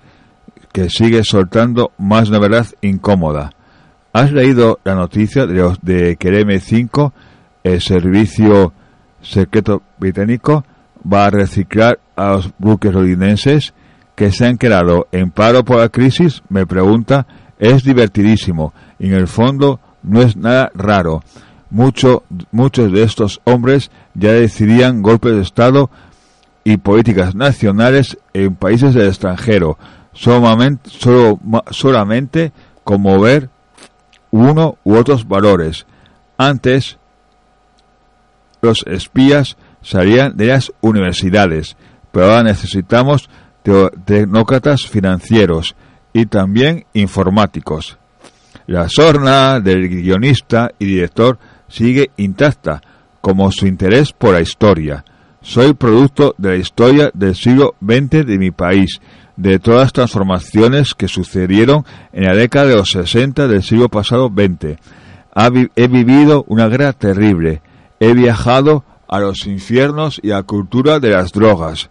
que 0.74 0.90
sigue 0.90 1.24
soltando 1.24 1.92
más 1.98 2.30
una 2.30 2.40
verdad 2.40 2.68
incómoda? 2.82 3.52
¿Has 4.12 4.32
leído 4.32 4.80
la 4.84 4.96
noticia 4.96 5.46
de, 5.46 5.54
los 5.54 5.80
de 5.82 6.16
que 6.18 6.30
el 6.30 6.46
M5, 6.46 7.14
el 7.64 7.82
servicio 7.82 8.74
secreto 9.22 9.84
británico, 10.00 10.66
va 11.02 11.26
a 11.26 11.30
reciclar 11.30 12.00
a 12.16 12.32
los 12.32 12.50
buques 12.58 12.94
londinenses 12.94 13.74
que 14.16 14.32
se 14.32 14.48
han 14.48 14.58
quedado 14.58 15.08
en 15.12 15.32
paro 15.32 15.64
por 15.64 15.78
la 15.78 15.90
crisis? 15.90 16.42
Me 16.50 16.66
pregunta, 16.66 17.28
es 17.60 17.84
divertidísimo. 17.84 18.74
En 18.98 19.14
el 19.14 19.28
fondo 19.28 19.80
no 20.04 20.22
es 20.22 20.36
nada 20.36 20.72
raro. 20.74 21.24
Mucho, 21.70 22.24
muchos 22.52 22.92
de 22.92 23.04
estos 23.04 23.42
hombres 23.44 23.92
ya 24.16 24.32
decidían 24.32 25.02
golpes 25.02 25.34
de 25.34 25.42
Estado 25.42 25.90
y 26.64 26.78
políticas 26.78 27.36
nacionales 27.36 28.18
en 28.34 28.56
países 28.56 28.94
del 28.94 29.08
extranjero, 29.08 29.78
solamente, 30.14 30.90
solo, 30.90 31.40
solamente 31.70 32.52
como 32.84 33.20
ver 33.20 33.50
uno 34.32 34.78
u 34.84 34.96
otros 34.96 35.28
valores. 35.28 35.86
Antes, 36.38 36.98
los 38.62 38.84
espías 38.88 39.58
salían 39.82 40.36
de 40.36 40.48
las 40.48 40.72
universidades, 40.82 41.78
pero 42.12 42.26
ahora 42.26 42.44
necesitamos 42.44 43.30
tecnócratas 44.06 44.88
financieros 44.88 45.76
y 46.14 46.26
también 46.26 46.86
informáticos. 46.94 47.98
La 48.70 48.88
sorna 48.88 49.60
del 49.60 49.90
guionista 49.90 50.70
y 50.78 50.86
director 50.86 51.40
sigue 51.68 52.12
intacta, 52.18 52.80
como 53.20 53.52
su 53.52 53.66
interés 53.66 54.14
por 54.14 54.36
la 54.36 54.42
historia. 54.42 55.04
Soy 55.42 55.74
producto 55.74 56.36
de 56.38 56.50
la 56.50 56.56
historia 56.58 57.10
del 57.16 57.34
siglo 57.34 57.74
XX 57.82 58.28
de 58.28 58.38
mi 58.38 58.52
país, 58.52 59.02
de 59.38 59.58
todas 59.58 59.86
las 59.86 59.94
transformaciones 59.94 60.94
que 60.94 61.08
sucedieron 61.08 61.84
en 62.14 62.26
la 62.26 62.36
década 62.36 62.68
de 62.68 62.76
los 62.76 62.92
60 62.92 63.48
del 63.48 63.64
siglo 63.64 63.90
pasado 63.90 64.28
XX. 64.32 64.78
He 65.76 65.88
vivido 65.88 66.46
una 66.48 66.68
guerra 66.68 66.94
terrible. 66.94 67.64
He 68.00 68.14
viajado 68.14 68.84
a 69.08 69.20
los 69.20 69.48
infiernos 69.48 70.20
y 70.22 70.30
a 70.30 70.36
la 70.36 70.44
cultura 70.44 71.00
de 71.00 71.10
las 71.10 71.32
drogas. 71.32 71.90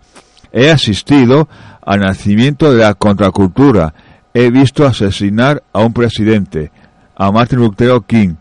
He 0.52 0.70
asistido 0.70 1.48
al 1.84 1.98
nacimiento 1.98 2.72
de 2.72 2.84
la 2.84 2.94
contracultura. 2.94 3.94
He 4.34 4.50
visto 4.50 4.86
asesinar 4.86 5.62
a 5.72 5.80
un 5.80 5.92
presidente, 5.92 6.70
a 7.16 7.32
Martin 7.32 7.58
Luther 7.58 8.00
King, 8.06 8.34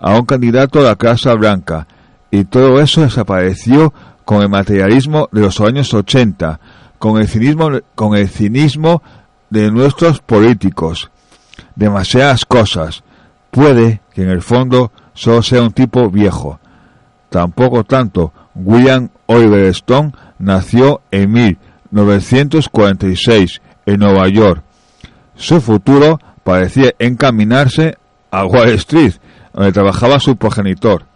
a 0.00 0.18
un 0.18 0.24
candidato 0.24 0.80
a 0.80 0.82
la 0.82 0.96
Casa 0.96 1.34
Blanca. 1.34 1.86
Y 2.30 2.44
todo 2.44 2.80
eso 2.80 3.02
desapareció 3.02 3.92
con 4.24 4.42
el 4.42 4.48
materialismo 4.48 5.28
de 5.32 5.40
los 5.40 5.60
años 5.60 5.92
80, 5.92 6.60
con 6.98 7.20
el 7.20 7.26
cinismo, 7.26 7.70
con 7.94 8.16
el 8.16 8.28
cinismo 8.28 9.02
de 9.50 9.70
nuestros 9.70 10.20
políticos. 10.20 11.10
Demasiadas 11.74 12.44
cosas. 12.44 13.02
Puede 13.50 14.00
que 14.14 14.22
en 14.22 14.30
el 14.30 14.42
fondo 14.42 14.92
solo 15.14 15.42
sea 15.42 15.62
un 15.62 15.72
tipo 15.72 16.08
viejo. 16.10 16.60
Tampoco 17.28 17.82
tanto. 17.84 18.32
William 18.54 19.10
Oliver 19.26 19.66
Stone 19.66 20.12
nació 20.38 21.02
en 21.10 21.32
1946 21.32 23.60
en 23.86 24.00
Nueva 24.00 24.28
York. 24.28 24.64
Su 25.40 25.58
futuro 25.62 26.20
parecía 26.44 26.92
encaminarse 26.98 27.96
a 28.30 28.44
Wall 28.44 28.68
Street, 28.72 29.14
donde 29.54 29.72
trabajaba 29.72 30.20
su 30.20 30.36
progenitor. 30.36 31.06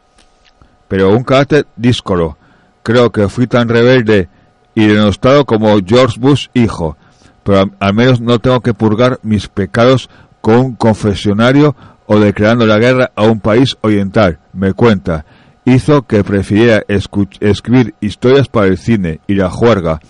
Pero 0.89 1.11
un 1.11 1.25
carácter 1.25 1.67
díscolo. 1.77 2.39
Creo 2.83 3.13
que 3.13 3.29
fui 3.29 3.47
tan 3.47 3.69
rebelde 3.69 4.31
y 4.75 4.87
denostado 4.87 5.45
como 5.45 5.77
George 5.85 6.19
Bush 6.19 6.47
hijo, 6.55 6.97
pero 7.43 7.71
al 7.79 7.95
menos 7.95 8.23
no 8.23 8.39
tengo 8.39 8.63
que 8.63 8.73
purgar 8.73 9.21
mis 9.23 9.49
pecados 9.49 10.09
con 10.41 10.57
un 10.57 10.75
confesionario 10.75 11.77
o 12.07 12.19
declarando 12.19 12.67
la 12.67 12.79
guerra 12.79 13.11
a 13.15 13.25
un 13.25 13.41
país 13.41 13.77
oriental, 13.83 14.39
me 14.55 14.73
cuenta. 14.73 15.27
Hizo 15.67 16.03
que 16.07 16.25
prefiriera 16.25 16.83
escribir 16.89 17.95
historias 18.01 18.49
para 18.49 18.69
el 18.69 18.79
cine 18.79 19.21
y 19.27 19.35
la 19.35 19.51
juerga. 19.51 20.01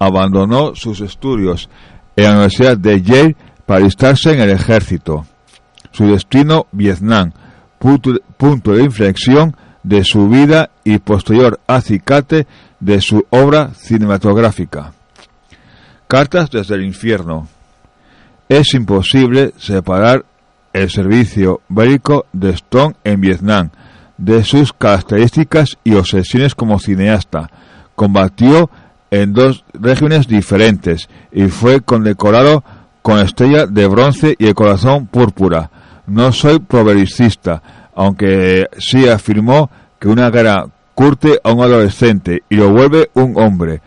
Abandonó 0.00 0.74
sus 0.74 1.00
estudios 1.00 1.70
en 2.16 2.24
la 2.24 2.30
Universidad 2.32 2.76
de 2.76 3.02
Yale 3.02 3.36
para 3.66 3.80
alistarse 3.80 4.32
en 4.32 4.40
el 4.40 4.50
ejército. 4.50 5.26
Su 5.90 6.06
destino, 6.06 6.66
Vietnam, 6.72 7.32
punto, 7.78 8.72
de 8.72 8.82
inflexión 8.82 9.56
de 9.82 10.04
su 10.04 10.28
vida 10.28 10.70
y 10.84 10.98
posterior 10.98 11.60
acicate 11.66 12.46
de 12.80 13.00
su 13.00 13.26
obra 13.30 13.72
cinematográfica. 13.74 14.92
Cartas 16.08 16.50
desde 16.50 16.76
el 16.76 16.84
infierno. 16.84 17.48
Es 18.48 18.74
imposible 18.74 19.52
separar 19.58 20.24
el 20.72 20.90
servicio 20.90 21.60
bélico 21.68 22.26
de 22.32 22.50
Stone 22.50 22.94
en 23.04 23.20
Vietnam 23.20 23.70
de 24.18 24.44
sus 24.44 24.72
características 24.72 25.78
y 25.84 25.94
obsesiones 25.94 26.54
como 26.54 26.78
cineasta. 26.78 27.50
Combatió 27.96 28.70
en 29.10 29.32
dos 29.32 29.64
regímenes 29.74 30.28
diferentes 30.28 31.08
y 31.32 31.48
fue 31.48 31.80
condecorado 31.80 32.62
con 33.02 33.18
estrella 33.18 33.66
de 33.66 33.86
bronce 33.88 34.34
y 34.38 34.46
el 34.46 34.54
corazón 34.54 35.06
púrpura. 35.06 35.70
No 36.06 36.32
soy 36.32 36.60
progresista, 36.60 37.62
aunque 37.94 38.66
sí 38.78 39.08
afirmó 39.08 39.70
que 39.98 40.08
una 40.08 40.30
cara 40.30 40.64
curte 40.94 41.38
a 41.42 41.52
un 41.52 41.62
adolescente 41.62 42.42
y 42.48 42.56
lo 42.56 42.70
vuelve 42.70 43.10
un 43.14 43.36
hombre. 43.36 43.82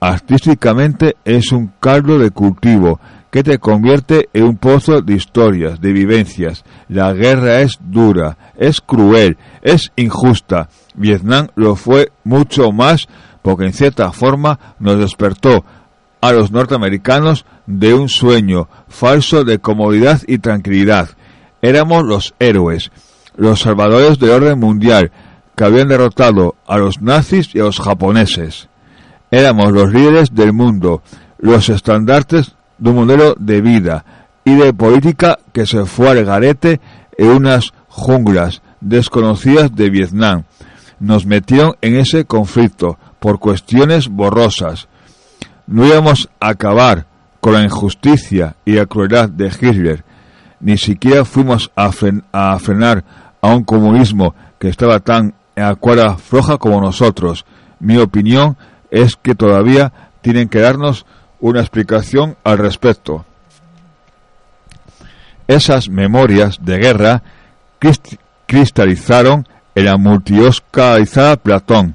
Artísticamente 0.00 1.16
es 1.24 1.52
un 1.52 1.72
caldo 1.80 2.18
de 2.18 2.30
cultivo 2.30 3.00
que 3.30 3.42
te 3.42 3.58
convierte 3.58 4.28
en 4.32 4.44
un 4.44 4.56
pozo 4.56 5.00
de 5.00 5.14
historias, 5.14 5.80
de 5.80 5.92
vivencias. 5.92 6.64
La 6.88 7.12
guerra 7.12 7.60
es 7.60 7.78
dura, 7.80 8.36
es 8.56 8.80
cruel, 8.80 9.36
es 9.62 9.92
injusta. 9.96 10.68
Vietnam 10.94 11.48
lo 11.54 11.76
fue 11.76 12.12
mucho 12.24 12.72
más 12.72 13.08
porque 13.42 13.66
en 13.66 13.72
cierta 13.72 14.10
forma 14.12 14.58
nos 14.78 14.98
despertó 14.98 15.64
a 16.20 16.32
los 16.32 16.50
norteamericanos 16.50 17.44
de 17.66 17.94
un 17.94 18.08
sueño 18.08 18.68
falso 18.88 19.44
de 19.44 19.58
comodidad 19.58 20.22
y 20.26 20.38
tranquilidad. 20.38 21.10
Éramos 21.62 22.04
los 22.04 22.34
héroes, 22.38 22.90
los 23.36 23.60
salvadores 23.60 24.18
del 24.18 24.30
orden 24.30 24.58
mundial, 24.58 25.12
que 25.56 25.64
habían 25.64 25.88
derrotado 25.88 26.54
a 26.66 26.78
los 26.78 27.00
nazis 27.00 27.54
y 27.54 27.60
a 27.60 27.64
los 27.64 27.80
japoneses. 27.80 28.68
Éramos 29.30 29.72
los 29.72 29.92
líderes 29.92 30.34
del 30.34 30.52
mundo, 30.52 31.02
los 31.38 31.68
estandartes 31.68 32.54
de 32.78 32.90
un 32.90 32.96
modelo 32.96 33.34
de 33.38 33.60
vida 33.60 34.04
y 34.44 34.54
de 34.54 34.72
política 34.72 35.38
que 35.52 35.66
se 35.66 35.84
fue 35.86 36.10
al 36.10 36.24
garete 36.24 36.80
en 37.18 37.28
unas 37.28 37.72
junglas 37.88 38.62
desconocidas 38.80 39.74
de 39.74 39.90
Vietnam. 39.90 40.44
Nos 41.00 41.26
metieron 41.26 41.76
en 41.80 41.96
ese 41.96 42.24
conflicto 42.24 42.98
por 43.18 43.38
cuestiones 43.38 44.08
borrosas. 44.08 44.88
No 45.66 45.86
íbamos 45.86 46.28
a 46.40 46.50
acabar 46.50 47.06
con 47.40 47.54
la 47.54 47.62
injusticia 47.62 48.56
y 48.64 48.72
la 48.72 48.86
crueldad 48.86 49.28
de 49.28 49.48
Hitler, 49.48 50.04
ni 50.60 50.78
siquiera 50.78 51.24
fuimos 51.24 51.70
a, 51.76 51.92
frenar 51.92 53.04
a 53.40 53.54
un 53.54 53.64
comunismo 53.64 54.34
que 54.58 54.68
estaba 54.68 55.00
tan 55.00 55.34
en 55.54 55.74
cuerda 55.76 56.16
floja 56.16 56.58
como 56.58 56.80
nosotros. 56.80 57.44
Mi 57.78 57.98
opinión 57.98 58.56
es 58.90 59.16
que 59.16 59.34
todavía 59.34 59.92
tienen 60.22 60.48
que 60.48 60.60
darnos 60.60 61.04
una 61.40 61.60
explicación 61.60 62.36
al 62.42 62.58
respecto. 62.58 63.26
Esas 65.46 65.88
memorias 65.88 66.58
de 66.60 66.78
guerra 66.78 67.22
cristalizaron 68.46 69.46
en 69.74 69.84
la 69.84 69.96
multioscarizada 69.96 71.36
Platón, 71.36 71.94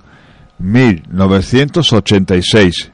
1986. 0.59 2.91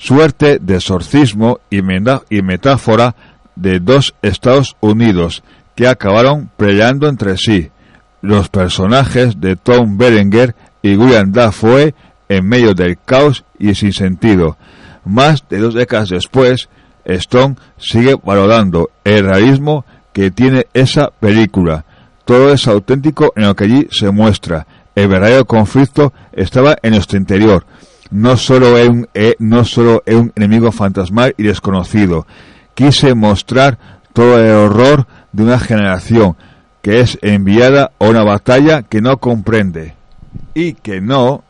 Suerte 0.00 0.58
de 0.58 0.76
exorcismo 0.76 1.60
y, 1.68 1.82
metáfora 1.82 3.14
de 3.54 3.80
dos 3.80 4.14
Estados 4.22 4.74
Unidos 4.80 5.42
que 5.74 5.86
acabaron 5.86 6.50
peleando 6.56 7.06
entre 7.06 7.36
sí. 7.36 7.70
Los 8.22 8.48
personajes 8.48 9.38
de 9.42 9.56
Tom 9.56 9.98
Berenger 9.98 10.54
y 10.80 10.96
William 10.96 11.32
Dafoe 11.32 11.94
en 12.30 12.48
medio 12.48 12.72
del 12.72 12.96
caos 12.96 13.44
y 13.58 13.74
sin 13.74 13.92
sentido. 13.92 14.56
Más 15.04 15.44
de 15.50 15.58
dos 15.58 15.74
décadas 15.74 16.08
después, 16.08 16.70
Stone 17.04 17.56
sigue 17.76 18.16
valorando 18.24 18.88
el 19.04 19.26
realismo 19.26 19.84
que 20.14 20.30
tiene 20.30 20.66
esa 20.72 21.10
película. 21.10 21.84
Todo 22.24 22.54
es 22.54 22.66
auténtico 22.66 23.34
en 23.36 23.48
lo 23.48 23.54
que 23.54 23.64
allí 23.64 23.86
se 23.90 24.10
muestra. 24.10 24.66
El 24.94 25.08
verdadero 25.08 25.44
conflicto 25.44 26.14
estaba 26.32 26.78
en 26.82 26.92
nuestro 26.92 27.18
interior. 27.18 27.66
No 28.10 28.36
solo 28.36 28.76
es 28.76 28.88
un, 28.88 29.08
eh, 29.14 29.36
no 29.38 29.64
solo 29.64 30.02
es 30.04 30.16
un 30.16 30.32
enemigo 30.34 30.72
fantasmal 30.72 31.34
y 31.36 31.44
desconocido. 31.44 32.26
Quise 32.74 33.14
mostrar 33.14 33.78
todo 34.12 34.38
el 34.38 34.50
horror 34.50 35.06
de 35.32 35.42
una 35.44 35.58
generación 35.58 36.36
que 36.82 37.00
es 37.00 37.18
enviada 37.22 37.92
a 37.98 38.04
una 38.06 38.24
batalla 38.24 38.82
que 38.82 39.00
no 39.00 39.18
comprende 39.18 39.94
y 40.54 40.72
que 40.74 41.00
no 41.00 41.44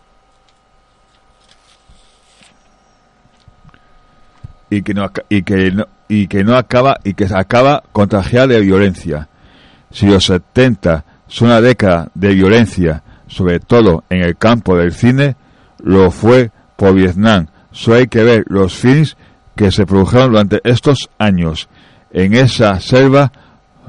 y 4.69 4.82
que 4.82 4.95
no 4.95 5.11
y 5.28 5.43
que 5.43 5.70
no, 5.70 5.87
y 6.09 6.27
que 6.27 6.45
no 6.45 6.57
acaba 6.57 6.99
y 7.05 7.15
que 7.15 7.27
acaba 7.32 7.82
contagiada 7.93 8.49
de 8.49 8.61
violencia. 8.61 9.28
Si 9.91 10.07
los 10.07 10.27
70 10.27 11.05
son 11.27 11.49
una 11.49 11.61
década 11.61 12.11
de 12.15 12.35
violencia, 12.35 13.03
sobre 13.28 13.61
todo 13.61 14.05
en 14.11 14.23
el 14.23 14.37
campo 14.37 14.77
del 14.77 14.93
cine, 14.93 15.37
lo 15.82 16.11
fue 16.11 16.51
por 16.77 16.94
Vietnam. 16.94 17.47
Solo 17.73 17.98
hay 17.98 18.07
que 18.07 18.23
ver 18.23 18.44
los 18.48 18.74
films 18.74 19.16
que 19.57 19.70
se 19.70 19.86
produjeron 19.86 20.32
durante 20.32 20.61
estos 20.65 21.11
años. 21.19 21.69
En 22.11 22.35
esa 22.35 22.81
selva 22.81 23.32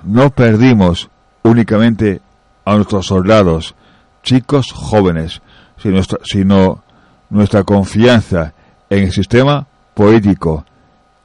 no 0.03 0.30
perdimos 0.30 1.09
únicamente 1.43 2.22
a 2.65 2.76
nuestros 2.76 3.07
soldados, 3.07 3.76
chicos 4.23 4.72
jóvenes, 4.72 5.41
sino, 5.77 6.01
sino 6.23 6.84
nuestra 7.30 7.63
confianza 7.63 8.53
en 8.89 9.05
el 9.05 9.11
sistema 9.11 9.68
político, 9.93 10.65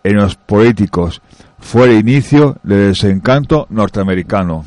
en 0.02 0.16
los 0.16 0.36
políticos 0.36 1.20
fue 1.58 1.86
el 1.86 1.98
inicio 1.98 2.56
del 2.62 2.88
desencanto 2.88 3.66
norteamericano. 3.70 4.64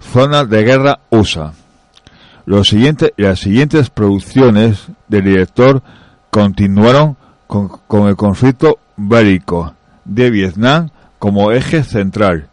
Zona 0.00 0.44
de 0.44 0.62
guerra 0.62 1.00
USA. 1.10 1.52
Las 2.48 3.40
siguientes 3.40 3.90
producciones 3.90 4.86
del 5.08 5.24
director 5.24 5.82
continuaron 6.30 7.16
con, 7.46 7.68
con 7.68 8.08
el 8.08 8.16
conflicto 8.16 8.78
bélico 8.96 9.74
de 10.04 10.30
Vietnam 10.30 10.90
como 11.18 11.52
eje 11.52 11.82
central. 11.82 12.48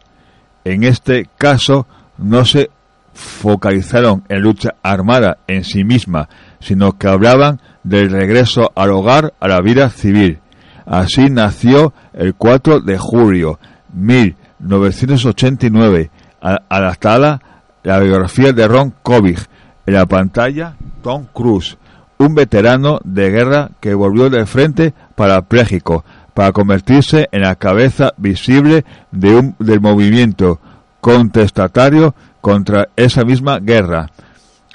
En 0.64 0.84
este 0.84 1.28
caso 1.38 1.86
no 2.18 2.44
se 2.44 2.70
focalizaron 3.14 4.24
en 4.28 4.42
lucha 4.42 4.74
armada 4.82 5.38
en 5.46 5.64
sí 5.64 5.84
misma, 5.84 6.28
sino 6.60 6.98
que 6.98 7.08
hablaban 7.08 7.60
del 7.82 8.10
regreso 8.10 8.72
al 8.74 8.90
hogar 8.90 9.32
a 9.40 9.48
la 9.48 9.60
vida 9.60 9.88
civil 9.88 10.40
Así 10.86 11.28
nació 11.30 11.92
el 12.12 12.34
4 12.34 12.80
de 12.80 12.96
julio 12.96 13.58
1989, 13.92 16.10
adaptada 16.40 17.42
la 17.82 17.98
biografía 17.98 18.52
de 18.52 18.68
Ron 18.68 18.94
Kovic. 19.02 19.48
En 19.86 19.94
la 19.94 20.06
pantalla, 20.06 20.76
Tom 21.02 21.26
Cruise, 21.32 21.78
un 22.18 22.34
veterano 22.34 23.00
de 23.04 23.30
guerra 23.30 23.70
que 23.80 23.94
volvió 23.94 24.28
del 24.30 24.46
frente 24.46 24.92
parapléjico 25.14 26.04
para 26.34 26.52
convertirse 26.52 27.28
en 27.32 27.42
la 27.42 27.54
cabeza 27.54 28.12
visible 28.16 28.84
del 29.10 29.80
movimiento 29.80 30.60
contestatario 31.00 32.14
contra 32.40 32.88
esa 32.96 33.22
misma 33.22 33.58
guerra. 33.58 34.10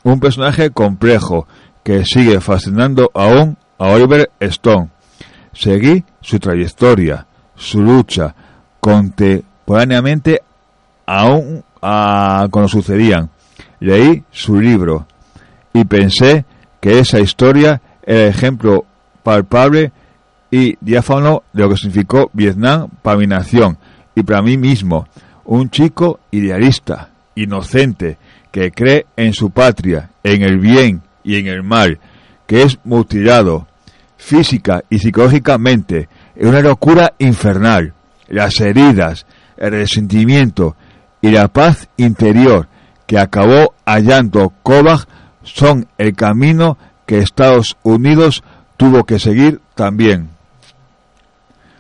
Un 0.03 0.19
personaje 0.19 0.71
complejo 0.71 1.47
que 1.83 2.05
sigue 2.05 2.39
fascinando 2.41 3.11
aún 3.13 3.57
a 3.77 3.87
Oliver 3.87 4.31
Stone 4.39 4.89
Seguí 5.53 6.03
su 6.21 6.39
trayectoria, 6.39 7.25
su 7.55 7.81
lucha, 7.81 8.33
contemporáneamente 8.79 10.41
aún 11.05 11.63
a, 11.81 12.47
cuando 12.49 12.69
sucedían. 12.69 13.29
Leí 13.81 14.23
su 14.31 14.61
libro 14.61 15.07
y 15.73 15.83
pensé 15.85 16.45
que 16.79 16.99
esa 16.99 17.19
historia 17.19 17.81
era 18.03 18.27
ejemplo 18.27 18.85
palpable 19.23 19.91
y 20.51 20.77
diáfano 20.81 21.43
de 21.51 21.63
lo 21.63 21.69
que 21.69 21.77
significó 21.77 22.29
Vietnam 22.31 22.89
para 23.01 23.17
mi 23.17 23.25
nación 23.25 23.77
y 24.13 24.21
para 24.21 24.43
mí 24.43 24.55
mismo. 24.55 25.07
Un 25.45 25.71
chico 25.71 26.19
idealista, 26.29 27.09
inocente, 27.35 28.17
que 28.51 28.71
cree 28.71 29.07
en 29.15 29.33
su 29.33 29.49
patria, 29.49 30.11
en 30.23 30.43
el 30.43 30.59
bien 30.59 31.01
y 31.23 31.37
en 31.37 31.47
el 31.47 31.63
mal, 31.63 31.99
que 32.45 32.61
es 32.61 32.77
mutilado, 32.83 33.67
física 34.17 34.83
y 34.91 34.99
psicológicamente 34.99 36.07
en 36.35 36.49
una 36.49 36.61
locura 36.61 37.13
infernal. 37.17 37.93
Las 38.27 38.61
heridas, 38.61 39.25
el 39.57 39.71
resentimiento 39.71 40.75
y 41.21 41.31
la 41.31 41.47
paz 41.47 41.89
interior 41.97 42.67
que 43.11 43.19
acabó 43.19 43.73
hallando 43.85 44.53
Kovac 44.63 45.05
son 45.43 45.85
el 45.97 46.15
camino 46.15 46.77
que 47.05 47.17
Estados 47.17 47.75
Unidos 47.83 48.41
tuvo 48.77 49.03
que 49.03 49.19
seguir 49.19 49.59
también. 49.75 50.29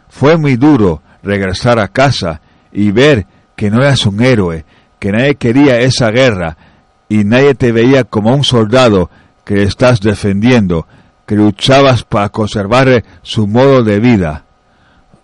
Fue 0.09 0.35
muy 0.35 0.57
duro 0.57 1.01
regresar 1.23 1.79
a 1.79 1.87
casa 1.87 2.41
y 2.73 2.91
ver 2.91 3.27
que 3.55 3.71
no 3.71 3.77
eras 3.77 4.05
un 4.05 4.21
héroe, 4.21 4.65
que 4.99 5.13
nadie 5.13 5.35
quería 5.35 5.79
esa 5.79 6.11
guerra 6.11 6.57
y 7.07 7.23
nadie 7.23 7.55
te 7.55 7.71
veía 7.71 8.03
como 8.03 8.35
un 8.35 8.43
soldado 8.43 9.09
que 9.45 9.63
estás 9.63 10.01
defendiendo, 10.01 10.85
que 11.25 11.35
luchabas 11.35 12.03
para 12.03 12.27
conservar 12.27 13.05
su 13.21 13.47
modo 13.47 13.83
de 13.85 14.01
vida. 14.01 14.43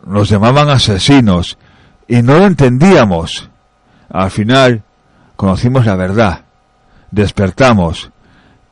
Nos 0.06 0.30
llamaban 0.30 0.70
asesinos 0.70 1.58
y 2.08 2.22
no 2.22 2.38
lo 2.38 2.46
entendíamos. 2.46 3.50
Al 4.10 4.32
final 4.32 4.86
conocimos 5.38 5.86
la 5.86 5.96
verdad, 5.96 6.42
despertamos. 7.12 8.12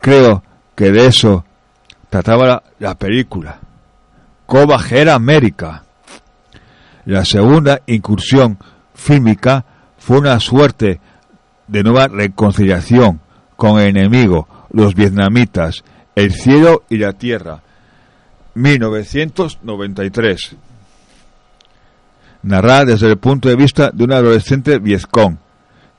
Creo 0.01 0.43
que 0.75 0.91
de 0.91 1.07
eso 1.07 1.45
trataba 2.09 2.63
la, 2.79 2.95
película. 2.95 3.59
Cobajera 4.45 5.15
América. 5.15 5.83
La 7.05 7.23
segunda 7.23 7.81
incursión 7.85 8.57
fílmica 8.93 9.63
fue 9.97 10.19
una 10.19 10.39
suerte 10.39 10.99
de 11.67 11.83
nueva 11.83 12.07
reconciliación 12.07 13.21
con 13.55 13.79
el 13.79 13.95
enemigo, 13.95 14.47
los 14.71 14.95
vietnamitas, 14.95 15.83
el 16.15 16.33
cielo 16.33 16.83
y 16.89 16.97
la 16.97 17.13
tierra, 17.13 17.61
1993. 18.55 20.55
Narrada 22.43 22.85
desde 22.85 23.07
el 23.07 23.17
punto 23.17 23.49
de 23.49 23.55
vista 23.55 23.91
de 23.91 24.03
un 24.03 24.13
adolescente 24.13 24.79
viezcón 24.79 25.39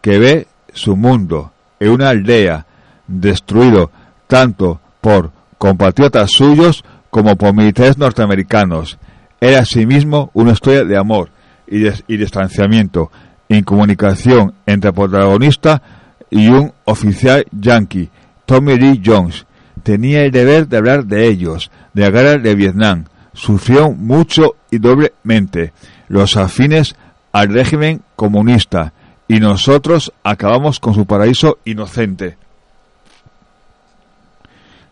que 0.00 0.18
ve 0.18 0.46
su 0.76 0.94
mundo 0.94 1.52
en 1.80 1.90
una 1.90 2.10
aldea 2.10 2.66
destruido 3.06 3.90
tanto 4.26 4.80
por 5.00 5.32
compatriotas 5.58 6.30
suyos 6.32 6.84
como 7.10 7.36
por 7.36 7.54
militares 7.54 7.98
norteamericanos. 7.98 8.98
Era 9.40 9.60
asimismo 9.60 10.30
una 10.34 10.52
historia 10.52 10.84
de 10.84 10.98
amor 10.98 11.30
y, 11.66 11.80
de, 11.80 11.94
y 12.06 12.16
distanciamiento, 12.16 13.10
incomunicación 13.48 14.54
entre 14.66 14.88
el 14.88 14.94
protagonista 14.94 15.82
y 16.30 16.48
un 16.48 16.72
oficial 16.84 17.44
yankee, 17.52 18.10
Tommy 18.44 18.76
Lee 18.76 19.02
Jones. 19.04 19.46
Tenía 19.82 20.24
el 20.24 20.32
deber 20.32 20.68
de 20.68 20.76
hablar 20.76 21.06
de 21.06 21.28
ellos, 21.28 21.70
de 21.94 22.02
la 22.02 22.10
guerra 22.10 22.38
de 22.38 22.54
Vietnam. 22.54 23.04
Sufrió 23.32 23.92
mucho 23.92 24.56
y 24.70 24.78
doblemente 24.78 25.72
los 26.08 26.36
afines 26.36 26.96
al 27.32 27.52
régimen 27.52 28.02
comunista 28.16 28.92
y 29.28 29.40
nosotros 29.40 30.12
acabamos 30.22 30.80
con 30.80 30.94
su 30.94 31.06
paraíso 31.06 31.58
inocente. 31.64 32.36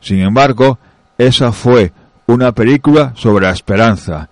Sin 0.01 0.21
embargo, 0.21 0.79
esa 1.17 1.53
fue 1.53 1.93
una 2.27 2.53
película 2.53 3.13
sobre 3.17 3.47
la 3.47 3.53
esperanza 3.53 4.29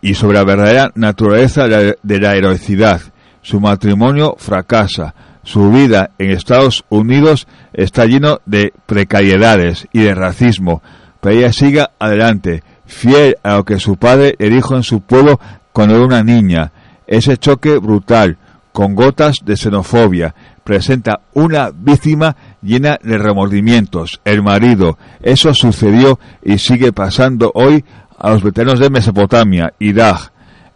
y 0.00 0.14
sobre 0.14 0.38
la 0.38 0.44
verdadera 0.44 0.92
naturaleza 0.94 1.66
de 1.68 2.20
la 2.20 2.34
heroicidad. 2.34 3.00
Su 3.42 3.60
matrimonio 3.60 4.36
fracasa, 4.38 5.14
su 5.42 5.70
vida 5.70 6.10
en 6.18 6.30
Estados 6.30 6.84
Unidos 6.90 7.46
está 7.72 8.04
lleno 8.04 8.40
de 8.44 8.72
precariedades 8.86 9.88
y 9.92 10.00
de 10.00 10.14
racismo, 10.14 10.82
pero 11.20 11.36
ella 11.36 11.52
sigue 11.52 11.86
adelante, 11.98 12.62
fiel 12.86 13.36
a 13.42 13.56
lo 13.56 13.64
que 13.64 13.78
su 13.78 13.96
padre 13.96 14.34
le 14.38 14.50
dijo 14.50 14.76
en 14.76 14.82
su 14.82 15.00
pueblo 15.00 15.40
cuando 15.72 15.96
era 15.96 16.04
una 16.04 16.22
niña. 16.22 16.72
Ese 17.06 17.36
choque 17.38 17.78
brutal, 17.78 18.36
con 18.72 18.94
gotas 18.94 19.36
de 19.44 19.56
xenofobia, 19.56 20.34
presenta 20.64 21.20
una 21.34 21.70
víctima 21.70 22.36
llena 22.62 22.98
de 23.02 23.18
remordimientos, 23.18 24.20
el 24.24 24.42
marido. 24.42 24.98
Eso 25.22 25.52
sucedió 25.54 26.18
y 26.42 26.58
sigue 26.58 26.92
pasando 26.92 27.50
hoy 27.54 27.84
a 28.18 28.30
los 28.30 28.42
veteranos 28.42 28.78
de 28.78 28.90
Mesopotamia, 28.90 29.72
Irak. 29.78 30.32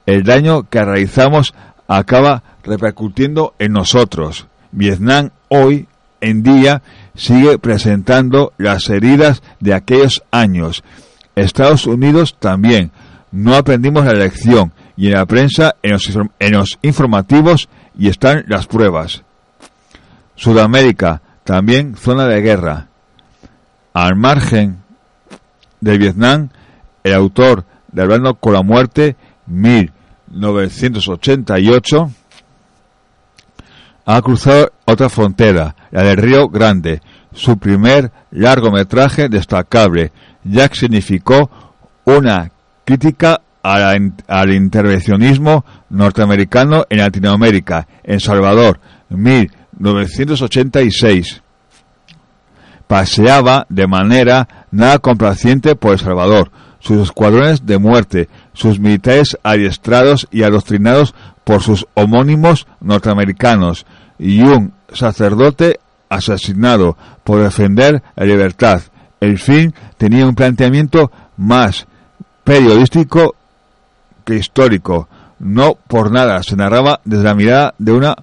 El 0.06 0.24
daño 0.24 0.68
que 0.68 0.84
realizamos 0.84 1.54
acaba 1.86 2.42
repercutiendo 2.62 3.54
en 3.58 3.72
nosotros. 3.72 4.48
Vietnam 4.72 5.30
hoy 5.48 5.86
en 6.20 6.42
día 6.42 6.82
sigue 7.14 7.58
presentando 7.58 8.52
las 8.58 8.88
heridas 8.88 9.42
de 9.60 9.74
aquellos 9.74 10.22
años. 10.30 10.82
Estados 11.36 11.86
Unidos 11.86 12.36
también. 12.38 12.90
No 13.30 13.54
aprendimos 13.54 14.04
la 14.04 14.14
lección 14.14 14.72
y 14.96 15.08
en 15.08 15.14
la 15.14 15.26
prensa, 15.26 15.74
en 15.82 15.92
los, 15.92 16.18
en 16.38 16.52
los 16.52 16.78
informativos 16.82 17.68
y 17.96 18.08
están 18.08 18.44
las 18.48 18.66
pruebas. 18.66 19.22
Sudamérica, 20.36 21.22
también 21.44 21.94
zona 21.96 22.26
de 22.26 22.40
guerra. 22.40 22.88
Al 23.92 24.16
margen 24.16 24.78
de 25.80 25.98
Vietnam, 25.98 26.48
el 27.04 27.14
autor 27.14 27.64
de 27.92 28.02
Hablando 28.02 28.34
con 28.34 28.54
la 28.54 28.62
Muerte, 28.62 29.14
1988, 29.46 32.10
ha 34.06 34.20
cruzado 34.22 34.72
otra 34.84 35.08
frontera, 35.08 35.74
la 35.90 36.02
del 36.02 36.18
Río 36.18 36.48
Grande. 36.48 37.00
Su 37.32 37.58
primer 37.58 38.12
largometraje 38.30 39.28
destacable, 39.28 40.12
ya 40.44 40.68
que 40.68 40.76
significó 40.76 41.50
una 42.04 42.52
crítica 42.84 43.40
al 43.64 44.52
intervencionismo 44.52 45.64
norteamericano 45.88 46.84
en 46.90 46.98
Latinoamérica, 46.98 47.88
en 48.02 48.20
Salvador, 48.20 48.78
1986. 49.08 51.42
Paseaba 52.86 53.64
de 53.70 53.86
manera 53.86 54.66
nada 54.70 54.98
complaciente 54.98 55.76
por 55.76 55.92
El 55.92 55.98
Salvador, 55.98 56.50
sus 56.78 56.98
escuadrones 56.98 57.64
de 57.64 57.78
muerte, 57.78 58.28
sus 58.52 58.78
militares 58.78 59.38
adiestrados 59.42 60.28
y 60.30 60.42
adoctrinados 60.42 61.14
por 61.44 61.62
sus 61.62 61.86
homónimos 61.94 62.66
norteamericanos, 62.80 63.86
y 64.18 64.42
un 64.42 64.74
sacerdote 64.92 65.80
asesinado 66.10 66.98
por 67.24 67.42
defender 67.42 68.02
la 68.14 68.26
libertad. 68.26 68.82
El 69.20 69.38
fin 69.38 69.74
tenía 69.96 70.26
un 70.26 70.34
planteamiento 70.34 71.10
más 71.38 71.86
periodístico 72.44 73.36
que 74.24 74.36
histórico. 74.36 75.08
No 75.38 75.74
por 75.74 76.10
nada 76.10 76.42
se 76.42 76.56
narraba 76.56 77.00
desde 77.04 77.24
la 77.24 77.34
mirada 77.34 77.74
de 77.78 77.92
una 77.92 78.16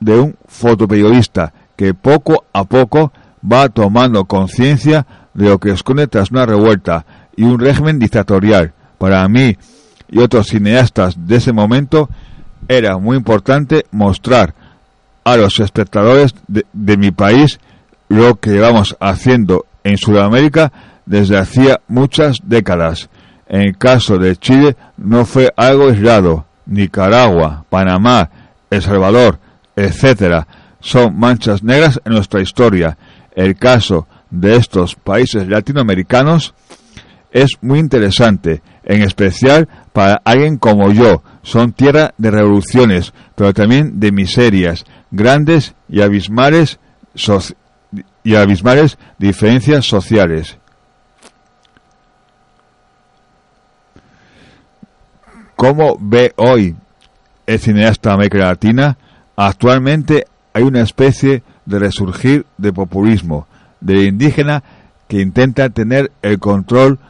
de 0.00 0.18
un 0.18 0.36
fotoperiodista 0.46 1.52
que 1.76 1.94
poco 1.94 2.44
a 2.52 2.64
poco 2.64 3.12
va 3.40 3.68
tomando 3.68 4.24
conciencia 4.24 5.06
de 5.34 5.48
lo 5.48 5.58
que 5.58 5.70
esconde 5.70 6.06
tras 6.06 6.30
una 6.30 6.46
revuelta 6.46 7.04
y 7.36 7.44
un 7.44 7.58
régimen 7.58 7.98
dictatorial. 7.98 8.72
Para 8.98 9.26
mí 9.28 9.56
y 10.08 10.18
otros 10.20 10.48
cineastas 10.48 11.14
de 11.26 11.36
ese 11.36 11.52
momento 11.52 12.08
era 12.68 12.98
muy 12.98 13.16
importante 13.16 13.86
mostrar 13.90 14.54
a 15.24 15.36
los 15.36 15.60
espectadores 15.60 16.34
de, 16.46 16.64
de 16.72 16.96
mi 16.96 17.10
país 17.10 17.60
lo 18.08 18.36
que 18.36 18.50
llevamos 18.50 18.96
haciendo 19.00 19.66
en 19.84 19.98
Sudamérica 19.98 20.72
desde 21.06 21.38
hacía 21.38 21.80
muchas 21.88 22.38
décadas. 22.42 23.08
En 23.48 23.62
el 23.62 23.78
caso 23.78 24.18
de 24.18 24.36
Chile 24.36 24.76
no 24.96 25.24
fue 25.24 25.52
algo 25.56 25.88
aislado. 25.88 26.46
Nicaragua, 26.66 27.64
Panamá, 27.70 28.30
El 28.70 28.82
Salvador, 28.82 29.38
etcétera, 29.74 30.46
son 30.80 31.18
manchas 31.18 31.62
negras 31.62 32.00
en 32.04 32.12
nuestra 32.12 32.42
historia. 32.42 32.98
El 33.34 33.56
caso 33.56 34.06
de 34.30 34.56
estos 34.56 34.94
países 34.94 35.48
latinoamericanos 35.48 36.54
es 37.30 37.52
muy 37.60 37.78
interesante, 37.78 38.62
en 38.84 39.02
especial 39.02 39.68
para 39.92 40.20
alguien 40.24 40.58
como 40.58 40.90
yo. 40.92 41.22
Son 41.42 41.72
tierra 41.72 42.12
de 42.18 42.30
revoluciones, 42.30 43.14
pero 43.34 43.54
también 43.54 43.98
de 43.98 44.12
miserias, 44.12 44.84
grandes 45.10 45.74
y 45.88 46.02
abismales, 46.02 46.78
y 48.22 48.34
abismales 48.34 48.98
diferencias 49.18 49.86
sociales. 49.86 50.58
¿Cómo 55.58 55.96
ve 55.98 56.34
hoy 56.36 56.76
el 57.44 57.58
cineasta 57.58 58.12
América 58.12 58.38
Latina? 58.38 58.96
Actualmente 59.34 60.24
hay 60.52 60.62
una 60.62 60.82
especie 60.82 61.42
de 61.66 61.80
resurgir 61.80 62.46
de 62.58 62.72
populismo, 62.72 63.48
de 63.80 64.04
indígena 64.04 64.62
que 65.08 65.20
intenta 65.20 65.68
tener 65.70 66.12
el 66.22 66.38
control 66.38 67.00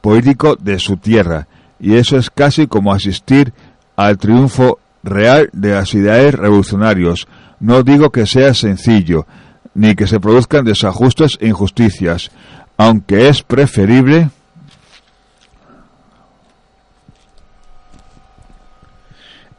político 0.00 0.56
de 0.56 0.78
su 0.78 0.96
tierra, 0.96 1.46
y 1.78 1.96
eso 1.96 2.16
es 2.16 2.30
casi 2.30 2.66
como 2.66 2.94
asistir 2.94 3.52
al 3.96 4.16
triunfo 4.16 4.78
real 5.02 5.50
de 5.52 5.72
las 5.74 5.92
ideales 5.92 6.36
revolucionarios. 6.36 7.28
No 7.58 7.82
digo 7.82 8.08
que 8.08 8.24
sea 8.24 8.54
sencillo, 8.54 9.26
ni 9.74 9.94
que 9.94 10.06
se 10.06 10.20
produzcan 10.20 10.64
desajustes 10.64 11.36
e 11.38 11.48
injusticias, 11.48 12.30
aunque 12.78 13.28
es 13.28 13.42
preferible 13.42 14.30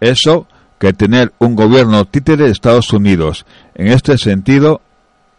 eso 0.01 0.47
que 0.77 0.91
tener 0.91 1.31
un 1.39 1.55
gobierno 1.55 2.03
títere 2.05 2.45
de 2.45 2.51
Estados 2.51 2.91
Unidos. 2.91 3.45
En 3.75 3.87
este 3.87 4.17
sentido, 4.17 4.81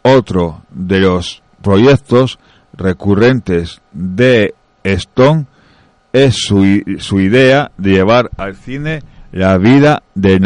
otro 0.02 0.62
de 0.70 1.00
los 1.00 1.42
proyectos 1.60 2.38
recurrentes 2.72 3.82
de 3.92 4.54
Stone 4.84 5.46
es 6.12 6.36
su, 6.36 6.82
su 6.98 7.20
idea 7.20 7.72
de 7.76 7.90
llevar 7.90 8.30
al 8.36 8.54
cine 8.54 9.02
la 9.32 9.58
vida 9.58 10.02
del, 10.14 10.40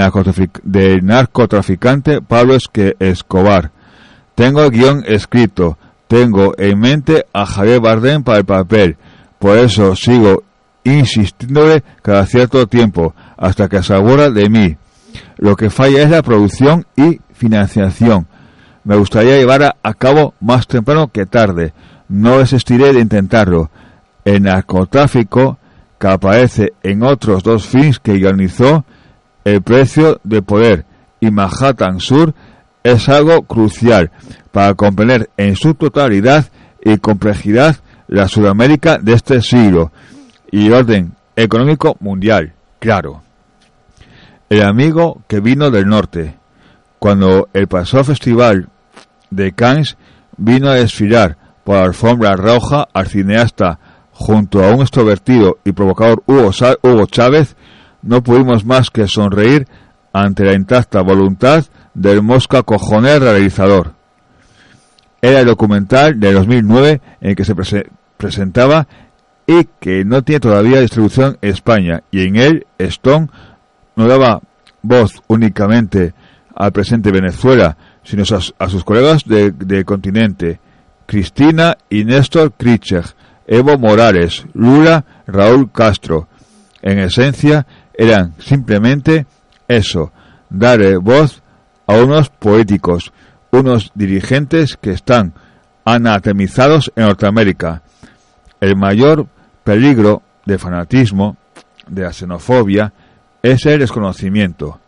narcotraficante 1.04 2.22
Pablo 2.22 2.56
Escobar. 2.98 3.72
Tengo 4.34 4.62
el 4.62 4.70
guion 4.70 5.04
escrito, 5.06 5.76
tengo 6.06 6.54
en 6.56 6.78
mente 6.78 7.26
a 7.32 7.46
Javier 7.46 7.80
Bardem 7.80 8.22
para 8.22 8.38
el 8.38 8.44
papel, 8.44 8.96
por 9.38 9.58
eso 9.58 9.96
sigo 9.96 10.44
insistiéndole 10.84 11.82
cada 12.00 12.24
cierto 12.26 12.66
tiempo 12.68 13.14
hasta 13.36 13.68
que 13.68 13.82
se 13.82 13.94
de 13.94 14.48
mí. 14.48 14.76
Lo 15.38 15.56
que 15.56 15.70
falla 15.70 16.02
es 16.02 16.10
la 16.10 16.22
producción 16.22 16.86
y 16.96 17.20
financiación. 17.32 18.26
Me 18.84 18.96
gustaría 18.96 19.36
llevar 19.36 19.74
a, 19.82 19.94
cabo 19.94 20.34
más 20.40 20.66
temprano 20.66 21.08
que 21.08 21.26
tarde. 21.26 21.72
No 22.08 22.38
desistiré 22.38 22.92
de 22.92 23.00
intentarlo. 23.00 23.70
El 24.24 24.42
narcotráfico, 24.42 25.58
que 25.98 26.08
aparece 26.08 26.72
en 26.82 27.02
otros 27.02 27.42
dos 27.42 27.66
films 27.66 27.98
que 27.98 28.12
organizó, 28.12 28.84
El 29.44 29.62
precio 29.62 30.20
de 30.24 30.42
poder 30.42 30.84
y 31.20 31.30
Manhattan 31.30 32.00
Sur, 32.00 32.34
es 32.82 33.08
algo 33.08 33.42
crucial 33.42 34.10
para 34.52 34.74
comprender 34.74 35.30
en 35.36 35.56
su 35.56 35.74
totalidad 35.74 36.46
y 36.84 36.98
complejidad 36.98 37.76
la 38.08 38.28
Sudamérica 38.28 38.98
de 38.98 39.14
este 39.14 39.42
siglo 39.42 39.92
y 40.50 40.70
orden 40.70 41.14
económico 41.34 41.96
mundial, 42.00 42.54
claro. 42.78 43.25
El 44.48 44.62
amigo 44.62 45.22
que 45.26 45.40
vino 45.40 45.70
del 45.70 45.88
norte, 45.88 46.36
cuando 47.00 47.48
el 47.52 47.66
pasado 47.66 48.04
festival 48.04 48.68
de 49.30 49.52
Cannes 49.52 49.96
vino 50.36 50.68
a 50.68 50.74
desfilar 50.74 51.36
por 51.64 51.76
la 51.76 51.84
alfombra 51.84 52.36
roja 52.36 52.86
al 52.92 53.08
cineasta 53.08 53.80
junto 54.12 54.64
a 54.64 54.70
un 54.70 54.82
extrovertido 54.82 55.58
y 55.64 55.72
provocador 55.72 56.22
Hugo, 56.26 57.06
Chávez, 57.06 57.56
no 58.02 58.22
pudimos 58.22 58.64
más 58.64 58.90
que 58.90 59.08
sonreír 59.08 59.66
ante 60.12 60.44
la 60.44 60.54
intacta 60.54 61.02
voluntad 61.02 61.64
del 61.92 62.22
Mosca 62.22 62.62
Cojoner 62.62 63.20
realizador. 63.20 63.94
Era 65.20 65.40
el 65.40 65.46
documental 65.46 66.20
de 66.20 66.32
2009 66.32 67.00
en 67.20 67.34
que 67.34 67.44
se 67.44 67.54
presentaba 68.16 68.86
y 69.44 69.64
que 69.80 70.04
no 70.04 70.22
tiene 70.22 70.40
todavía 70.40 70.80
distribución 70.80 71.36
en 71.42 71.50
España 71.50 72.02
y 72.12 72.26
en 72.26 72.36
él 72.36 72.66
Stone 72.78 73.28
no 73.96 74.06
daba 74.06 74.40
voz 74.82 75.22
únicamente 75.26 76.14
al 76.54 76.72
presente 76.72 77.10
Venezuela, 77.10 77.76
sino 78.04 78.22
a, 78.22 78.68
sus 78.68 78.84
colegas 78.84 79.24
del 79.26 79.84
continente, 79.84 80.60
Cristina 81.06 81.76
y 81.90 82.04
Néstor 82.04 82.52
Kirchner, 82.52 83.04
Evo 83.46 83.78
Morales, 83.78 84.46
Lula, 84.54 85.04
Raúl 85.26 85.70
Castro. 85.72 86.28
En 86.82 86.98
esencia, 86.98 87.66
eran 87.94 88.34
simplemente 88.38 89.26
eso, 89.68 90.12
dar 90.50 90.80
voz 91.00 91.42
a 91.86 91.94
unos 91.94 92.28
políticos, 92.30 93.12
unos 93.50 93.90
dirigentes 93.94 94.76
que 94.76 94.90
están 94.90 95.34
anatemizados 95.84 96.92
en 96.96 97.04
Norteamérica. 97.04 97.82
El 98.60 98.76
mayor 98.76 99.26
peligro 99.64 100.22
de 100.44 100.58
fanatismo, 100.58 101.36
de 101.88 102.02
la 102.02 102.12
xenofobia, 102.12 102.92
es 103.52 103.64
el 103.66 103.78
desconocimiento. 103.78 104.80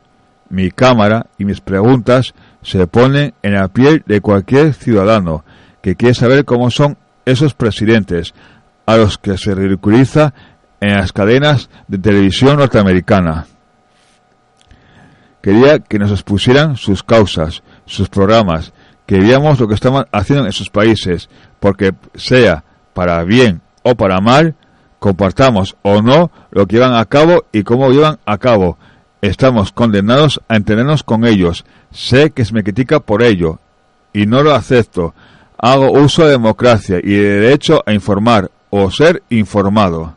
Mi 0.51 0.71
cámara 0.71 1.27
y 1.39 1.45
mis 1.45 1.61
preguntas 1.61 2.35
se 2.63 2.87
ponen 2.87 3.35
en 3.43 3.55
la 3.55 3.69
piel 3.69 4.03
de 4.07 4.21
cualquier 4.21 4.75
ciudadano 4.75 5.45
que 5.83 5.95
quiere 5.95 6.15
saber 6.15 6.45
cómo 6.45 6.71
son 6.71 6.97
esos 7.25 7.55
presidentes 7.55 8.35
a 8.87 8.97
los 8.97 9.19
que 9.19 9.37
se 9.37 9.55
ridiculiza 9.55 10.33
en 10.81 10.95
las 10.95 11.13
cadenas 11.13 11.69
de 11.87 11.99
televisión 11.99 12.57
norteamericana. 12.57 13.47
Quería 15.43 15.79
que 15.79 15.99
nos 15.99 16.11
expusieran 16.11 16.77
sus 16.77 17.03
causas, 17.03 17.63
sus 17.85 18.09
programas, 18.09 18.73
que 19.07 19.19
veamos 19.21 19.61
lo 19.61 19.69
que 19.69 19.75
estaban 19.75 20.07
haciendo 20.11 20.45
en 20.45 20.51
esos 20.51 20.69
países, 20.69 21.29
porque 21.61 21.93
sea 22.15 22.65
para 22.93 23.23
bien 23.25 23.61
o 23.83 23.95
para 23.95 24.21
mal, 24.21 24.57
compartamos 24.99 25.77
o 25.83 26.03
no 26.03 26.31
lo 26.51 26.67
que 26.67 26.77
llevan 26.77 26.95
a 26.95 27.05
cabo 27.05 27.45
y 27.53 27.63
cómo 27.63 27.91
llevan 27.91 28.19
a 28.27 28.39
cabo. 28.39 28.79
Estamos 29.21 29.73
condenados 29.73 30.41
a 30.49 30.57
entendernos 30.57 31.03
con 31.03 31.25
ellos. 31.25 31.65
Sé 31.91 32.31
que 32.31 32.45
se 32.45 32.55
me 32.55 32.63
critica 32.63 33.01
por 33.01 33.23
ello 33.23 33.59
y 34.13 34.27
no 34.27 34.43
lo 34.43 34.55
acepto. 34.55 35.15
Hago 35.59 35.91
uso 35.91 36.25
de 36.25 36.31
democracia 36.31 36.99
y 37.03 37.15
de 37.15 37.41
derecho 37.41 37.83
a 37.85 37.93
informar 37.93 38.51
o 38.71 38.91
ser 38.91 39.23
informado. 39.31 40.17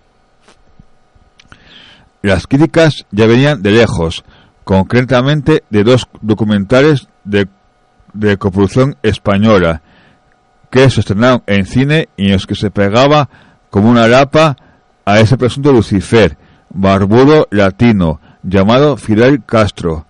Las 2.22 2.46
críticas 2.46 3.08
ya 3.10 3.26
venían 3.26 3.64
de 3.64 3.72
lejos, 3.72 4.24
concretamente 4.64 5.64
de 5.72 5.84
dos 5.84 6.08
documentales 6.22 7.08
de, 7.24 7.48
de 8.14 8.38
coproducción 8.38 8.96
española 9.02 9.82
que 10.70 10.90
se 10.90 11.00
estrenaron 11.02 11.44
en 11.48 11.66
cine 11.66 12.10
y 12.16 12.28
en 12.28 12.34
los 12.34 12.46
que 12.46 12.56
se 12.56 12.70
pegaba 12.70 13.30
como 13.72 13.90
una 13.90 14.08
lapa 14.08 14.56
a 15.12 15.20
ese 15.20 15.38
presunto 15.38 15.74
Lucifer, 15.74 16.38
barbudo 16.70 17.46
latino, 17.52 18.22
llamado 18.44 18.96
Fidel 18.96 19.44
Castro. 19.46 20.06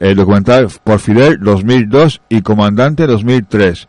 El 0.00 0.16
documental 0.16 0.66
por 0.82 0.98
Fidel 0.98 1.38
2002 1.40 2.20
y 2.28 2.42
Comandante 2.42 3.06
2003, 3.06 3.86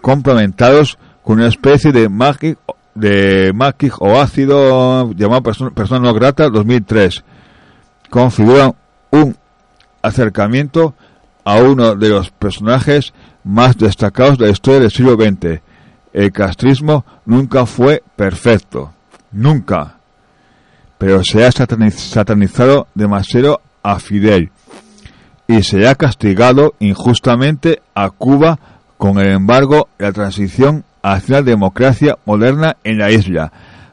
complementados 0.00 0.98
con 1.22 1.36
una 1.40 1.48
especie 1.48 1.92
de 1.92 2.08
magic, 2.08 2.58
de 2.94 3.52
o 3.98 4.18
ácido 4.18 5.12
llamado 5.12 5.42
Persona, 5.42 6.00
no 6.00 6.14
grata 6.14 6.48
2003. 6.48 7.22
Configuran 8.08 8.74
un 9.10 9.36
acercamiento 10.00 10.94
a 11.44 11.56
uno 11.56 11.94
de 11.94 12.08
los 12.08 12.30
personajes 12.30 13.12
más 13.44 13.76
destacados 13.76 14.38
de 14.38 14.46
la 14.46 14.52
historia 14.52 14.80
del 14.80 14.90
siglo 14.90 15.16
XX. 15.16 15.60
El 16.14 16.32
castrismo 16.32 17.04
nunca 17.26 17.66
fue 17.66 18.02
perfecto. 18.16 18.94
Nunca. 19.32 19.96
Pero 20.98 21.22
se 21.22 21.44
ha 21.44 21.52
satanizado 21.52 22.88
demasiado 22.94 23.60
a 23.82 23.98
Fidel 23.98 24.50
y 25.46 25.62
se 25.62 25.88
ha 25.88 25.94
castigado 25.94 26.74
injustamente 26.78 27.80
a 27.94 28.10
Cuba 28.10 28.58
con 28.98 29.18
el 29.18 29.28
embargo 29.32 29.88
la 29.98 30.12
transición 30.12 30.84
hacia 31.02 31.36
la 31.36 31.42
democracia 31.42 32.18
moderna 32.26 32.76
en 32.84 32.98
la 32.98 33.10
isla. 33.10 33.52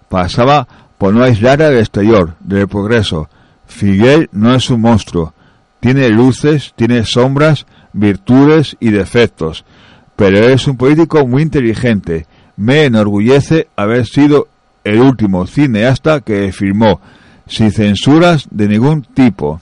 Pasaba 0.10 0.68
por 0.98 1.14
no 1.14 1.24
aislar 1.24 1.62
al 1.62 1.78
exterior 1.78 2.36
del 2.40 2.68
progreso. 2.68 3.30
Fidel 3.68 4.30
no 4.32 4.54
es 4.54 4.70
un 4.70 4.82
monstruo. 4.82 5.34
Tiene 5.80 6.10
luces, 6.10 6.74
tiene 6.76 7.06
sombras, 7.06 7.66
virtudes 7.94 8.76
y 8.80 8.90
defectos. 8.90 9.66
Pero 10.16 10.40
es 10.40 10.68
un 10.68 10.78
político 10.78 11.26
muy 11.26 11.44
inteligente. 11.44 12.26
Me 12.58 12.86
enorgullece 12.86 13.68
haber 13.76 14.06
sido 14.06 14.48
el 14.86 15.02
último 15.02 15.46
cineasta 15.48 16.22
que 16.22 16.54
firmó 16.54 17.02
sin 17.48 17.72
censuras 17.72 18.48
de 18.50 18.70
ningún 18.70 19.02
tipo. 19.02 19.60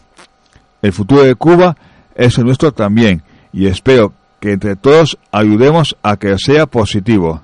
El 0.82 0.94
futuro 0.94 1.24
de 1.24 1.34
Cuba 1.34 1.76
es 2.14 2.38
el 2.38 2.46
nuestro 2.46 2.72
también 2.74 3.24
y 3.52 3.66
espero 3.66 4.14
que 4.40 4.52
entre 4.52 4.76
todos 4.76 5.18
ayudemos 5.32 5.98
a 6.04 6.18
que 6.18 6.38
sea 6.38 6.68
positivo. 6.68 7.42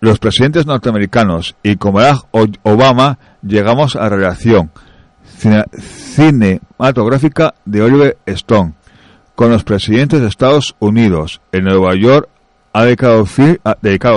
Los 0.00 0.18
presidentes 0.18 0.66
norteamericanos 0.66 1.56
y 1.62 1.76
como 1.76 1.98
Obama 2.62 3.18
llegamos 3.42 3.96
a 3.96 4.08
relación 4.08 4.70
cinematográfica 5.78 7.54
de 7.64 7.82
Oliver 7.82 8.18
Stone 8.26 8.74
con 9.34 9.50
los 9.50 9.64
presidentes 9.64 10.20
de 10.20 10.28
Estados 10.28 10.76
Unidos 10.78 11.40
en 11.50 11.64
Nueva 11.64 11.94
York 11.96 12.28
ha 12.72 12.84
dedicado, 12.84 13.26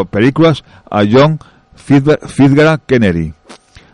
películas 0.06 0.64
a 0.90 1.04
John 1.10 1.40
Fitzgerald 1.76 2.82
Kennedy, 2.86 3.34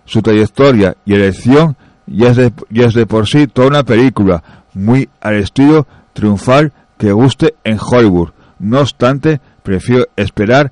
Su 0.05 0.21
trayectoria 0.21 0.95
y 1.05 1.15
elección 1.15 1.75
ya 2.05 2.29
es 2.29 2.37
de, 2.37 2.53
ya 2.69 2.85
es 2.87 2.93
de 2.93 3.05
por 3.05 3.27
sí 3.27 3.47
toda 3.47 3.67
una 3.67 3.83
película, 3.83 4.43
muy 4.73 5.09
al 5.21 5.35
estilo 5.35 5.87
triunfal 6.19 6.73
que 6.97 7.11
guste 7.11 7.55
en 7.63 7.77
Hollywood. 7.79 8.29
No 8.59 8.81
obstante, 8.81 9.39
prefiero 9.63 10.05
esperar 10.15 10.71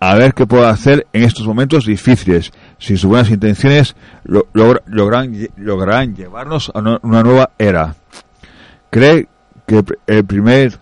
a 0.00 0.14
ver 0.14 0.34
qué 0.34 0.46
puedo 0.46 0.66
hacer 0.66 1.06
en 1.12 1.24
estos 1.24 1.46
momentos 1.46 1.84
difíciles, 1.84 2.52
si 2.78 2.96
sus 2.96 3.06
buenas 3.06 3.30
intenciones 3.30 3.96
logran, 4.24 6.14
llevarnos 6.14 6.70
a 6.74 6.78
una 7.02 7.22
nueva 7.22 7.50
era. 7.58 7.96
¿Cree 8.90 9.28
que 9.66 9.84
el 10.06 10.24
primer 10.24 10.78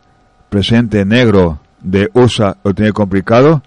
presidente 0.51 1.05
negro 1.05 1.61
de 1.81 2.11
USA 2.13 2.57
lo 2.63 2.75
tiene 2.75 2.93
complicado? 2.93 3.63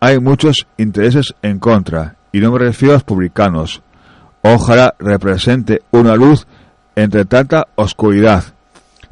Hay 0.00 0.18
muchos 0.18 0.66
intereses 0.76 1.34
en 1.40 1.58
contra, 1.60 2.16
y 2.32 2.40
no 2.40 2.50
me 2.50 2.58
refiero 2.58 2.94
a 2.94 2.96
los 2.96 3.04
publicanos. 3.04 3.80
Ojalá 4.42 4.94
represente 4.98 5.82
una 5.92 6.16
luz 6.16 6.46
entre 6.96 7.24
tanta 7.24 7.68
oscuridad 7.76 8.44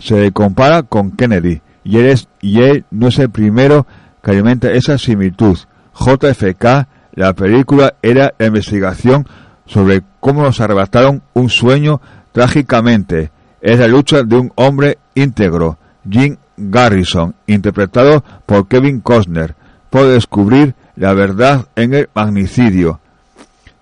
se 0.02 0.32
compara 0.32 0.82
con 0.82 1.12
Kennedy 1.12 1.60
y 1.84 1.98
él, 1.98 2.18
y 2.40 2.60
él 2.60 2.84
no 2.90 3.08
es 3.08 3.18
el 3.18 3.30
primero 3.30 3.86
que 4.22 4.32
alimenta 4.32 4.70
esa 4.72 4.98
similitud. 4.98 5.56
JFK, 5.94 6.88
la 7.14 7.32
película 7.34 7.94
era 8.02 8.34
la 8.38 8.46
investigación 8.46 9.26
sobre 9.64 10.02
cómo 10.18 10.42
nos 10.42 10.60
arrebataron 10.60 11.22
un 11.34 11.48
sueño 11.48 12.00
trágicamente. 12.32 13.30
Es 13.60 13.78
la 13.78 13.86
lucha 13.86 14.24
de 14.24 14.36
un 14.36 14.52
hombre 14.56 14.98
íntegro, 15.14 15.78
Jim 16.08 16.36
Garrison, 16.56 17.36
interpretado 17.46 18.24
por 18.44 18.66
Kevin 18.66 19.00
Costner, 19.00 19.54
por 19.88 20.08
descubrir 20.08 20.74
la 20.96 21.14
verdad 21.14 21.68
en 21.76 21.94
el 21.94 22.08
magnicidio. 22.12 23.00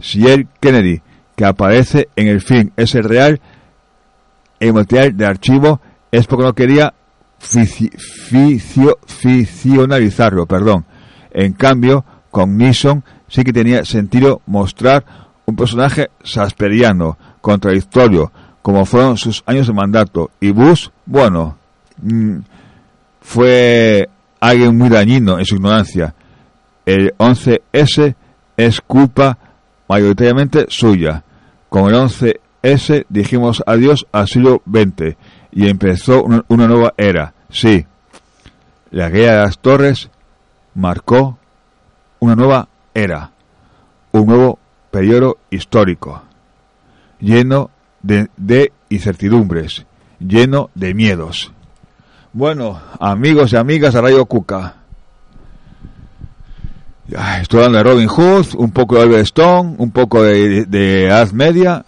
Si 0.01 0.27
el 0.27 0.49
Kennedy, 0.61 1.01
que 1.35 1.47
aparece 1.47 2.09
en 2.17 2.29
el 2.29 2.43
film, 2.43 2.73
es 2.77 2.95
el 2.95 3.05
real, 3.05 3.41
el 4.59 4.75
material 4.75 5.17
de 5.17 5.27
archivo 5.27 5.81
es 6.11 6.27
porque 6.27 6.45
no 6.45 6.55
quería 6.55 6.95
ficcionalizarlo, 9.07 10.47
perdón. 10.47 10.85
En 11.31 11.53
cambio, 11.53 12.05
con 12.31 12.57
Nixon 12.57 13.05
sí 13.29 13.45
que 13.45 13.53
tenía 13.53 13.85
sentido 13.85 14.43
mostrar 14.47 15.05
un 15.47 15.57
personaje 15.57 16.11
sasperiano, 16.23 17.17
contradictorio, 17.41 18.33
como 18.63 18.85
fueron 18.85 19.17
sus 19.17 19.43
años 19.47 19.67
de 19.67 19.73
mandato. 19.73 20.31
Y 20.41 20.51
Bush, 20.51 20.89
bueno, 21.07 21.57
mm, 22.03 22.39
fue 23.21 24.09
alguien 24.41 24.77
muy 24.77 24.89
dañino 24.89 25.39
en 25.39 25.45
su 25.45 25.57
ignorancia. 25.57 26.15
El 26.85 27.15
11S 27.19 28.15
es 28.57 28.81
culpa 28.81 29.39
mayoritariamente 29.89 30.67
suya. 30.69 31.25
Con 31.69 31.89
el 31.89 31.95
11S 31.95 33.07
dijimos 33.09 33.63
adiós 33.67 34.07
al 34.13 34.29
siglo 34.29 34.63
XX 34.67 35.17
y 35.53 35.69
empezó 35.69 36.23
una, 36.23 36.45
una 36.49 36.67
nueva 36.67 36.95
era. 36.97 37.35
Sí, 37.51 37.87
la 38.91 39.09
guerra 39.09 39.37
de 39.37 39.45
las 39.47 39.59
torres 39.59 40.11
marcó 40.75 41.39
una 42.19 42.35
nueva 42.37 42.69
era, 42.95 43.31
un 44.13 44.27
nuevo 44.27 44.59
periodo 44.91 45.39
histórico, 45.51 46.23
lleno 47.21 47.71
de, 48.03 48.73
incertidumbres, 48.89 49.87
lleno 50.19 50.71
de 50.75 50.95
miedos. 50.95 51.53
Bueno, 52.33 52.81
amigos 52.99 53.53
y 53.53 53.57
amigas 53.57 53.95
de 53.95 54.01
Radio 54.01 54.25
Cuca, 54.27 54.77
estoy 57.41 57.61
hablando 57.61 57.79
de 57.79 57.85
Robin 57.85 58.09
Hood, 58.09 58.55
un 58.57 58.71
poco 58.73 58.97
de 58.97 59.03
Albert 59.03 59.25
Stone, 59.25 59.77
un 59.79 59.91
poco 59.91 60.23
de, 60.23 60.65
de 60.67 61.29
Media. 61.33 61.85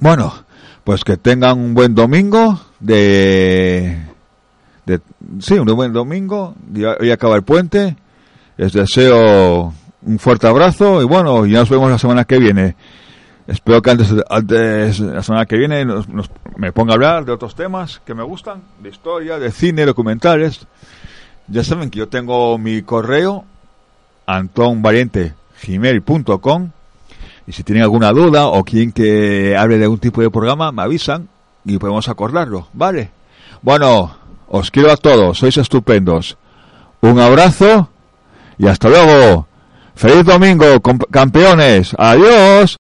Bueno, 0.00 0.45
pues 0.86 1.02
que 1.02 1.16
tengan 1.16 1.58
un 1.58 1.74
buen 1.74 1.96
domingo 1.96 2.60
de, 2.78 3.98
de 4.86 5.00
sí, 5.40 5.54
un 5.54 5.66
buen 5.66 5.92
domingo. 5.92 6.54
Ya, 6.72 6.92
acaba 7.12 7.34
el 7.34 7.42
puente. 7.42 7.96
Les 8.56 8.72
deseo 8.72 9.74
un 10.02 10.18
fuerte 10.20 10.46
abrazo 10.46 11.02
y 11.02 11.04
bueno, 11.04 11.44
ya 11.44 11.58
nos 11.58 11.70
vemos 11.70 11.90
la 11.90 11.98
semana 11.98 12.24
que 12.24 12.38
viene. 12.38 12.76
Espero 13.48 13.82
que 13.82 13.90
antes, 13.90 14.14
antes 14.30 15.00
la 15.00 15.24
semana 15.24 15.44
que 15.46 15.56
viene 15.56 15.84
nos, 15.84 16.08
nos- 16.08 16.30
me 16.56 16.70
ponga 16.70 16.92
a 16.92 16.94
hablar 16.94 17.24
de 17.24 17.32
otros 17.32 17.56
temas 17.56 18.00
que 18.06 18.14
me 18.14 18.22
gustan, 18.22 18.62
de 18.80 18.90
historia, 18.90 19.40
de 19.40 19.50
cine, 19.50 19.86
documentales. 19.86 20.68
Ya 21.48 21.64
saben 21.64 21.90
que 21.90 21.98
yo 21.98 22.06
tengo 22.08 22.56
mi 22.58 22.82
correo 22.82 23.44
antonvalientegmail.com 24.26 26.70
y 27.46 27.52
si 27.52 27.62
tienen 27.62 27.84
alguna 27.84 28.12
duda 28.12 28.46
o 28.46 28.64
quieren 28.64 28.92
que 28.92 29.56
hable 29.56 29.78
de 29.78 29.84
algún 29.84 29.98
tipo 29.98 30.20
de 30.20 30.30
programa, 30.30 30.72
me 30.72 30.82
avisan 30.82 31.28
y 31.64 31.78
podemos 31.78 32.08
acordarlo, 32.08 32.68
¿vale? 32.72 33.10
Bueno, 33.62 34.16
os 34.48 34.70
quiero 34.70 34.90
a 34.92 34.96
todos, 34.96 35.38
sois 35.38 35.56
estupendos. 35.56 36.36
Un 37.00 37.20
abrazo 37.20 37.88
y 38.58 38.66
hasta 38.66 38.88
luego. 38.88 39.46
¡Feliz 39.94 40.24
domingo, 40.24 40.66
campeones! 41.10 41.94
¡Adiós! 41.96 42.74